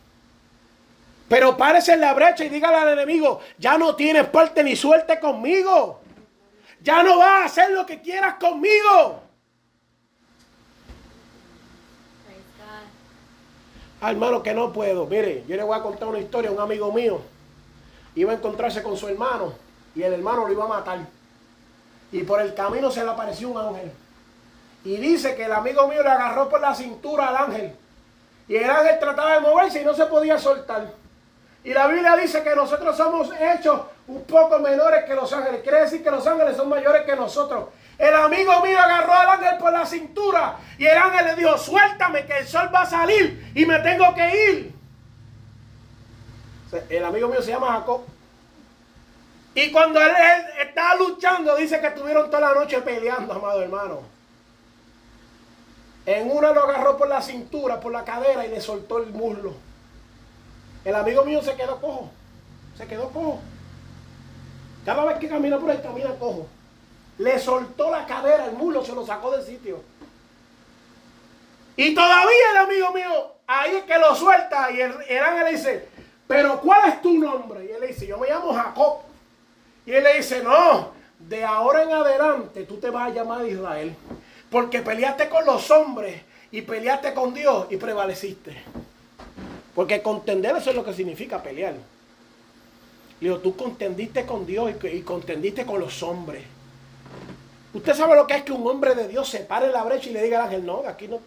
Pero 1.29 1.57
párese 1.57 1.95
en 1.95 2.01
la 2.01 2.15
brecha 2.15 2.45
y 2.45 2.49
dígale 2.49 2.77
al 2.77 2.89
enemigo, 2.91 3.41
ya 3.59 3.77
no 3.77 3.97
tienes 3.97 4.27
parte 4.27 4.63
ni 4.63 4.77
suerte 4.77 5.19
conmigo. 5.19 6.01
Ya 6.81 7.03
no 7.03 7.19
vas 7.19 7.43
a 7.43 7.45
hacer 7.47 7.71
lo 7.73 7.85
que 7.85 8.01
quieras 8.01 8.35
conmigo. 8.35 9.23
Ah, 14.01 14.11
hermano, 14.11 14.43
que 14.43 14.55
no 14.55 14.73
puedo. 14.73 15.07
Mire, 15.07 15.45
yo 15.49 15.57
le 15.57 15.63
voy 15.63 15.77
a 15.77 15.83
contar 15.83 16.09
una 16.09 16.19
historia. 16.19 16.51
Un 16.51 16.61
amigo 16.61 16.93
mío 16.93 17.21
iba 18.15 18.33
a 18.33 18.37
encontrarse 18.37 18.83
con 18.83 18.97
su 18.97 19.09
hermano 19.09 19.53
y 19.95 20.03
el 20.03 20.13
hermano 20.13 20.47
lo 20.47 20.53
iba 20.53 20.65
a 20.65 20.69
matar. 20.69 20.99
Y 22.13 22.23
por 22.23 22.41
el 22.41 22.55
camino 22.55 22.91
se 22.91 23.03
le 23.03 23.11
apareció 23.11 23.49
un 23.49 23.59
ángel. 23.59 23.91
Y 24.85 24.97
dice 24.99 25.35
que 25.35 25.47
el 25.47 25.53
amigo 25.53 25.89
mío 25.89 26.03
le 26.03 26.11
agarró 26.11 26.49
por 26.49 26.61
la 26.61 26.75
cintura 26.75 27.29
al 27.29 27.37
ángel. 27.37 27.75
Y 28.47 28.57
el 28.57 28.71
ángel 28.71 28.99
trataba 29.01 29.35
de 29.35 29.41
moverse 29.41 29.83
y 29.83 29.85
no 29.85 29.93
se 29.93 30.07
podía 30.07 30.39
soltar. 30.39 30.87
Y 31.67 31.75
la 31.75 31.89
Biblia 31.89 32.15
dice 32.15 32.45
que 32.45 32.55
nosotros 32.55 32.97
somos 32.97 33.29
hechos 33.41 33.81
un 34.07 34.23
poco 34.23 34.61
menores 34.61 35.03
que 35.05 35.17
los 35.17 35.33
ángeles. 35.33 35.63
Quiere 35.63 35.81
decir 35.81 36.01
que 36.01 36.13
los 36.13 36.25
ángeles 36.25 36.57
son 36.57 36.69
mayores 36.69 37.03
que 37.03 37.17
nosotros. 37.17 37.71
El 37.99 38.15
amigo 38.15 38.61
mío 38.61 38.79
agarró 38.79 39.13
al 39.13 39.29
ángel 39.31 39.59
por 39.59 39.73
la 39.73 39.85
cintura 39.85 40.59
y 40.79 40.87
el 40.87 40.97
ángel 40.97 41.27
le 41.27 41.35
dijo, 41.35 41.59
suéltame 41.59 42.25
que 42.25 42.39
el 42.39 42.47
sol 42.47 42.71
va 42.73 42.83
a 42.83 42.87
salir 42.87 43.51
y 43.53 43.67
me 43.67 43.81
tengo 43.81 44.15
que 44.15 44.45
ir. 44.49 44.75
El 46.89 47.05
amigo 47.05 47.27
mío 47.27 47.43
se 47.43 47.51
llama 47.51 47.73
Jacob. 47.73 48.03
Y 49.57 49.73
cuando 49.73 50.01
él, 50.01 50.13
estaba 50.61 50.95
luchando, 50.95 51.57
dice 51.57 51.81
que 51.81 51.89
estuvieron 51.89 52.31
toda 52.31 52.53
la 52.53 52.61
noche 52.61 52.81
peleando, 52.83 53.33
amado 53.33 53.61
hermano. 53.61 54.03
En 56.07 56.31
una 56.31 56.53
lo 56.53 56.63
agarró 56.63 56.97
por 56.97 57.09
la 57.09 57.21
cintura, 57.21 57.81
por 57.81 57.91
la 57.91 58.05
cadera 58.05 58.47
y 58.47 58.51
le 58.51 58.61
soltó 58.61 58.99
el 58.99 59.11
muslo. 59.11 59.66
El 60.87 60.95
amigo 60.95 61.25
mío 61.25 61.43
se 61.43 61.57
quedó 61.57 61.81
cojo. 61.81 62.09
Se 62.79 62.87
quedó 62.87 63.11
cojo. 63.11 63.41
Cada 64.85 65.05
vez 65.05 65.19
que 65.19 65.29
camina 65.29 65.59
por 65.59 65.69
ahí, 65.69 65.81
camina 65.83 66.11
cojo. 66.17 66.47
Le 67.19 67.41
soltó 67.41 67.91
la 67.91 68.07
cadera, 68.07 68.45
el 68.45 68.53
muslo 68.53 68.85
se 68.85 68.95
lo 68.95 69.05
sacó 69.05 69.33
del 69.33 69.45
sitio. 69.45 69.83
Y 71.77 71.93
todavía 71.93 72.51
el 72.53 72.57
amigo 72.59 72.93
mío, 72.93 73.33
ahí 73.49 73.75
es 73.75 73.83
que 73.83 73.99
lo 73.99 74.15
suelta 74.15 74.71
y 74.71 74.81
el, 74.81 74.95
el 75.09 75.19
ángel 75.19 75.45
le 75.47 75.51
dice, 75.51 75.89
pero 76.29 76.61
¿cuál 76.61 76.89
es 76.89 77.03
tu 77.03 77.19
nombre? 77.19 77.65
Y 77.65 77.73
él 77.73 77.81
le 77.81 77.89
dice, 77.89 78.07
yo 78.07 78.17
me 78.17 78.29
llamo 78.29 78.55
Jacob. 78.55 78.99
Y 79.87 79.91
él 79.91 80.05
le 80.05 80.19
dice, 80.19 80.41
no, 80.45 80.93
de 81.19 81.45
ahora 81.45 81.83
en 81.83 81.93
adelante 81.95 82.63
tú 82.63 82.77
te 82.77 82.91
vas 82.91 83.11
a 83.11 83.13
llamar 83.13 83.45
Israel. 83.45 83.93
Porque 84.53 84.83
peleaste 84.83 85.29
con 85.29 85.45
los 85.47 85.69
hombres 85.73 86.23
y 86.53 86.63
peleaste 86.63 87.13
con 87.13 87.35
Dios 87.35 87.67
y 87.71 87.77
prevaleciste. 87.77 88.63
Porque 89.77 90.01
contender 90.01 90.57
eso 90.57 90.71
es 90.71 90.77
lo 90.77 90.83
que 90.83 90.95
significa 90.95 91.43
pelear. 91.43 91.75
Le 93.21 93.29
digo, 93.29 93.41
tú 93.41 93.55
contendiste 93.55 94.25
con 94.25 94.47
Dios 94.47 94.73
y, 94.83 95.01
contendiste 95.03 95.67
con 95.67 95.81
los 95.81 96.03
hombres. 96.03 96.43
Usted 97.75 97.95
sabe 97.95 98.17
lo 98.17 98.27
que 98.27 98.37
es 98.37 98.43
que 98.43 98.53
un 98.53 98.67
hombre 98.67 98.95
de 98.95 99.07
Dios 99.07 99.29
se 99.29 99.41
pare 99.41 99.69
la 99.69 99.85
brecha 99.85 100.09
y 100.09 100.15
le 100.15 100.23
diga 100.23 100.39
al 100.39 100.45
ángel, 100.47 100.65
no, 100.65 100.83
aquí 100.89 101.09
no. 101.09 101.21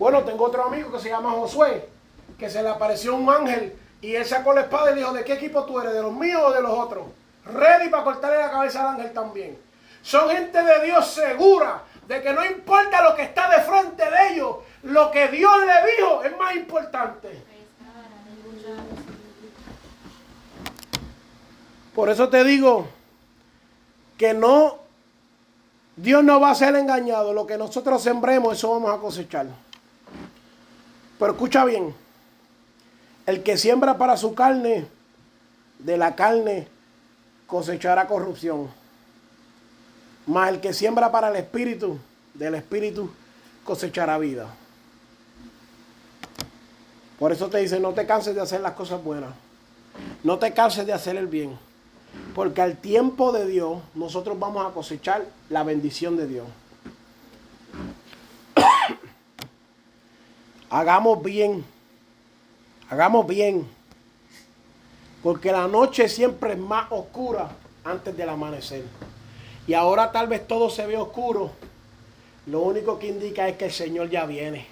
Bueno, 0.00 0.24
tengo 0.24 0.46
otro 0.46 0.64
amigo 0.64 0.90
que 0.90 0.98
se 0.98 1.10
llama 1.10 1.30
Josué, 1.30 1.88
que 2.36 2.50
se 2.50 2.60
le 2.60 2.70
apareció 2.70 3.14
un 3.14 3.30
ángel 3.30 3.72
y 4.00 4.16
él 4.16 4.26
sacó 4.26 4.52
la 4.52 4.62
espada 4.62 4.90
y 4.90 4.94
le 4.94 5.00
dijo, 5.02 5.12
¿de 5.12 5.22
qué 5.22 5.34
equipo 5.34 5.64
tú 5.64 5.78
eres? 5.78 5.94
¿De 5.94 6.02
los 6.02 6.12
míos 6.12 6.42
o 6.44 6.52
de 6.52 6.60
los 6.60 6.76
otros? 6.76 7.04
Ready 7.44 7.88
para 7.88 8.02
cortarle 8.02 8.38
la 8.38 8.50
cabeza 8.50 8.80
al 8.80 8.96
ángel 8.96 9.12
también. 9.12 9.56
Son 10.02 10.28
gente 10.28 10.60
de 10.60 10.86
Dios 10.86 11.06
segura 11.06 11.82
de 12.08 12.20
que 12.20 12.32
no 12.32 12.44
importa 12.44 13.00
lo 13.00 13.14
que 13.14 13.22
está 13.22 13.48
de 13.48 13.62
frente 13.62 14.10
de 14.10 14.32
ellos, 14.32 14.56
lo 14.82 15.08
que 15.12 15.28
Dios 15.28 15.52
le 15.60 15.92
dijo 15.96 16.24
es 16.24 16.36
más 16.36 16.56
importante. 16.56 17.51
Por 21.94 22.08
eso 22.08 22.28
te 22.28 22.42
digo 22.44 22.86
que 24.16 24.32
no, 24.32 24.78
Dios 25.96 26.24
no 26.24 26.40
va 26.40 26.50
a 26.50 26.54
ser 26.54 26.74
engañado. 26.76 27.32
Lo 27.32 27.46
que 27.46 27.58
nosotros 27.58 28.02
sembremos, 28.02 28.56
eso 28.56 28.70
vamos 28.70 28.90
a 28.92 29.00
cosechar. 29.00 29.46
Pero 31.18 31.32
escucha 31.32 31.64
bien. 31.64 31.94
El 33.26 33.42
que 33.42 33.56
siembra 33.56 33.98
para 33.98 34.16
su 34.16 34.34
carne, 34.34 34.86
de 35.78 35.96
la 35.96 36.14
carne 36.16 36.66
cosechará 37.46 38.06
corrupción. 38.06 38.68
Mas 40.26 40.48
el 40.50 40.60
que 40.60 40.72
siembra 40.72 41.12
para 41.12 41.28
el 41.28 41.36
espíritu, 41.36 41.98
del 42.34 42.54
espíritu 42.54 43.10
cosechará 43.64 44.18
vida. 44.18 44.46
Por 47.18 47.30
eso 47.32 47.48
te 47.48 47.58
dice, 47.58 47.78
no 47.78 47.92
te 47.92 48.06
canses 48.06 48.34
de 48.34 48.40
hacer 48.40 48.60
las 48.60 48.72
cosas 48.72 49.02
buenas. 49.02 49.30
No 50.24 50.38
te 50.38 50.52
canses 50.52 50.86
de 50.86 50.92
hacer 50.92 51.16
el 51.16 51.26
bien. 51.26 51.56
Porque 52.34 52.62
al 52.62 52.76
tiempo 52.78 53.32
de 53.32 53.46
Dios, 53.46 53.80
nosotros 53.94 54.38
vamos 54.38 54.66
a 54.66 54.74
cosechar 54.74 55.26
la 55.50 55.62
bendición 55.62 56.16
de 56.16 56.26
Dios. 56.26 56.46
Hagamos 60.70 61.22
bien 61.22 61.64
Hagamos 62.92 63.26
bien. 63.26 63.66
Porque 65.22 65.50
la 65.50 65.66
noche 65.66 66.10
siempre 66.10 66.52
es 66.52 66.58
más 66.58 66.92
oscura 66.92 67.48
antes 67.84 68.14
del 68.14 68.28
amanecer. 68.28 68.82
Y 69.66 69.72
ahora 69.72 70.12
tal 70.12 70.26
vez 70.26 70.46
todo 70.46 70.68
se 70.68 70.86
ve 70.86 70.98
oscuro. 70.98 71.52
Lo 72.44 72.60
único 72.60 72.98
que 72.98 73.06
indica 73.06 73.48
es 73.48 73.56
que 73.56 73.64
el 73.64 73.72
Señor 73.72 74.10
ya 74.10 74.26
viene. 74.26 74.66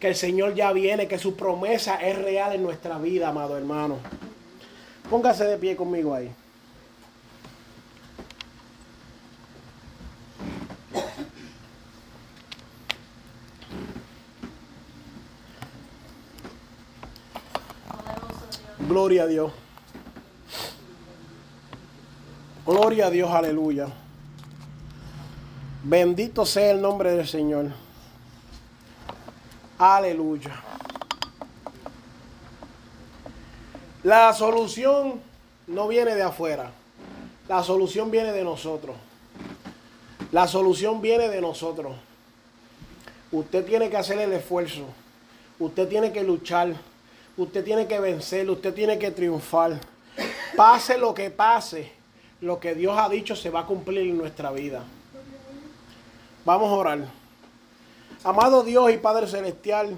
Que 0.00 0.08
el 0.08 0.16
Señor 0.16 0.54
ya 0.56 0.72
viene, 0.72 1.06
que 1.06 1.20
su 1.20 1.36
promesa 1.36 2.02
es 2.02 2.18
real 2.18 2.52
en 2.52 2.64
nuestra 2.64 2.98
vida, 2.98 3.28
amado 3.28 3.56
hermano. 3.56 3.98
Póngase 5.08 5.44
de 5.44 5.56
pie 5.56 5.76
conmigo 5.76 6.16
ahí. 6.16 6.32
Gloria 18.92 19.22
a 19.22 19.26
Dios. 19.26 19.50
Gloria 22.66 23.06
a 23.06 23.10
Dios, 23.10 23.30
aleluya. 23.30 23.86
Bendito 25.82 26.44
sea 26.44 26.72
el 26.72 26.82
nombre 26.82 27.12
del 27.12 27.26
Señor. 27.26 27.70
Aleluya. 29.78 30.62
La 34.02 34.30
solución 34.34 35.22
no 35.68 35.88
viene 35.88 36.14
de 36.14 36.24
afuera. 36.24 36.70
La 37.48 37.62
solución 37.62 38.10
viene 38.10 38.32
de 38.32 38.44
nosotros. 38.44 38.94
La 40.32 40.46
solución 40.46 41.00
viene 41.00 41.30
de 41.30 41.40
nosotros. 41.40 41.96
Usted 43.30 43.64
tiene 43.64 43.88
que 43.88 43.96
hacer 43.96 44.18
el 44.18 44.34
esfuerzo. 44.34 44.84
Usted 45.58 45.88
tiene 45.88 46.12
que 46.12 46.22
luchar. 46.22 46.74
Usted 47.36 47.64
tiene 47.64 47.86
que 47.86 47.98
vencer, 47.98 48.48
usted 48.50 48.74
tiene 48.74 48.98
que 48.98 49.10
triunfar. 49.10 49.80
Pase 50.54 50.98
lo 50.98 51.14
que 51.14 51.30
pase, 51.30 51.90
lo 52.42 52.60
que 52.60 52.74
Dios 52.74 52.96
ha 52.98 53.08
dicho 53.08 53.34
se 53.34 53.48
va 53.48 53.60
a 53.60 53.66
cumplir 53.66 54.10
en 54.10 54.18
nuestra 54.18 54.52
vida. 54.52 54.84
Vamos 56.44 56.70
a 56.70 56.74
orar. 56.74 56.98
Amado 58.22 58.62
Dios 58.62 58.92
y 58.92 58.98
Padre 58.98 59.26
Celestial, 59.26 59.96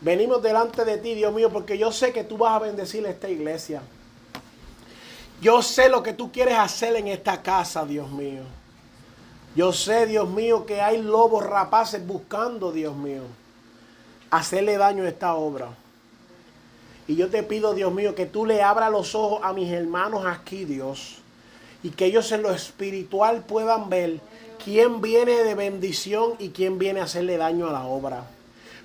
venimos 0.00 0.42
delante 0.42 0.84
de 0.84 0.98
ti, 0.98 1.14
Dios 1.14 1.32
mío, 1.32 1.50
porque 1.50 1.78
yo 1.78 1.92
sé 1.92 2.12
que 2.12 2.24
tú 2.24 2.36
vas 2.36 2.54
a 2.54 2.58
bendecir 2.58 3.06
esta 3.06 3.28
iglesia. 3.28 3.80
Yo 5.40 5.62
sé 5.62 5.88
lo 5.88 6.02
que 6.02 6.14
tú 6.14 6.32
quieres 6.32 6.58
hacer 6.58 6.96
en 6.96 7.06
esta 7.06 7.42
casa, 7.42 7.86
Dios 7.86 8.10
mío. 8.10 8.42
Yo 9.54 9.72
sé, 9.72 10.06
Dios 10.06 10.28
mío, 10.28 10.66
que 10.66 10.80
hay 10.80 11.00
lobos 11.00 11.46
rapaces 11.46 12.04
buscando, 12.04 12.72
Dios 12.72 12.96
mío 12.96 13.22
hacerle 14.38 14.76
daño 14.76 15.04
a 15.04 15.08
esta 15.08 15.34
obra. 15.34 15.68
Y 17.08 17.16
yo 17.16 17.28
te 17.28 17.42
pido, 17.42 17.74
Dios 17.74 17.92
mío, 17.92 18.14
que 18.14 18.26
tú 18.26 18.46
le 18.46 18.62
abras 18.62 18.90
los 18.90 19.14
ojos 19.14 19.40
a 19.42 19.52
mis 19.52 19.70
hermanos 19.70 20.24
aquí, 20.26 20.64
Dios. 20.64 21.18
Y 21.82 21.90
que 21.90 22.06
ellos 22.06 22.30
en 22.32 22.42
lo 22.42 22.50
espiritual 22.50 23.44
puedan 23.44 23.88
ver 23.88 24.20
quién 24.64 25.00
viene 25.00 25.44
de 25.44 25.54
bendición 25.54 26.32
y 26.38 26.48
quién 26.48 26.78
viene 26.78 27.00
a 27.00 27.04
hacerle 27.04 27.36
daño 27.36 27.68
a 27.68 27.72
la 27.72 27.84
obra. 27.84 28.24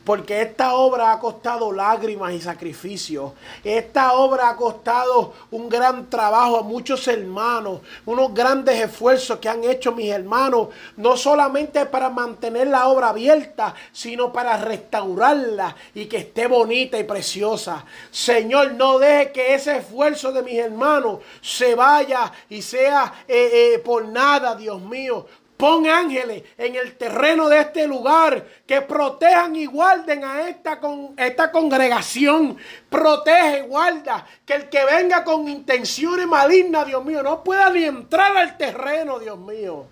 Porque 0.03 0.41
esta 0.41 0.73
obra 0.73 1.11
ha 1.11 1.19
costado 1.19 1.71
lágrimas 1.71 2.33
y 2.33 2.41
sacrificios. 2.41 3.33
Esta 3.63 4.13
obra 4.13 4.49
ha 4.49 4.55
costado 4.55 5.33
un 5.51 5.69
gran 5.69 6.09
trabajo 6.09 6.57
a 6.57 6.63
muchos 6.63 7.07
hermanos. 7.07 7.81
Unos 8.05 8.33
grandes 8.33 8.79
esfuerzos 8.79 9.39
que 9.39 9.49
han 9.49 9.63
hecho 9.63 9.91
mis 9.91 10.09
hermanos. 10.09 10.69
No 10.97 11.15
solamente 11.15 11.85
para 11.85 12.09
mantener 12.09 12.67
la 12.67 12.87
obra 12.87 13.09
abierta, 13.09 13.75
sino 13.91 14.33
para 14.33 14.57
restaurarla 14.57 15.75
y 15.93 16.05
que 16.05 16.17
esté 16.17 16.47
bonita 16.47 16.97
y 16.97 17.03
preciosa. 17.03 17.85
Señor, 18.09 18.73
no 18.73 18.97
deje 18.97 19.31
que 19.31 19.53
ese 19.53 19.77
esfuerzo 19.77 20.31
de 20.31 20.43
mis 20.43 20.57
hermanos 20.57 21.19
se 21.41 21.75
vaya 21.75 22.31
y 22.49 22.61
sea 22.61 23.13
eh, 23.27 23.73
eh, 23.75 23.79
por 23.79 24.07
nada, 24.07 24.55
Dios 24.55 24.81
mío. 24.81 25.27
Pon 25.61 25.85
ángeles 25.85 26.41
en 26.57 26.75
el 26.75 26.97
terreno 26.97 27.47
de 27.47 27.59
este 27.59 27.85
lugar 27.85 28.43
que 28.65 28.81
protejan 28.81 29.55
y 29.55 29.67
guarden 29.67 30.23
a 30.23 30.49
esta, 30.49 30.79
con, 30.79 31.13
esta 31.15 31.51
congregación. 31.51 32.57
Protege 32.89 33.61
guarda. 33.61 34.25
Que 34.43 34.55
el 34.55 34.69
que 34.69 34.83
venga 34.83 35.23
con 35.23 35.47
intenciones 35.47 36.25
malignas, 36.25 36.87
Dios 36.87 37.05
mío, 37.05 37.21
no 37.21 37.43
pueda 37.43 37.69
ni 37.69 37.83
entrar 37.83 38.35
al 38.35 38.57
terreno, 38.57 39.19
Dios 39.19 39.37
mío. 39.37 39.85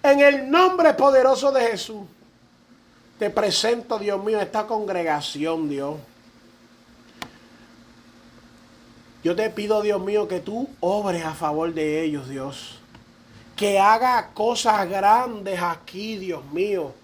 En 0.00 0.20
el 0.20 0.48
nombre 0.48 0.94
poderoso 0.94 1.50
de 1.50 1.62
Jesús. 1.62 2.02
Te 3.18 3.30
presento, 3.30 3.98
Dios 3.98 4.22
mío, 4.22 4.40
esta 4.40 4.68
congregación, 4.68 5.68
Dios. 5.68 5.96
Yo 9.24 9.34
te 9.34 9.50
pido, 9.50 9.82
Dios 9.82 10.00
mío, 10.00 10.28
que 10.28 10.38
tú 10.38 10.68
obres 10.78 11.24
a 11.24 11.34
favor 11.34 11.74
de 11.74 12.04
ellos, 12.04 12.28
Dios 12.28 12.79
que 13.60 13.78
haga 13.78 14.30
cosas 14.32 14.88
grandes 14.88 15.60
aquí, 15.60 16.16
Dios 16.16 16.42
mío. 16.46 16.94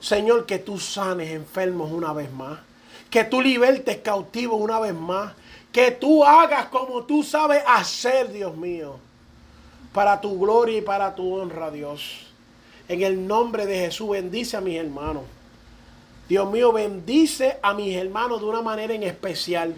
Señor, 0.00 0.46
que 0.46 0.58
tú 0.58 0.78
sanes 0.78 1.28
enfermos 1.28 1.92
una 1.92 2.14
vez 2.14 2.32
más. 2.32 2.60
Que 3.10 3.24
tú 3.24 3.42
libertes 3.42 3.98
cautivos 3.98 4.58
una 4.58 4.80
vez 4.80 4.94
más. 4.94 5.34
Que 5.70 5.90
tú 5.90 6.24
hagas 6.24 6.68
como 6.68 7.02
tú 7.02 7.22
sabes 7.22 7.62
hacer, 7.66 8.32
Dios 8.32 8.56
mío. 8.56 8.98
Para 9.92 10.18
tu 10.18 10.40
gloria 10.40 10.78
y 10.78 10.80
para 10.80 11.14
tu 11.14 11.34
honra, 11.34 11.70
Dios. 11.70 12.26
En 12.88 13.02
el 13.02 13.26
nombre 13.26 13.66
de 13.66 13.80
Jesús, 13.80 14.08
bendice 14.08 14.56
a 14.56 14.62
mis 14.62 14.78
hermanos. 14.78 15.24
Dios 16.26 16.50
mío, 16.50 16.72
bendice 16.72 17.58
a 17.60 17.74
mis 17.74 17.94
hermanos 17.94 18.40
de 18.40 18.46
una 18.46 18.62
manera 18.62 18.94
en 18.94 19.02
especial. 19.02 19.74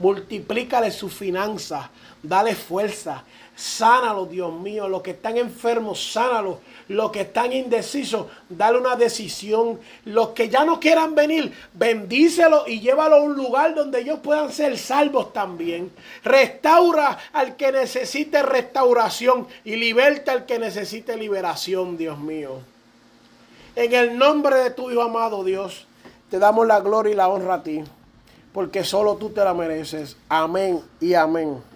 Multiplícale 0.00 0.90
sus 0.90 1.14
finanzas, 1.14 1.86
dale 2.20 2.56
fuerza, 2.56 3.22
sánalo, 3.56 4.26
Dios 4.26 4.52
mío. 4.52 4.88
Los 4.88 5.02
que 5.02 5.12
están 5.12 5.38
enfermos, 5.38 6.12
sánalo. 6.12 6.60
Los 6.88 7.10
que 7.10 7.22
están 7.22 7.52
indecisos, 7.52 8.26
dale 8.48 8.78
una 8.78 8.94
decisión. 8.94 9.80
Los 10.04 10.28
que 10.28 10.48
ya 10.48 10.64
no 10.64 10.78
quieran 10.78 11.14
venir, 11.14 11.52
bendícelo 11.72 12.64
y 12.68 12.80
llévalo 12.80 13.16
a 13.16 13.22
un 13.22 13.34
lugar 13.34 13.74
donde 13.74 14.00
ellos 14.00 14.20
puedan 14.20 14.52
ser 14.52 14.78
salvos 14.78 15.32
también. 15.32 15.90
Restaura 16.22 17.18
al 17.32 17.56
que 17.56 17.72
necesite 17.72 18.42
restauración 18.42 19.48
y 19.64 19.76
liberta 19.76 20.32
al 20.32 20.46
que 20.46 20.58
necesite 20.58 21.16
liberación, 21.16 21.96
Dios 21.96 22.18
mío. 22.18 22.58
En 23.74 23.92
el 23.92 24.16
nombre 24.16 24.56
de 24.56 24.70
tu 24.70 24.90
Hijo 24.90 25.02
amado 25.02 25.42
Dios, 25.42 25.86
te 26.30 26.38
damos 26.38 26.66
la 26.66 26.80
gloria 26.80 27.12
y 27.12 27.16
la 27.16 27.28
honra 27.28 27.54
a 27.54 27.62
ti, 27.62 27.82
porque 28.52 28.84
solo 28.84 29.16
tú 29.16 29.30
te 29.30 29.44
la 29.44 29.54
mereces. 29.54 30.16
Amén 30.28 30.82
y 31.00 31.14
amén. 31.14 31.75